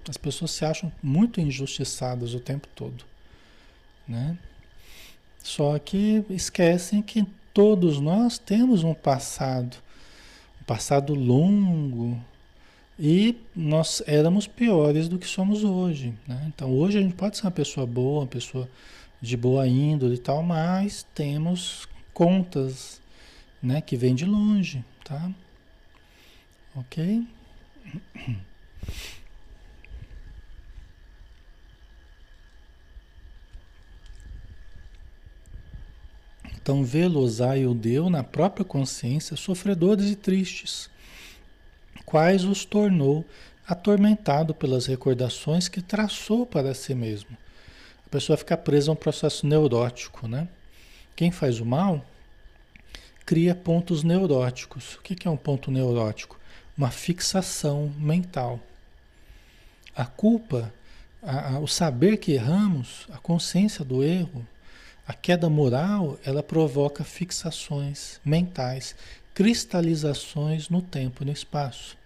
As 0.07 0.17
pessoas 0.17 0.51
se 0.51 0.63
acham 0.65 0.91
muito 1.03 1.41
injustiçadas 1.41 2.33
o 2.33 2.39
tempo 2.39 2.67
todo, 2.73 3.03
né? 4.07 4.37
Só 5.43 5.77
que 5.77 6.23
esquecem 6.29 7.01
que 7.01 7.25
todos 7.53 7.99
nós 7.99 8.37
temos 8.37 8.83
um 8.83 8.93
passado, 8.93 9.77
um 10.61 10.63
passado 10.63 11.13
longo, 11.13 12.19
e 12.99 13.35
nós 13.55 14.03
éramos 14.05 14.45
piores 14.45 15.07
do 15.07 15.17
que 15.17 15.27
somos 15.27 15.63
hoje, 15.63 16.13
né? 16.27 16.43
Então 16.47 16.71
hoje 16.71 16.97
a 16.97 17.01
gente 17.01 17.15
pode 17.15 17.37
ser 17.37 17.45
uma 17.45 17.51
pessoa 17.51 17.87
boa, 17.87 18.21
uma 18.21 18.27
pessoa 18.27 18.69
de 19.21 19.37
boa 19.37 19.65
índole 19.67 20.15
e 20.15 20.19
tal, 20.19 20.43
mas 20.43 21.05
temos 21.15 21.87
contas 22.13 23.01
né, 23.63 23.79
que 23.81 23.95
vem 23.95 24.13
de 24.13 24.25
longe, 24.25 24.83
tá? 25.03 25.31
Ok? 26.75 27.25
então 36.69 36.83
vê-los-á 36.83 37.57
eu 37.57 37.73
deu 37.73 38.11
na 38.11 38.23
própria 38.23 38.63
consciência 38.63 39.35
sofredores 39.35 40.11
e 40.11 40.15
tristes, 40.15 40.87
quais 42.05 42.43
os 42.43 42.63
tornou 42.63 43.25
atormentado 43.67 44.53
pelas 44.53 44.85
recordações 44.85 45.67
que 45.67 45.81
traçou 45.81 46.45
para 46.45 46.75
si 46.75 46.93
mesmo. 46.93 47.35
A 48.05 48.09
pessoa 48.11 48.37
fica 48.37 48.55
presa 48.55 48.91
a 48.91 48.93
um 48.93 48.95
processo 48.95 49.47
neurótico, 49.47 50.27
né? 50.27 50.47
Quem 51.15 51.31
faz 51.31 51.59
o 51.59 51.65
mal 51.65 52.05
cria 53.25 53.55
pontos 53.55 54.03
neuróticos. 54.03 54.93
O 54.93 55.01
que 55.01 55.27
é 55.27 55.31
um 55.31 55.37
ponto 55.37 55.71
neurótico? 55.71 56.39
Uma 56.77 56.91
fixação 56.91 57.91
mental. 57.97 58.59
A 59.95 60.05
culpa, 60.05 60.71
a, 61.19 61.55
a, 61.55 61.59
o 61.59 61.67
saber 61.67 62.17
que 62.17 62.33
erramos, 62.33 63.07
a 63.11 63.17
consciência 63.17 63.83
do 63.83 64.03
erro, 64.03 64.45
a 65.09 65.13
queda 65.13 65.49
moral, 65.49 66.19
ela 66.23 66.43
provoca 66.43 67.03
fixações 67.03 68.21
mentais, 68.23 68.95
cristalizações 69.33 70.69
no 70.69 70.83
tempo 70.83 71.23
e 71.23 71.25
no 71.25 71.31
espaço. 71.31 71.97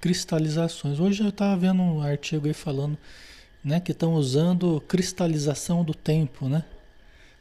Cristalizações. 0.00 0.98
Hoje 0.98 1.22
eu 1.22 1.28
estava 1.28 1.54
vendo 1.58 1.82
um 1.82 2.00
artigo 2.00 2.46
aí 2.46 2.54
falando 2.54 2.96
né, 3.62 3.78
que 3.80 3.92
estão 3.92 4.14
usando 4.14 4.82
cristalização 4.88 5.84
do 5.84 5.92
tempo, 5.92 6.48
né? 6.48 6.64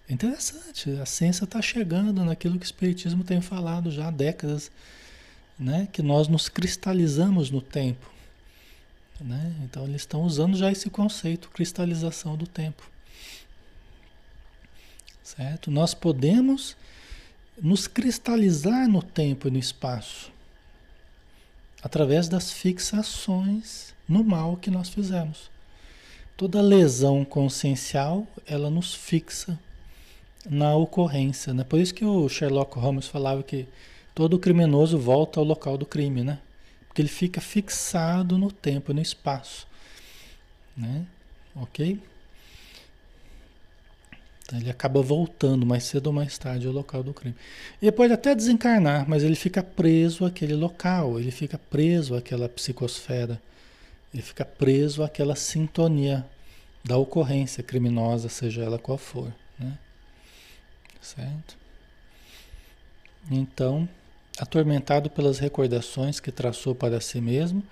Interessante, 0.10 0.90
a 1.02 1.06
ciência 1.06 1.46
está 1.46 1.62
chegando 1.62 2.26
naquilo 2.26 2.60
que 2.60 2.66
o 2.66 2.68
Espiritismo 2.68 3.24
tem 3.24 3.40
falado 3.40 3.92
já 3.92 4.10
há 4.10 4.12
décadas, 4.12 4.70
né? 5.58 5.88
que 5.94 6.02
nós 6.02 6.28
nos 6.28 6.50
cristalizamos 6.50 7.50
no 7.50 7.62
tempo. 7.62 8.13
Né? 9.24 9.56
Então 9.64 9.86
eles 9.86 10.02
estão 10.02 10.24
usando 10.24 10.58
já 10.58 10.70
esse 10.70 10.90
conceito, 10.90 11.50
cristalização 11.50 12.36
do 12.36 12.46
tempo. 12.46 12.84
Certo? 15.24 15.72
Nós 15.72 15.94
podemos 15.94 16.76
nos 17.62 17.88
cristalizar 17.88 18.90
no 18.90 19.02
tempo 19.02 19.48
e 19.48 19.52
no 19.52 19.58
espaço 19.58 20.32
através 21.82 22.28
das 22.28 22.52
fixações 22.52 23.94
no 24.08 24.24
mal 24.24 24.58
que 24.58 24.72
nós 24.72 24.90
fizemos. 24.90 25.52
Toda 26.36 26.62
lesão 26.62 27.24
consciencial, 27.24 28.26
ela 28.46 28.70
nos 28.70 28.94
fixa 28.94 29.60
na 30.50 30.76
ocorrência, 30.76 31.54
né? 31.54 31.64
Por 31.64 31.80
isso 31.80 31.94
que 31.94 32.04
o 32.06 32.28
Sherlock 32.28 32.78
Holmes 32.80 33.08
falava 33.08 33.44
que 33.44 33.68
todo 34.16 34.40
criminoso 34.40 34.98
volta 34.98 35.40
ao 35.40 35.46
local 35.46 35.78
do 35.78 35.86
crime, 35.86 36.24
né? 36.24 36.40
Porque 36.94 37.02
ele 37.02 37.10
fica 37.10 37.42
fixado 37.42 38.38
no 38.38 38.52
tempo, 38.52 38.94
no 38.94 39.02
espaço, 39.02 39.66
né? 40.78 41.08
Ok? 41.56 42.00
Então 44.46 44.60
ele 44.60 44.70
acaba 44.70 45.02
voltando 45.02 45.66
mais 45.66 45.86
cedo 45.86 46.08
ou 46.08 46.14
mais 46.14 46.38
tarde 46.38 46.68
ao 46.68 46.74
local 46.74 47.02
do 47.02 47.12
crime. 47.12 47.36
Ele 47.82 47.92
pode 47.92 48.14
até 48.14 48.36
desencarnar, 48.36 49.10
mas 49.10 49.24
ele 49.24 49.34
fica 49.34 49.64
preso 49.64 50.24
àquele 50.24 50.54
local, 50.54 51.20
ele 51.20 51.32
fica 51.32 51.58
preso 51.58 52.14
àquela 52.14 52.48
psicosfera, 52.48 53.42
ele 54.14 54.22
fica 54.22 54.46
preso 54.46 55.02
àquela 55.02 55.36
sintonia 55.36 56.24
da 56.84 56.96
ocorrência 56.96 57.64
criminosa, 57.64 58.30
seja 58.30 58.62
ela 58.62 58.78
qual 58.78 59.00
for, 59.00 59.34
né? 59.58 59.80
Certo? 61.02 61.58
Então, 63.32 63.90
atormentado 64.38 65.10
pelas 65.10 65.40
recordações 65.40 66.20
que 66.20 66.32
traçou 66.32 66.74
para 66.74 67.00
si 67.00 67.22
mesmo, 67.22 67.64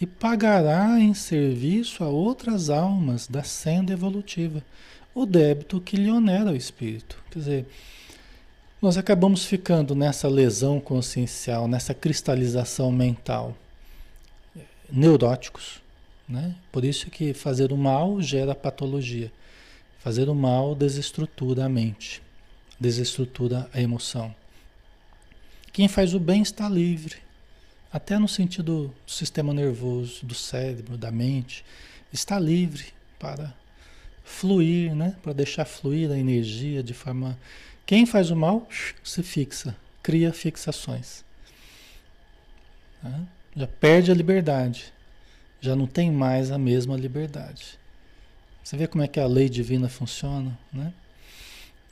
e 0.00 0.06
pagará 0.06 0.98
em 0.98 1.12
serviço 1.12 2.02
a 2.02 2.08
outras 2.08 2.70
almas 2.70 3.26
da 3.26 3.42
senda 3.42 3.92
evolutiva 3.92 4.64
o 5.14 5.26
débito 5.26 5.80
que 5.80 5.96
lhe 5.96 6.10
onera 6.10 6.52
o 6.52 6.56
espírito. 6.56 7.22
Quer 7.30 7.38
dizer, 7.38 7.66
nós 8.80 8.96
acabamos 8.96 9.44
ficando 9.44 9.94
nessa 9.94 10.28
lesão 10.28 10.80
consciencial, 10.80 11.68
nessa 11.68 11.92
cristalização 11.92 12.90
mental, 12.90 13.54
neuróticos. 14.90 15.82
Né? 16.26 16.54
Por 16.72 16.84
isso 16.84 17.10
que 17.10 17.34
fazer 17.34 17.72
o 17.72 17.76
mal 17.76 18.22
gera 18.22 18.54
patologia. 18.54 19.30
Fazer 19.98 20.30
o 20.30 20.34
mal 20.34 20.74
desestrutura 20.74 21.66
a 21.66 21.68
mente 21.68 22.22
desestrutura 22.80 23.68
a 23.74 23.80
emoção. 23.80 24.34
Quem 25.72 25.86
faz 25.86 26.14
o 26.14 26.20
bem 26.20 26.42
está 26.42 26.68
livre, 26.68 27.16
até 27.92 28.18
no 28.18 28.26
sentido 28.28 28.92
do 29.06 29.12
sistema 29.12 29.54
nervoso, 29.54 30.24
do 30.26 30.34
cérebro, 30.34 30.96
da 30.96 31.10
mente, 31.12 31.64
está 32.12 32.38
livre 32.38 32.86
para 33.18 33.54
fluir, 34.24 34.94
né? 34.94 35.16
para 35.22 35.32
deixar 35.32 35.64
fluir 35.64 36.10
a 36.10 36.18
energia 36.18 36.82
de 36.82 36.94
forma. 36.94 37.38
Quem 37.86 38.04
faz 38.04 38.30
o 38.30 38.36
mal 38.36 38.68
se 39.02 39.22
fixa, 39.22 39.76
cria 40.02 40.32
fixações. 40.32 41.24
Né? 43.02 43.26
Já 43.56 43.66
perde 43.66 44.10
a 44.10 44.14
liberdade, 44.14 44.92
já 45.60 45.76
não 45.76 45.86
tem 45.86 46.10
mais 46.10 46.50
a 46.50 46.58
mesma 46.58 46.96
liberdade. 46.96 47.78
Você 48.62 48.76
vê 48.76 48.86
como 48.86 49.02
é 49.02 49.08
que 49.08 49.18
a 49.18 49.26
lei 49.26 49.48
divina 49.48 49.88
funciona, 49.88 50.56
né? 50.72 50.92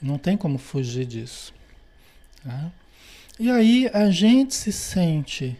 Não 0.01 0.17
tem 0.17 0.37
como 0.37 0.57
fugir 0.57 1.05
disso. 1.05 1.53
Tá? 2.41 2.71
E 3.39 3.49
aí 3.49 3.89
a 3.93 4.11
gente 4.11 4.53
se 4.53 4.69
sente 4.69 5.57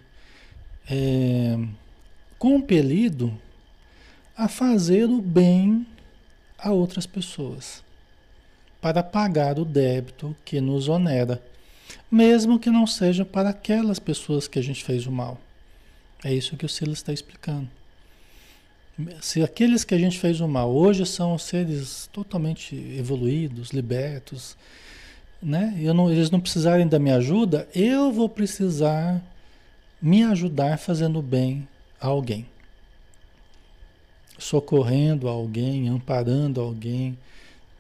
é, 0.92 1.58
compelido 2.38 3.34
a 4.36 4.50
fazer 4.50 5.06
o 5.06 5.22
bem 5.22 5.88
a 6.58 6.72
outras 6.72 7.06
pessoas 7.06 7.82
para 8.82 9.02
pagar 9.02 9.58
o 9.58 9.64
débito 9.64 10.36
que 10.44 10.60
nos 10.60 10.90
onera, 10.90 11.42
mesmo 12.12 12.60
que 12.60 12.70
não 12.70 12.86
seja 12.86 13.24
para 13.24 13.50
aquelas 13.50 13.98
pessoas 13.98 14.46
que 14.46 14.60
a 14.60 14.62
gente 14.62 14.84
fez 14.84 15.06
o 15.06 15.12
mal. 15.12 15.40
É 16.22 16.34
isso 16.34 16.58
que 16.58 16.66
o 16.66 16.70
Silas 16.70 16.98
está 16.98 17.14
explicando. 17.14 17.70
Se 19.22 19.42
aqueles 19.42 19.86
que 19.86 19.96
a 19.96 19.98
gente 19.98 20.20
fez 20.20 20.42
o 20.42 20.48
mal 20.50 20.70
hoje 20.70 21.06
são 21.06 21.38
seres 21.38 22.10
totalmente 22.12 22.76
evoluídos, 22.76 23.70
libertos, 23.70 24.58
né? 25.42 25.78
Eu 25.80 25.94
não, 25.94 26.12
eles 26.12 26.30
não 26.30 26.40
precisarem 26.40 26.88
da 26.88 27.00
minha 27.00 27.16
ajuda, 27.16 27.68
eu 27.74 28.12
vou 28.12 28.28
precisar 28.28 29.22
me 30.02 30.24
ajudar 30.24 30.78
fazendo 30.78 31.22
bem 31.22 31.68
a 32.00 32.08
alguém. 32.08 32.46
Socorrendo 34.38 35.28
alguém, 35.28 35.90
amparando 35.90 36.62
alguém, 36.62 37.18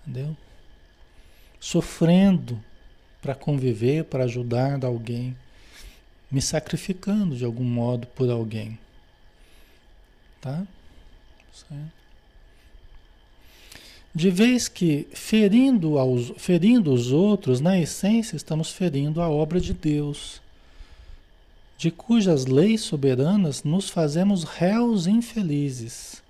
entendeu? 0.01 0.35
Sofrendo 1.59 2.61
para 3.21 3.35
conviver, 3.35 4.05
para 4.05 4.25
ajudar 4.25 4.83
alguém, 4.83 5.35
me 6.31 6.41
sacrificando 6.41 7.35
de 7.35 7.45
algum 7.45 7.63
modo 7.63 8.07
por 8.07 8.29
alguém. 8.29 8.77
Tá? 10.41 10.65
Certo? 11.53 11.98
De 14.13 14.31
vez 14.31 14.67
que, 14.67 15.07
ferindo, 15.13 15.99
aos, 15.99 16.33
ferindo 16.37 16.91
os 16.91 17.11
outros, 17.11 17.61
na 17.61 17.79
essência 17.79 18.35
estamos 18.35 18.71
ferindo 18.71 19.21
a 19.21 19.29
obra 19.29 19.59
de 19.59 19.73
Deus, 19.73 20.41
de 21.77 21.91
cujas 21.91 22.45
leis 22.45 22.81
soberanas 22.81 23.63
nos 23.63 23.89
fazemos 23.89 24.43
réus 24.43 25.07
infelizes, 25.07 26.23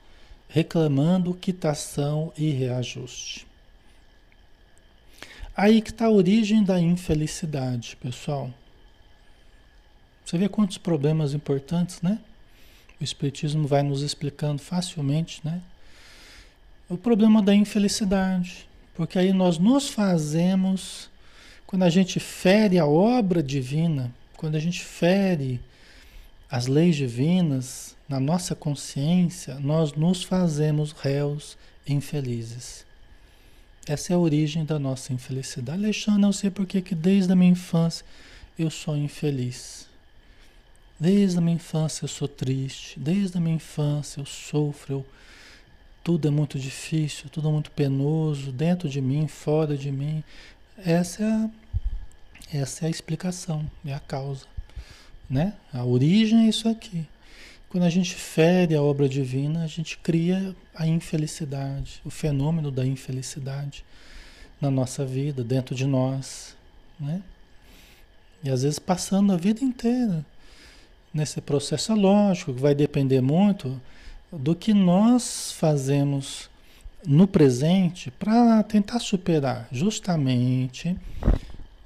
reclamando 0.49 1.33
quitação 1.33 2.33
e 2.37 2.49
reajuste. 2.49 3.47
Aí 5.55 5.81
que 5.81 5.89
está 5.89 6.05
a 6.05 6.11
origem 6.11 6.63
da 6.63 6.79
infelicidade, 6.79 7.97
pessoal. 7.97 8.53
Você 10.23 10.37
vê 10.37 10.47
quantos 10.47 10.77
problemas 10.77 11.33
importantes, 11.33 12.01
né? 12.01 12.19
O 12.99 13.03
Espiritismo 13.03 13.67
vai 13.67 13.81
nos 13.81 14.01
explicando 14.01 14.61
facilmente, 14.61 15.41
né? 15.43 15.61
O 16.89 16.97
problema 16.97 17.41
da 17.41 17.53
infelicidade. 17.53 18.67
Porque 18.95 19.17
aí 19.17 19.31
nós 19.31 19.57
nos 19.57 19.89
fazemos, 19.89 21.09
quando 21.65 21.83
a 21.83 21.89
gente 21.89 22.19
fere 22.19 22.77
a 22.77 22.85
obra 22.85 23.41
divina, 23.41 24.11
quando 24.35 24.55
a 24.55 24.59
gente 24.59 24.83
fere 24.83 25.61
as 26.49 26.65
leis 26.65 26.95
divinas 26.95 27.95
na 28.09 28.19
nossa 28.19 28.55
consciência, 28.55 29.55
nós 29.59 29.93
nos 29.93 30.23
fazemos 30.23 30.91
réus 30.91 31.57
infelizes. 31.87 32.85
Essa 33.87 34.13
é 34.13 34.15
a 34.15 34.19
origem 34.19 34.65
da 34.65 34.77
nossa 34.77 35.13
infelicidade. 35.13 35.83
Alexandre, 35.83 36.21
não 36.21 36.33
sei 36.33 36.49
por 36.49 36.65
que 36.65 36.93
desde 36.93 37.31
a 37.31 37.35
minha 37.35 37.51
infância 37.51 38.05
eu 38.57 38.69
sou 38.69 38.97
infeliz. 38.97 39.87
Desde 40.99 41.37
a 41.37 41.41
minha 41.41 41.55
infância 41.55 42.03
eu 42.03 42.09
sou 42.09 42.27
triste, 42.27 42.99
desde 42.99 43.37
a 43.37 43.41
minha 43.41 43.55
infância 43.55 44.19
eu 44.19 44.25
sofro, 44.25 44.93
eu, 44.95 45.05
tudo 46.03 46.27
é 46.27 46.31
muito 46.31 46.57
difícil, 46.57 47.29
tudo 47.29 47.49
é 47.49 47.51
muito 47.51 47.71
penoso, 47.71 48.51
dentro 48.51 48.89
de 48.89 49.01
mim, 49.01 49.27
fora 49.27 49.77
de 49.77 49.91
mim. 49.91 50.23
Essa 50.77 51.23
é 51.23 51.27
a, 51.27 51.49
essa 52.53 52.85
é 52.85 52.87
a 52.87 52.89
explicação, 52.89 53.69
é 53.85 53.93
a 53.93 53.99
causa. 53.99 54.45
Né? 55.29 55.53
A 55.73 55.83
origem 55.83 56.45
é 56.45 56.49
isso 56.49 56.67
aqui. 56.67 57.05
Quando 57.69 57.83
a 57.83 57.89
gente 57.89 58.15
fere 58.15 58.75
a 58.75 58.81
obra 58.81 59.07
divina, 59.07 59.63
a 59.63 59.67
gente 59.67 59.97
cria 59.99 60.55
a 60.73 60.87
infelicidade, 60.87 62.01
o 62.03 62.09
fenômeno 62.09 62.71
da 62.71 62.85
infelicidade. 62.85 63.85
na 64.59 64.69
nossa 64.69 65.05
vida, 65.05 65.41
dentro 65.41 65.73
de 65.73 65.85
nós, 65.85 66.53
né? 66.99 67.21
E 68.43 68.49
às 68.49 68.63
vezes 68.63 68.77
passando 68.77 69.31
a 69.31 69.37
vida 69.37 69.63
inteira 69.63 70.25
nesse 71.13 71.41
processo. 71.41 71.91
É 71.91 71.95
lógico 71.95 72.53
que 72.53 72.59
vai 72.59 72.75
depender 72.75 73.21
muito 73.21 73.79
do 74.31 74.55
que 74.55 74.73
nós 74.73 75.51
fazemos 75.53 76.49
no 77.05 77.27
presente 77.27 78.11
para 78.11 78.61
tentar 78.63 78.99
superar. 78.99 79.67
Justamente, 79.71 80.95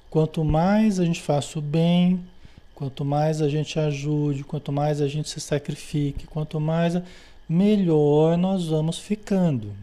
quanto 0.09 0.43
mais 0.43 0.99
a 0.99 1.05
gente 1.05 1.21
faça 1.21 1.59
o 1.59 1.61
bem, 1.61 2.19
quanto 2.73 3.05
mais 3.05 3.41
a 3.41 3.47
gente 3.47 3.79
ajude, 3.79 4.43
quanto 4.43 4.71
mais 4.71 5.01
a 5.01 5.07
gente 5.07 5.29
se 5.29 5.39
sacrifique, 5.39 6.27
quanto 6.27 6.59
mais 6.59 7.01
melhor 7.47 8.37
nós 8.37 8.67
vamos 8.67 8.97
ficando. 8.97 9.73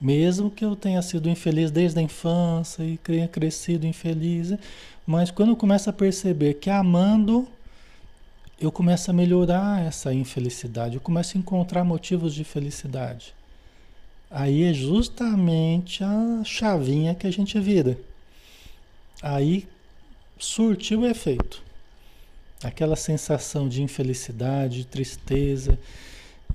Mesmo 0.00 0.50
que 0.50 0.64
eu 0.64 0.76
tenha 0.76 1.00
sido 1.00 1.28
infeliz 1.28 1.70
desde 1.70 1.98
a 1.98 2.02
infância 2.02 2.82
e 2.82 2.98
tenha 2.98 3.26
crescido 3.26 3.86
infeliz, 3.86 4.54
mas 5.06 5.30
quando 5.30 5.50
eu 5.50 5.56
começo 5.56 5.88
a 5.88 5.92
perceber 5.92 6.54
que 6.54 6.68
amando, 6.68 7.48
eu 8.60 8.72
começo 8.72 9.10
a 9.10 9.14
melhorar 9.14 9.84
essa 9.84 10.14
infelicidade, 10.14 10.94
eu 10.94 11.00
começo 11.00 11.36
a 11.36 11.40
encontrar 11.40 11.84
motivos 11.84 12.34
de 12.34 12.42
felicidade. 12.42 13.34
Aí 14.30 14.64
é 14.64 14.72
justamente 14.72 16.02
a 16.02 16.42
chavinha 16.44 17.14
que 17.14 17.26
a 17.26 17.30
gente 17.30 17.58
vira. 17.60 17.98
Aí 19.22 19.68
surtiu 20.38 21.00
o 21.00 21.06
efeito. 21.06 21.62
Aquela 22.62 22.96
sensação 22.96 23.68
de 23.68 23.82
infelicidade, 23.82 24.78
de 24.78 24.86
tristeza, 24.86 25.78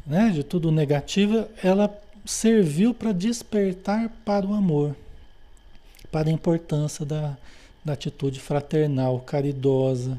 né, 0.05 0.31
de 0.31 0.43
tudo 0.43 0.71
negativo, 0.71 1.47
ela 1.63 1.95
serviu 2.25 2.93
para 2.93 3.11
despertar 3.11 4.09
para 4.25 4.45
o 4.45 4.53
amor, 4.53 4.95
para 6.11 6.29
a 6.29 6.33
importância 6.33 7.05
da, 7.05 7.37
da 7.85 7.93
atitude 7.93 8.39
fraternal, 8.39 9.19
caridosa. 9.19 10.17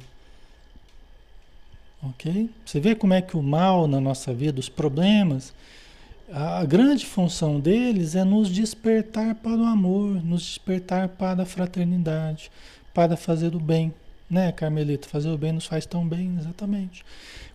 Ok? 2.03 2.51
Você 2.65 2.81
vê 2.81 2.95
como 2.95 3.15
é 3.15 3.23
que 3.23 3.37
o 3.37 3.43
mal 3.43 3.87
na 3.87 4.01
nossa 4.01 4.35
vida, 4.35 4.59
os 4.59 4.69
problemas, 4.69 5.55
a 6.33 6.65
grande 6.65 7.05
função 7.05 7.61
deles 7.61 8.15
é 8.15 8.25
nos 8.25 8.49
despertar 8.49 9.35
para 9.35 9.57
o 9.57 9.65
amor, 9.65 10.23
nos 10.25 10.43
despertar 10.43 11.09
para 11.11 11.43
a 11.43 11.47
fraternidade, 11.47 12.51
para 12.95 13.17
fazer 13.17 13.55
o 13.55 13.61
bem. 13.61 13.93
Né, 14.29 14.51
Carmelito? 14.51 15.09
Fazer 15.09 15.29
o 15.29 15.37
bem 15.37 15.53
nos 15.53 15.67
faz 15.67 15.85
tão 15.85 16.09
bem, 16.09 16.35
exatamente. 16.39 17.05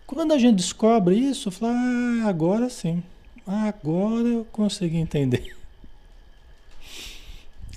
Quando 0.06 0.32
a 0.32 0.38
gente 0.38 0.56
descobre 0.56 1.16
isso, 1.16 1.50
fala, 1.50 1.72
ah, 1.74 2.28
agora 2.28 2.70
sim, 2.70 3.02
agora 3.44 4.28
eu 4.28 4.46
consegui 4.52 4.96
entender. 4.96 5.54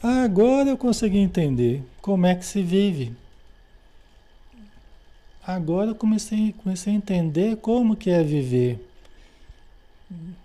Agora 0.04 0.68
eu 0.68 0.78
consegui 0.78 1.20
entender 1.20 1.84
como 2.02 2.26
é 2.26 2.34
que 2.34 2.44
se 2.44 2.64
vive. 2.64 3.16
Agora 5.46 5.90
eu 5.90 5.96
comecei, 5.96 6.54
comecei 6.54 6.94
a 6.94 6.96
entender 6.96 7.58
como 7.58 7.96
que 7.96 8.10
é 8.10 8.22
viver. 8.24 8.80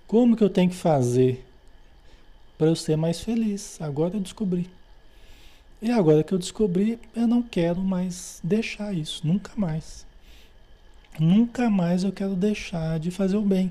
Como 0.06 0.36
que 0.36 0.42
eu 0.42 0.48
tenho 0.48 0.70
que 0.70 0.76
fazer 0.76 1.44
para 2.56 2.68
eu 2.68 2.76
ser 2.76 2.96
mais 2.96 3.20
feliz? 3.20 3.80
Agora 3.80 4.16
eu 4.16 4.20
descobri. 4.20 4.70
E 5.82 5.90
agora 5.90 6.24
que 6.24 6.32
eu 6.32 6.38
descobri, 6.38 6.98
eu 7.14 7.26
não 7.26 7.42
quero 7.42 7.80
mais 7.80 8.40
deixar 8.42 8.94
isso, 8.94 9.26
nunca 9.26 9.52
mais. 9.56 10.06
Nunca 11.18 11.68
mais 11.68 12.02
eu 12.02 12.12
quero 12.12 12.34
deixar 12.34 12.98
de 12.98 13.10
fazer 13.10 13.36
o 13.36 13.42
bem. 13.42 13.70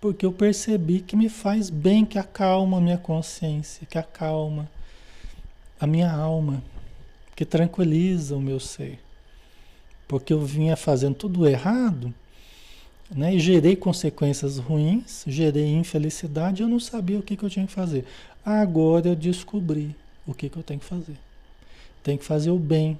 Porque 0.00 0.24
eu 0.24 0.32
percebi 0.32 1.00
que 1.00 1.16
me 1.16 1.28
faz 1.28 1.68
bem, 1.68 2.06
que 2.06 2.18
acalma 2.18 2.78
a 2.78 2.80
minha 2.80 2.98
consciência, 2.98 3.86
que 3.86 3.98
acalma 3.98 4.70
a 5.78 5.86
minha 5.86 6.10
alma, 6.10 6.62
que 7.34 7.44
tranquiliza 7.44 8.34
o 8.34 8.40
meu 8.40 8.58
ser. 8.58 9.05
Porque 10.06 10.32
eu 10.32 10.40
vinha 10.40 10.76
fazendo 10.76 11.14
tudo 11.14 11.46
errado 11.46 12.14
né? 13.10 13.34
E 13.34 13.40
gerei 13.40 13.76
consequências 13.76 14.58
ruins, 14.58 15.24
gerei 15.26 15.66
infelicidade, 15.74 16.62
eu 16.62 16.68
não 16.68 16.80
sabia 16.80 17.18
o 17.18 17.22
que, 17.22 17.36
que 17.36 17.44
eu 17.44 17.50
tinha 17.50 17.66
que 17.66 17.72
fazer. 17.72 18.04
Agora 18.44 19.08
eu 19.08 19.16
descobri 19.16 19.94
o 20.26 20.34
que, 20.34 20.48
que 20.48 20.56
eu 20.56 20.62
tenho 20.62 20.80
que 20.80 20.86
fazer. 20.86 21.16
Tem 22.02 22.16
que 22.16 22.24
fazer 22.24 22.50
o 22.50 22.58
bem 22.58 22.98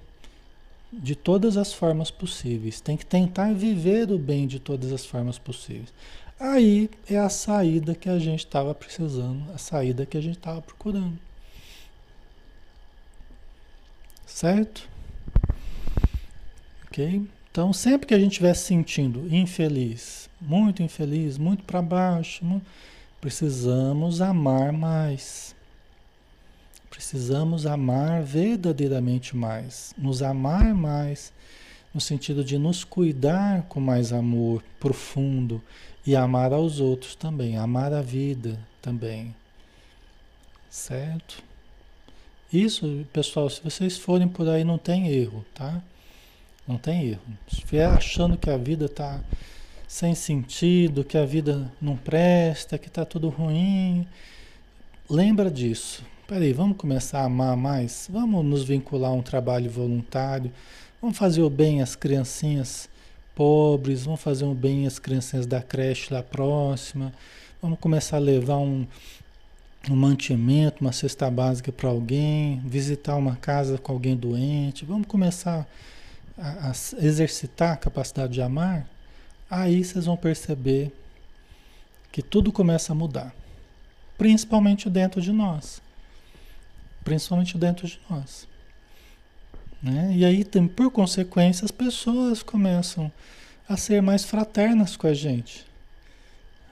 de 0.93 1.15
todas 1.15 1.57
as 1.57 1.73
formas 1.73 2.11
possíveis. 2.11 2.81
Tem 2.81 2.97
que 2.97 3.07
tentar 3.07 3.53
viver 3.53 4.11
o 4.11 4.19
bem 4.19 4.47
de 4.47 4.59
todas 4.59 4.93
as 4.93 5.05
formas 5.05 5.39
possíveis. 5.39 5.93
Aí 6.39 6.91
é 7.09 7.19
a 7.19 7.29
saída 7.29 7.95
que 7.95 8.09
a 8.09 8.19
gente 8.19 8.41
estava 8.41 8.75
precisando, 8.75 9.43
a 9.55 9.59
saída 9.59 10.07
que 10.07 10.17
a 10.17 10.21
gente 10.21 10.37
estava 10.37 10.61
procurando. 10.61 11.19
Certo? 14.27 14.89
Ok? 16.97 17.29
Então, 17.51 17.75
sempre 17.75 18.07
que 18.07 18.15
a 18.15 18.19
gente 18.19 18.33
estiver 18.33 18.55
se 18.55 18.65
sentindo 18.65 19.29
infeliz, 19.35 20.31
muito 20.41 20.83
infeliz, 20.83 21.37
muito 21.37 21.63
para 21.63 21.83
baixo, 21.83 22.43
precisamos 23.21 24.23
amar 24.23 24.73
mais. 24.73 25.55
Precisamos 26.89 27.67
amar 27.67 28.23
verdadeiramente 28.23 29.37
mais, 29.37 29.93
nos 29.99 30.23
amar 30.23 30.75
mais, 30.75 31.35
no 31.93 32.01
sentido 32.01 32.43
de 32.43 32.57
nos 32.57 32.83
cuidar 32.83 33.65
com 33.65 33.79
mais 33.79 34.11
amor 34.11 34.65
profundo 34.81 35.63
e 36.07 36.17
amar 36.17 36.55
aos 36.55 36.81
outros 36.81 37.15
também, 37.15 37.59
amar 37.59 37.93
a 37.93 38.01
vida 38.01 38.59
também. 38.81 39.35
Certo? 40.71 41.43
Isso, 42.51 43.07
pessoal, 43.13 43.51
se 43.51 43.63
vocês 43.63 43.99
forem 43.99 44.29
por 44.29 44.49
aí, 44.49 44.65
não 44.65 44.79
tem 44.79 45.09
erro, 45.09 45.45
tá? 45.55 45.83
Não 46.67 46.77
tem 46.77 47.11
erro. 47.11 47.21
Se 47.49 47.57
estiver 47.57 47.87
achando 47.87 48.37
que 48.37 48.51
a 48.51 48.57
vida 48.57 48.87
está 48.87 49.21
sem 49.87 50.15
sentido, 50.15 51.05
que 51.05 51.17
a 51.17 51.25
vida 51.25 51.73
não 51.81 51.97
presta, 51.97 52.77
que 52.77 52.89
está 52.89 53.05
tudo 53.05 53.29
ruim, 53.29 54.07
lembra 55.09 55.51
disso. 55.51 56.03
Peraí, 56.27 56.53
vamos 56.53 56.77
começar 56.77 57.21
a 57.21 57.27
amar 57.27 57.57
mais? 57.57 58.09
Vamos 58.11 58.45
nos 58.45 58.65
vincular 58.65 59.13
a 59.13 59.15
um 59.15 59.23
trabalho 59.23 59.71
voluntário? 59.71 60.51
Vamos 61.01 61.17
fazer 61.17 61.41
o 61.43 61.49
bem 61.49 61.83
às 61.83 61.95
criancinhas 61.95 62.89
pobres? 63.33 64.05
Vamos 64.05 64.21
fazer 64.21 64.45
o 64.45 64.53
bem 64.53 64.89
às 64.89 64.99
criancinhas 64.99 65.47
da 65.47 65.63
creche 65.63 66.13
lá 66.13 66.21
próxima? 66.21 67.13
Vamos 67.63 67.79
começar 67.79 68.17
a 68.17 68.21
levar 68.21 68.57
um, 68.57 68.85
um 69.89 69.95
mantimento, 69.95 70.81
uma 70.81 70.91
cesta 70.91 71.31
básica 71.31 71.71
para 71.71 71.89
alguém? 71.89 72.61
Visitar 72.67 73.15
uma 73.15 73.37
casa 73.37 73.79
com 73.79 73.93
alguém 73.93 74.17
doente? 74.17 74.85
Vamos 74.85 75.07
começar 75.07 75.65
a 76.39 76.73
exercitar 76.99 77.73
a 77.73 77.77
capacidade 77.77 78.33
de 78.35 78.43
amar, 78.43 78.87
aí 79.51 79.83
vocês 79.83 80.05
vão 80.07 80.17
perceber 80.17 80.93
que 82.13 82.23
tudo 82.23 82.53
começa 82.53 82.93
a 82.93 82.95
mudar. 82.95 83.35
Principalmente 84.19 84.89
dentro 84.89 85.21
de 85.21 85.33
nós. 85.33 85.81
Principalmente 87.05 87.57
dentro 87.57 87.87
de 87.87 88.01
nós. 88.09 88.49
Né? 89.83 90.13
E 90.15 90.25
aí, 90.25 90.45
tem, 90.45 90.67
por 90.67 90.91
consequência, 90.91 91.65
as 91.65 91.71
pessoas 91.71 92.43
começam 92.43 93.13
a 93.69 93.77
ser 93.77 94.01
mais 94.01 94.25
fraternas 94.25 94.97
com 94.97 95.07
a 95.07 95.15
gente. 95.15 95.67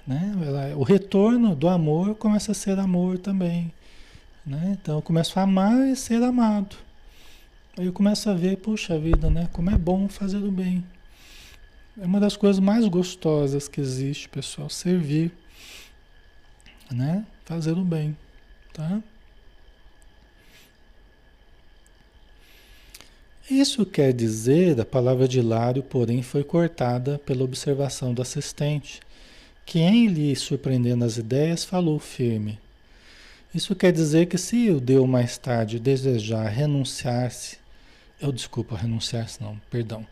Né? 0.06 0.34
O 0.76 0.82
retorno 0.82 1.54
do 1.54 1.68
amor 1.68 2.14
começa 2.14 2.52
a 2.52 2.54
ser 2.54 2.78
amor 2.78 3.18
também. 3.18 3.72
Né? 4.44 4.76
Então 4.80 4.96
eu 4.96 5.02
começo 5.02 5.38
a 5.38 5.42
amar 5.42 5.88
e 5.88 5.96
ser 5.96 6.22
amado. 6.22 6.76
Aí 7.76 7.86
eu 7.86 7.92
começo 7.92 8.30
a 8.30 8.34
ver, 8.34 8.58
puxa 8.58 8.96
vida, 8.96 9.28
né? 9.28 9.48
Como 9.52 9.68
é 9.68 9.76
bom 9.76 10.08
fazer 10.08 10.36
o 10.36 10.50
bem. 10.50 10.84
É 12.00 12.06
uma 12.06 12.20
das 12.20 12.36
coisas 12.36 12.60
mais 12.60 12.86
gostosas 12.86 13.66
que 13.66 13.80
existe, 13.80 14.28
pessoal, 14.28 14.70
servir, 14.70 15.32
né? 16.88 17.26
Fazer 17.44 17.72
o 17.72 17.84
bem, 17.84 18.16
tá? 18.72 19.02
Isso 23.50 23.84
quer 23.84 24.12
dizer, 24.12 24.80
a 24.80 24.84
palavra 24.84 25.26
de 25.26 25.42
Lário, 25.42 25.82
porém, 25.82 26.22
foi 26.22 26.44
cortada 26.44 27.18
pela 27.18 27.42
observação 27.42 28.14
do 28.14 28.22
assistente, 28.22 29.00
que 29.66 29.80
em 29.80 30.06
lhe 30.06 30.34
surpreendendo 30.36 31.04
as 31.04 31.16
ideias, 31.16 31.64
falou 31.64 31.98
firme. 31.98 32.58
Isso 33.52 33.74
quer 33.74 33.92
dizer 33.92 34.26
que 34.26 34.38
se 34.38 34.70
o 34.70 34.80
deu 34.80 35.06
mais 35.06 35.36
tarde 35.38 35.78
desejar 35.78 36.48
renunciar-se 36.48 37.63
eu 38.24 38.32
desculpa 38.32 38.74
renunciar, 38.74 39.28
não, 39.38 39.60
perdão. 39.70 40.06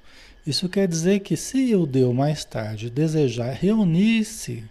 Isso 0.47 0.69
quer 0.69 0.87
dizer 0.87 1.21
que 1.21 1.35
se 1.35 1.75
o 1.75 1.87
deu 1.87 2.13
mais 2.13 2.45
tarde 2.45 2.91
desejar 2.91 3.53
reunir-se 3.53 4.65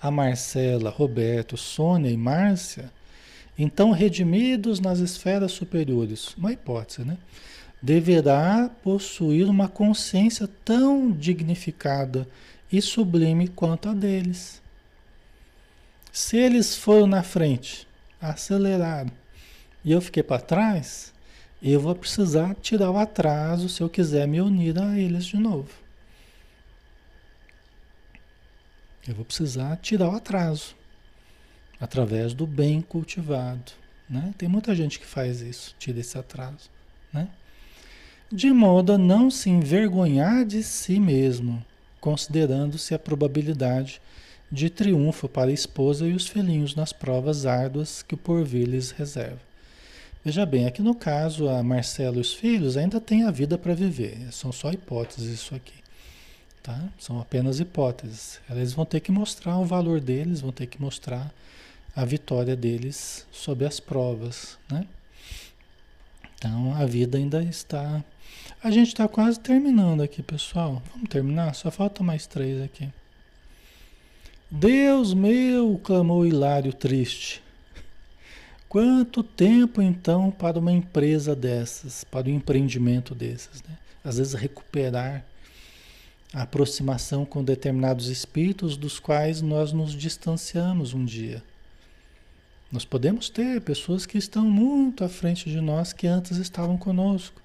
a 0.00 0.10
Marcela, 0.10 0.90
Roberto, 0.90 1.56
Sônia 1.56 2.10
e 2.10 2.16
Márcia, 2.16 2.92
então 3.58 3.90
redimidos 3.90 4.80
nas 4.80 4.98
esferas 4.98 5.52
superiores, 5.52 6.34
uma 6.36 6.52
hipótese, 6.52 7.06
né? 7.06 7.16
Deverá 7.80 8.70
possuir 8.82 9.48
uma 9.48 9.68
consciência 9.68 10.46
tão 10.62 11.10
dignificada 11.10 12.28
e 12.70 12.82
sublime 12.82 13.48
quanto 13.48 13.88
a 13.88 13.94
deles. 13.94 14.60
Se 16.12 16.36
eles 16.36 16.76
foram 16.76 17.06
na 17.06 17.22
frente, 17.22 17.86
aceleraram 18.20 19.10
e 19.82 19.92
eu 19.92 20.02
fiquei 20.02 20.22
para 20.22 20.40
trás, 20.40 21.13
eu 21.62 21.80
vou 21.80 21.94
precisar 21.94 22.54
tirar 22.56 22.90
o 22.90 22.98
atraso 22.98 23.68
se 23.68 23.82
eu 23.82 23.88
quiser 23.88 24.28
me 24.28 24.40
unir 24.40 24.78
a 24.78 24.98
eles 24.98 25.24
de 25.24 25.36
novo. 25.36 25.70
Eu 29.06 29.14
vou 29.14 29.24
precisar 29.24 29.76
tirar 29.76 30.10
o 30.10 30.16
atraso 30.16 30.74
através 31.80 32.32
do 32.32 32.46
bem 32.46 32.80
cultivado. 32.80 33.72
Né? 34.08 34.34
Tem 34.38 34.48
muita 34.48 34.74
gente 34.74 34.98
que 34.98 35.06
faz 35.06 35.40
isso, 35.40 35.74
tira 35.78 36.00
esse 36.00 36.16
atraso. 36.16 36.70
Né? 37.12 37.28
De 38.32 38.50
modo 38.52 38.92
a 38.92 38.98
não 38.98 39.30
se 39.30 39.50
envergonhar 39.50 40.44
de 40.44 40.62
si 40.62 40.98
mesmo, 40.98 41.64
considerando-se 42.00 42.94
a 42.94 42.98
probabilidade 42.98 44.00
de 44.50 44.70
triunfo 44.70 45.28
para 45.28 45.50
a 45.50 45.54
esposa 45.54 46.06
e 46.06 46.14
os 46.14 46.26
filhinhos 46.26 46.74
nas 46.74 46.92
provas 46.92 47.44
árduas 47.44 48.02
que 48.02 48.14
o 48.14 48.18
porvir 48.18 48.66
lhes 48.66 48.90
reserva. 48.90 49.40
Veja 50.24 50.46
bem, 50.46 50.66
aqui 50.66 50.80
no 50.80 50.94
caso, 50.94 51.50
a 51.50 51.62
Marcelo 51.62 52.16
e 52.16 52.20
os 52.22 52.32
filhos 52.32 52.78
ainda 52.78 52.98
têm 52.98 53.24
a 53.24 53.30
vida 53.30 53.58
para 53.58 53.74
viver. 53.74 54.32
São 54.32 54.50
só 54.50 54.72
hipóteses 54.72 55.30
isso 55.30 55.54
aqui. 55.54 55.74
Tá? 56.62 56.88
São 56.98 57.20
apenas 57.20 57.60
hipóteses. 57.60 58.40
Eles 58.48 58.72
vão 58.72 58.86
ter 58.86 59.00
que 59.00 59.12
mostrar 59.12 59.58
o 59.58 59.66
valor 59.66 60.00
deles, 60.00 60.40
vão 60.40 60.50
ter 60.50 60.66
que 60.66 60.80
mostrar 60.80 61.30
a 61.94 62.06
vitória 62.06 62.56
deles 62.56 63.26
sobre 63.30 63.66
as 63.66 63.78
provas. 63.78 64.56
Né? 64.70 64.86
Então 66.38 66.74
a 66.74 66.86
vida 66.86 67.18
ainda 67.18 67.42
está. 67.42 68.02
A 68.62 68.70
gente 68.70 68.88
está 68.88 69.06
quase 69.06 69.38
terminando 69.38 70.02
aqui, 70.02 70.22
pessoal. 70.22 70.82
Vamos 70.94 71.10
terminar? 71.10 71.54
Só 71.54 71.70
falta 71.70 72.02
mais 72.02 72.26
três 72.26 72.62
aqui. 72.62 72.88
Deus 74.50 75.12
meu, 75.12 75.78
clamou 75.84 76.24
Hilário 76.24 76.72
triste. 76.72 77.43
Quanto 78.74 79.22
tempo 79.22 79.80
então 79.80 80.32
para 80.32 80.58
uma 80.58 80.72
empresa 80.72 81.36
dessas, 81.36 82.02
para 82.02 82.26
um 82.26 82.34
empreendimento 82.34 83.14
desses, 83.14 83.62
né? 83.62 83.78
Às 84.02 84.18
vezes 84.18 84.34
recuperar 84.34 85.24
a 86.32 86.42
aproximação 86.42 87.24
com 87.24 87.44
determinados 87.44 88.08
espíritos 88.08 88.76
dos 88.76 88.98
quais 88.98 89.40
nós 89.40 89.72
nos 89.72 89.92
distanciamos 89.92 90.92
um 90.92 91.04
dia. 91.04 91.40
Nós 92.72 92.84
podemos 92.84 93.28
ter 93.28 93.60
pessoas 93.60 94.06
que 94.06 94.18
estão 94.18 94.44
muito 94.44 95.04
à 95.04 95.08
frente 95.08 95.48
de 95.48 95.60
nós 95.60 95.92
que 95.92 96.08
antes 96.08 96.36
estavam 96.38 96.76
conosco 96.76 97.40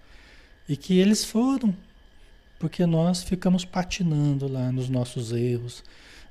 e 0.67 0.75
que 0.75 0.97
eles 0.97 1.23
foram 1.23 1.75
porque 2.57 2.87
nós 2.87 3.21
ficamos 3.21 3.63
patinando 3.63 4.47
lá 4.51 4.71
nos 4.71 4.89
nossos 4.89 5.31
erros, 5.31 5.83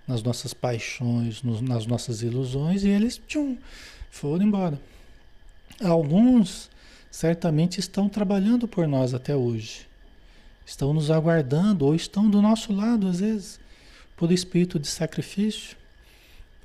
nas 0.09 0.25
nossas 0.25 0.53
paixões, 0.53 1.41
nos, 1.45 1.61
nas 1.61 1.87
nossas 1.87 2.21
ilusões, 2.21 2.83
e 2.83 2.89
eles 2.89 3.21
tchum, 3.29 3.57
foram 4.11 4.45
embora. 4.45 4.81
Alguns 5.83 6.71
certamente 7.11 7.79
estão 7.81 8.09
trabalhando 8.09 8.67
por 8.67 8.87
nós 8.87 9.15
até 9.15 9.35
hoje, 9.35 9.87
estão 10.67 10.93
nos 10.93 11.11
aguardando 11.11 11.85
ou 11.85 11.95
estão 11.95 12.29
do 12.29 12.43
nosso 12.43 12.73
lado, 12.73 13.09
às 13.09 13.21
vezes, 13.21 13.61
por 14.17 14.33
espírito 14.33 14.79
de 14.79 14.89
sacrifício, 14.89 15.77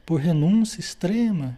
por 0.06 0.20
renúncia 0.20 0.80
extrema, 0.80 1.58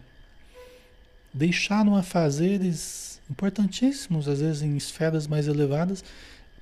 deixaram 1.32 1.96
afazeres 1.96 3.20
importantíssimos, 3.30 4.28
às 4.28 4.40
vezes 4.40 4.62
em 4.62 4.76
esferas 4.76 5.26
mais 5.26 5.48
elevadas, 5.48 6.04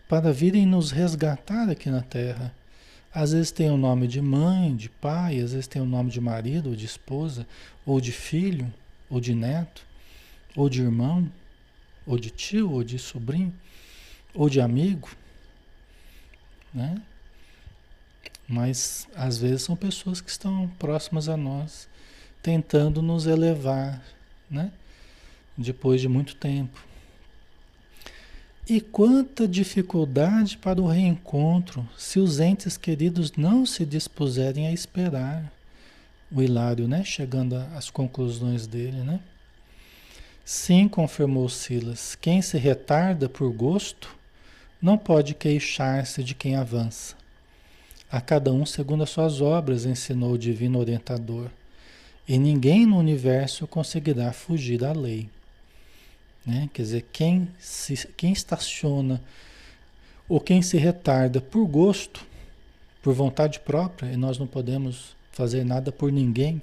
para 0.08 0.32
virem 0.32 0.66
nos 0.66 0.90
resgatar 0.90 1.68
aqui 1.68 1.90
na 1.90 2.00
Terra. 2.02 2.54
Às 3.12 3.32
vezes 3.32 3.52
tem 3.52 3.70
o 3.70 3.76
nome 3.76 4.08
de 4.08 4.20
mãe, 4.20 4.74
de 4.74 4.88
pai, 4.88 5.40
às 5.40 5.52
vezes 5.52 5.68
tem 5.68 5.80
o 5.80 5.86
nome 5.86 6.10
de 6.10 6.20
marido, 6.20 6.70
ou 6.70 6.76
de 6.76 6.84
esposa, 6.84 7.46
ou 7.86 8.00
de 8.00 8.10
filho, 8.10 8.72
ou 9.09 9.20
de 9.20 9.34
neto, 9.34 9.84
ou 10.57 10.68
de 10.68 10.82
irmão, 10.82 11.30
ou 12.07 12.18
de 12.18 12.30
tio, 12.30 12.70
ou 12.70 12.84
de 12.84 12.98
sobrinho, 12.98 13.55
ou 14.34 14.48
de 14.48 14.61
amigo, 14.61 15.11
né? 16.72 17.00
Mas 18.46 19.09
às 19.14 19.38
vezes 19.38 19.62
são 19.62 19.76
pessoas 19.76 20.20
que 20.20 20.30
estão 20.30 20.68
próximas 20.78 21.28
a 21.28 21.36
nós, 21.36 21.88
tentando 22.42 23.00
nos 23.00 23.26
elevar, 23.26 24.02
né? 24.50 24.70
Depois 25.57 26.00
de 26.00 26.09
muito 26.09 26.36
tempo. 26.36 26.84
E 28.68 28.80
quanta 28.80 29.46
dificuldade 29.46 30.57
para 30.57 30.80
o 30.80 30.86
reencontro 30.86 31.86
se 31.98 32.18
os 32.18 32.40
entes 32.40 32.76
queridos 32.76 33.32
não 33.32 33.66
se 33.66 33.84
dispuserem 33.84 34.66
a 34.66 34.72
esperar. 34.72 35.52
O 36.30 36.42
Hilário, 36.42 36.88
né? 36.88 37.04
Chegando 37.04 37.56
às 37.74 37.90
conclusões 37.90 38.66
dele, 38.66 38.98
né? 38.98 39.20
Sim, 40.44 40.88
confirmou 40.88 41.48
Silas. 41.48 42.14
Quem 42.14 42.42
se 42.42 42.58
retarda 42.58 43.28
por 43.28 43.50
gosto 43.52 44.14
não 44.80 44.98
pode 44.98 45.34
queixar-se 45.34 46.22
de 46.22 46.34
quem 46.34 46.56
avança. 46.56 47.16
A 48.10 48.20
cada 48.20 48.52
um 48.52 48.66
segundo 48.66 49.02
as 49.02 49.10
suas 49.10 49.40
obras, 49.40 49.86
ensinou 49.86 50.32
o 50.32 50.38
divino 50.38 50.78
orientador. 50.78 51.48
E 52.28 52.38
ninguém 52.38 52.84
no 52.84 52.98
universo 52.98 53.66
conseguirá 53.66 54.32
fugir 54.32 54.78
da 54.78 54.92
lei. 54.92 55.28
Né? 56.44 56.68
Quer 56.72 56.82
dizer, 56.82 57.06
quem, 57.10 57.48
se, 57.58 58.06
quem 58.16 58.32
estaciona 58.32 59.22
ou 60.28 60.40
quem 60.40 60.60
se 60.62 60.76
retarda 60.76 61.40
por 61.40 61.66
gosto, 61.66 62.24
por 63.02 63.14
vontade 63.14 63.60
própria, 63.60 64.12
e 64.12 64.16
nós 64.16 64.38
não 64.38 64.46
podemos 64.46 65.13
fazer 65.35 65.64
nada 65.64 65.93
por 65.93 66.11
ninguém 66.11 66.62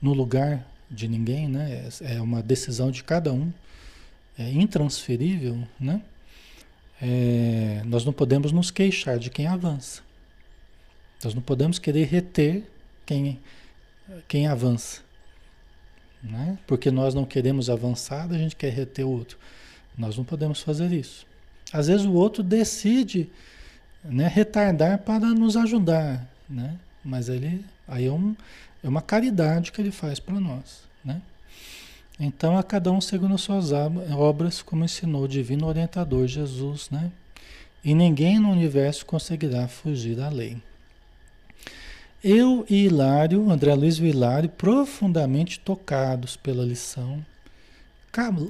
no 0.00 0.14
lugar 0.14 0.66
de 0.90 1.08
ninguém, 1.08 1.48
né? 1.48 1.88
É, 2.00 2.20
uma 2.20 2.42
decisão 2.42 2.90
de 2.90 3.02
cada 3.02 3.32
um, 3.32 3.52
é 4.38 4.50
intransferível, 4.50 5.58
né? 5.78 6.02
É, 7.00 7.82
nós 7.84 8.04
não 8.04 8.12
podemos 8.12 8.52
nos 8.52 8.70
queixar 8.70 9.18
de 9.18 9.28
quem 9.28 9.46
avança. 9.46 10.02
Nós 11.22 11.34
não 11.34 11.42
podemos 11.42 11.78
querer 11.78 12.06
reter 12.06 12.64
quem, 13.04 13.40
quem 14.28 14.46
avança. 14.46 15.00
Né? 16.22 16.56
Porque 16.66 16.90
nós 16.90 17.14
não 17.14 17.24
queremos 17.24 17.68
avançar, 17.68 18.30
a 18.30 18.38
gente 18.38 18.54
quer 18.54 18.72
reter 18.72 19.04
o 19.04 19.10
outro. 19.10 19.36
Nós 19.98 20.16
não 20.16 20.24
podemos 20.24 20.62
fazer 20.62 20.92
isso. 20.92 21.26
Às 21.72 21.88
vezes 21.88 22.06
o 22.06 22.12
outro 22.12 22.42
decide 22.42 23.28
né, 24.04 24.28
retardar 24.28 24.98
para 24.98 25.26
nos 25.26 25.56
ajudar, 25.56 26.28
né? 26.48 26.78
mas 27.04 27.28
ele 27.28 27.64
aí 27.86 28.06
é, 28.06 28.12
um, 28.12 28.34
é 28.82 28.88
uma 28.88 29.02
caridade 29.02 29.72
que 29.72 29.80
ele 29.80 29.90
faz 29.90 30.18
para 30.20 30.38
nós. 30.38 30.82
Né? 31.04 31.20
Então, 32.18 32.56
a 32.56 32.62
cada 32.62 32.90
um 32.90 33.00
segundo 33.00 33.34
as 33.34 33.40
suas 33.40 33.70
obras, 33.72 34.62
como 34.62 34.84
ensinou 34.84 35.24
o 35.24 35.28
divino 35.28 35.66
orientador 35.66 36.26
Jesus, 36.26 36.90
né? 36.90 37.10
E 37.84 37.94
ninguém 37.94 38.38
no 38.38 38.50
universo 38.50 39.04
conseguirá 39.04 39.66
fugir 39.66 40.14
da 40.14 40.28
lei. 40.28 40.56
Eu 42.22 42.64
e 42.70 42.84
Hilário, 42.84 43.50
André 43.50 43.74
Luiz 43.74 43.98
e 43.98 44.04
Hilário, 44.04 44.48
profundamente 44.48 45.58
tocados 45.58 46.36
pela 46.36 46.64
lição, 46.64 47.24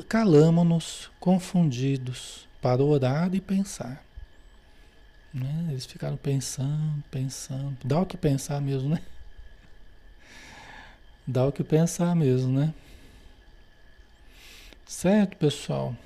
calamos-nos 0.07 1.11
confundidos 1.19 2.47
para 2.61 2.83
orar 2.83 3.35
e 3.35 3.41
pensar. 3.41 4.05
Né? 5.33 5.69
Eles 5.71 5.87
ficaram 5.87 6.19
pensando, 6.19 7.03
pensando. 7.11 7.79
Dá 7.83 7.99
o 7.99 8.05
que 8.05 8.19
pensar 8.19 8.61
mesmo, 8.61 8.91
né? 8.91 9.01
Dá 11.27 11.47
o 11.47 11.53
que 11.53 11.63
pensar 11.63 12.17
mesmo, 12.17 12.59
né? 12.59 12.75
Certo, 14.85 15.37
pessoal? 15.37 15.97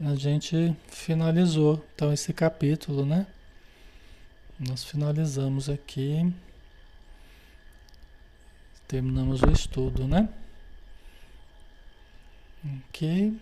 A 0.00 0.14
gente 0.16 0.76
finalizou 0.88 1.84
então 1.94 2.12
esse 2.12 2.32
capítulo, 2.32 3.06
né? 3.06 3.26
Nós 4.58 4.82
finalizamos 4.82 5.68
aqui. 5.68 6.32
Terminamos 8.88 9.40
o 9.42 9.50
estudo, 9.50 10.08
né? 10.08 10.28
Ok. 12.88 13.38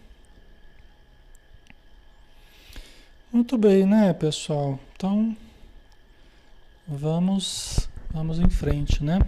Muito 3.32 3.56
bem, 3.56 3.86
né, 3.86 4.12
pessoal? 4.12 4.78
Então, 4.94 5.36
vamos, 6.86 7.88
vamos 8.10 8.38
em 8.38 8.50
frente, 8.50 9.02
né? 9.02 9.18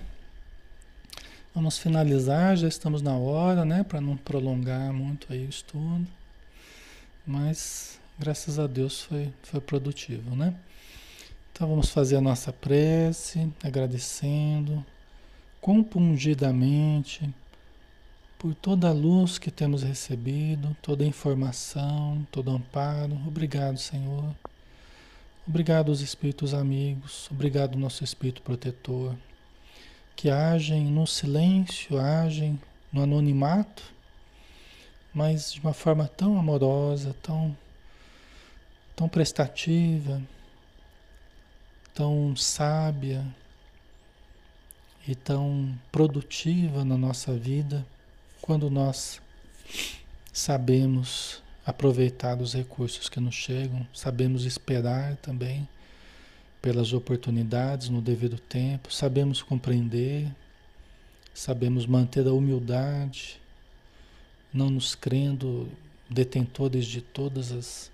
Vamos 1.59 1.77
finalizar, 1.77 2.57
já 2.57 2.69
estamos 2.69 3.03
na 3.03 3.17
hora, 3.17 3.65
né? 3.65 3.83
Para 3.83 4.01
não 4.01 4.17
prolongar 4.17 4.93
muito 4.93 5.33
aí 5.33 5.45
o 5.45 5.49
estudo. 5.49 6.07
Mas, 7.27 7.99
graças 8.17 8.61
a 8.61 8.69
Deus, 8.69 9.03
foi, 9.03 9.33
foi 9.43 9.61
produtivo, 9.61 10.37
né? 10.37 10.55
Então, 11.51 11.69
vamos 11.69 11.91
fazer 11.91 12.15
a 12.15 12.21
nossa 12.21 12.53
prece, 12.53 13.53
agradecendo 13.61 14.87
compungidamente 15.61 17.29
por 18.39 18.55
toda 18.55 18.91
a 18.91 18.93
luz 18.93 19.37
que 19.37 19.51
temos 19.51 19.83
recebido, 19.83 20.77
toda 20.81 21.03
a 21.03 21.09
informação, 21.09 22.25
todo 22.31 22.53
amparo. 22.53 23.19
Obrigado, 23.27 23.79
Senhor. 23.79 24.33
Obrigado 25.45 25.89
aos 25.89 26.03
espíritos 26.03 26.55
amigos, 26.55 27.29
obrigado 27.33 27.77
nosso 27.77 28.05
espírito 28.05 28.43
protetor, 28.43 29.17
que 30.19 30.29
agem 30.29 30.87
no 30.87 31.07
silêncio, 31.07 31.97
agem 31.97 32.61
no 32.93 33.05
anonimato, 33.05 33.85
mas 35.14 35.53
de 35.53 35.61
uma 35.61 35.73
forma 35.73 36.09
tão 36.09 36.37
amorosa, 36.37 37.14
tão, 37.23 37.57
tão 38.97 39.09
prestativa, 39.09 40.21
tão 41.95 42.35
sábia 42.35 43.25
e 45.07 45.14
tão 45.14 45.73
produtiva 45.93 46.85
na 46.85 46.99
nossa 46.99 47.33
vida 47.35 47.87
quando 48.43 48.69
nós 48.69 49.23
sabemos 50.33 51.41
aproveitar 51.64 52.41
os 52.41 52.55
recursos 52.55 53.09
que 53.09 53.21
nos 53.21 53.37
chegam, 53.37 53.87
sabemos 53.95 54.45
esperar 54.45 55.14
também 55.19 55.69
pelas 56.61 56.93
oportunidades 56.93 57.89
no 57.89 58.01
devido 58.01 58.39
tempo, 58.39 58.93
sabemos 58.93 59.43
compreender, 59.43 60.29
sabemos 61.33 61.87
manter 61.87 62.27
a 62.27 62.33
humildade, 62.33 63.41
não 64.53 64.71
nos 64.71 64.95
crendo 64.95 65.69
detentores 66.11 66.87
de 66.87 67.01
todas 67.01 67.53
as 67.53 67.91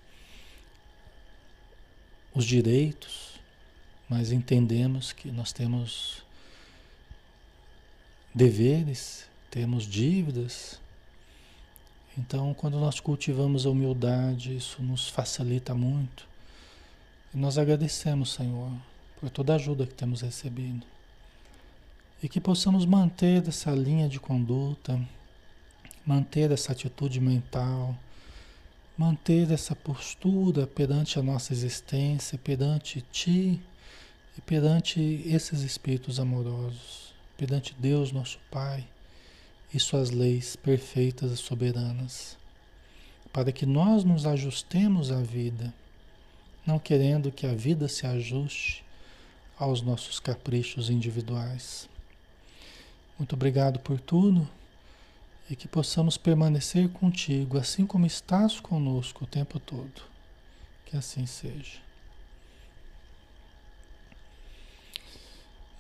os 2.35 2.45
direitos, 2.45 3.41
mas 4.09 4.33
entendemos 4.33 5.13
que 5.13 5.31
nós 5.31 5.53
temos 5.53 6.25
deveres, 8.35 9.29
temos 9.51 9.85
dívidas. 9.85 10.81
Então, 12.19 12.53
quando 12.55 12.79
nós 12.79 12.99
cultivamos 12.99 13.67
a 13.67 13.71
humildade, 13.71 14.57
isso 14.57 14.83
nos 14.83 15.09
facilita 15.09 15.75
muito. 15.75 16.27
Nós 17.35 17.59
agradecemos, 17.59 18.33
Senhor, 18.33 18.71
por 19.19 19.29
toda 19.29 19.55
a 19.55 19.57
ajuda 19.57 19.85
que 19.85 19.93
temos 19.93 20.21
recebido. 20.21 20.87
E 22.23 22.29
que 22.29 22.41
possamos 22.41 22.87
manter 22.87 23.49
essa 23.49 23.73
linha 23.73 24.09
de 24.09 24.21
conduta, 24.21 25.01
manter 26.07 26.53
essa 26.53 26.71
atitude 26.71 27.21
mental, 27.21 27.99
manter 28.97 29.51
essa 29.51 29.75
postura 29.75 30.65
perante 30.65 31.19
a 31.19 31.23
nossa 31.25 31.53
existência, 31.53 32.39
perante 32.39 33.05
Ti 33.11 33.61
e 34.39 34.41
perante 34.41 35.01
esses 35.27 35.63
espíritos 35.63 36.21
amorosos, 36.21 37.13
perante 37.37 37.75
Deus, 37.77 38.13
nosso 38.13 38.39
Pai, 38.49 38.87
e 39.73 39.81
Suas 39.81 40.11
leis 40.11 40.55
perfeitas 40.55 41.33
e 41.33 41.37
soberanas, 41.37 42.39
para 43.33 43.51
que 43.51 43.67
nós 43.67 44.05
nos 44.05 44.25
ajustemos 44.25 45.11
à 45.11 45.21
vida 45.21 45.75
não 46.67 46.79
querendo 46.79 47.31
que 47.31 47.47
a 47.47 47.55
vida 47.55 47.89
se 47.89 48.07
ajuste 48.07 48.85
aos 49.59 49.83
nossos 49.83 50.19
caprichos 50.19 50.91
individuais. 50.91 51.89
Muito 53.19 53.35
obrigado 53.35 53.79
por 53.79 54.01
tudo 54.01 54.49
e 55.49 55.55
que 55.55 55.69
possamos 55.69 56.17
permanecer 56.17 56.89
contigo, 56.89 57.59
assim 57.59 57.87
como 57.87 58.07
estás 58.07 58.59
conosco 58.59 59.25
o 59.25 59.27
tempo 59.27 59.59
todo. 59.61 60.03
Que 60.87 60.97
assim 60.97 61.27
seja. 61.27 61.85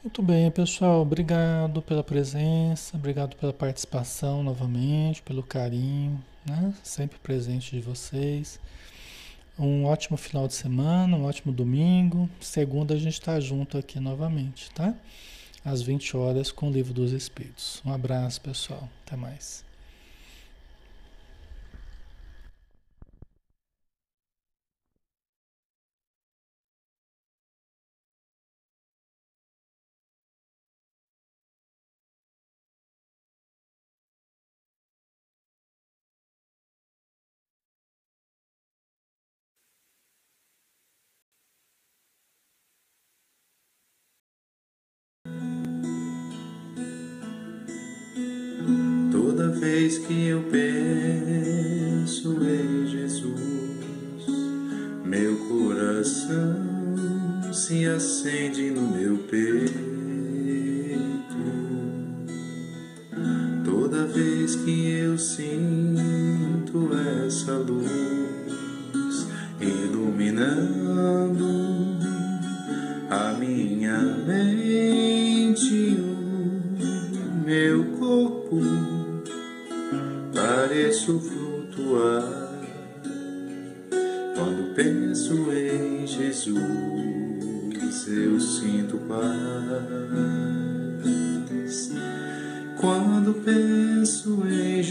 Muito 0.02 0.22
bem, 0.22 0.50
pessoal. 0.50 1.00
Obrigado 1.00 1.80
pela 1.80 2.04
presença, 2.04 2.94
obrigado 2.94 3.34
pela 3.36 3.54
participação 3.54 4.42
novamente, 4.42 5.22
pelo 5.22 5.42
carinho, 5.42 6.22
né? 6.44 6.74
Sempre 6.82 7.18
presente 7.18 7.70
de 7.74 7.80
vocês. 7.80 8.60
Um 9.58 9.84
ótimo 9.84 10.16
final 10.16 10.48
de 10.48 10.54
semana, 10.54 11.16
um 11.16 11.24
ótimo 11.24 11.52
domingo. 11.52 12.28
Segunda 12.40 12.94
a 12.94 12.96
gente 12.96 13.12
está 13.14 13.38
junto 13.38 13.78
aqui 13.78 14.00
novamente, 14.00 14.70
tá? 14.72 14.94
Às 15.64 15.80
20 15.80 16.16
horas 16.16 16.50
com 16.50 16.68
o 16.68 16.72
Livro 16.72 16.92
dos 16.92 17.12
Espíritos. 17.12 17.80
Um 17.84 17.92
abraço, 17.92 18.40
pessoal. 18.40 18.88
Até 19.06 19.16
mais. 19.16 19.64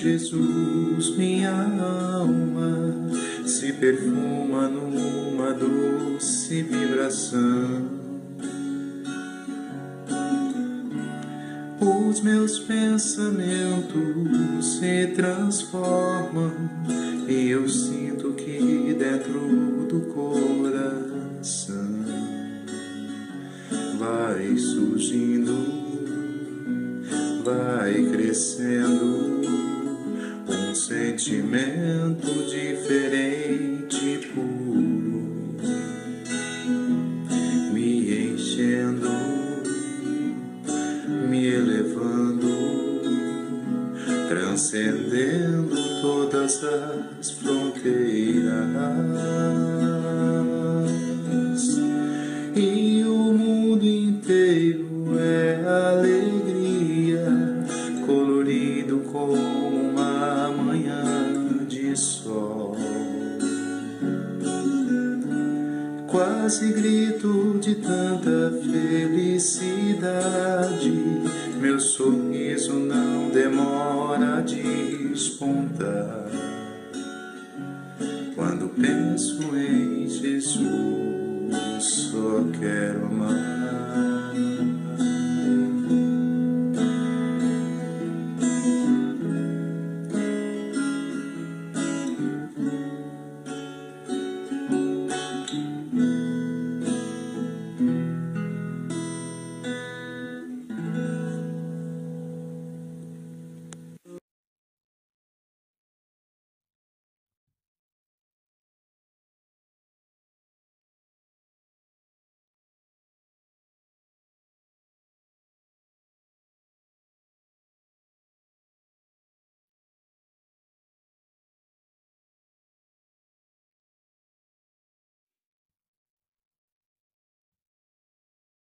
Jesus. 0.04 1.16
Minha 1.16 1.51
alma 1.51 3.10
se 3.45 3.72
perfuma 3.72 4.68
numa 4.68 5.54
doce 5.54 6.62
vibração 6.62 8.04
os 11.80 12.20
meus 12.22 12.60
pensamentos 12.60 13.95
se 14.78 15.08
transformam 15.16 16.51
e 17.28 17.49
eu 17.49 17.68
sinto 17.70 18.34
que 18.34 18.93
dentro 18.99 19.88
do 19.88 20.01
coração 20.14 21.88
vai 23.97 24.58
surgindo, 24.58 25.56
vai 27.43 28.04
crescendo 28.12 29.33
sentimento 31.24 32.53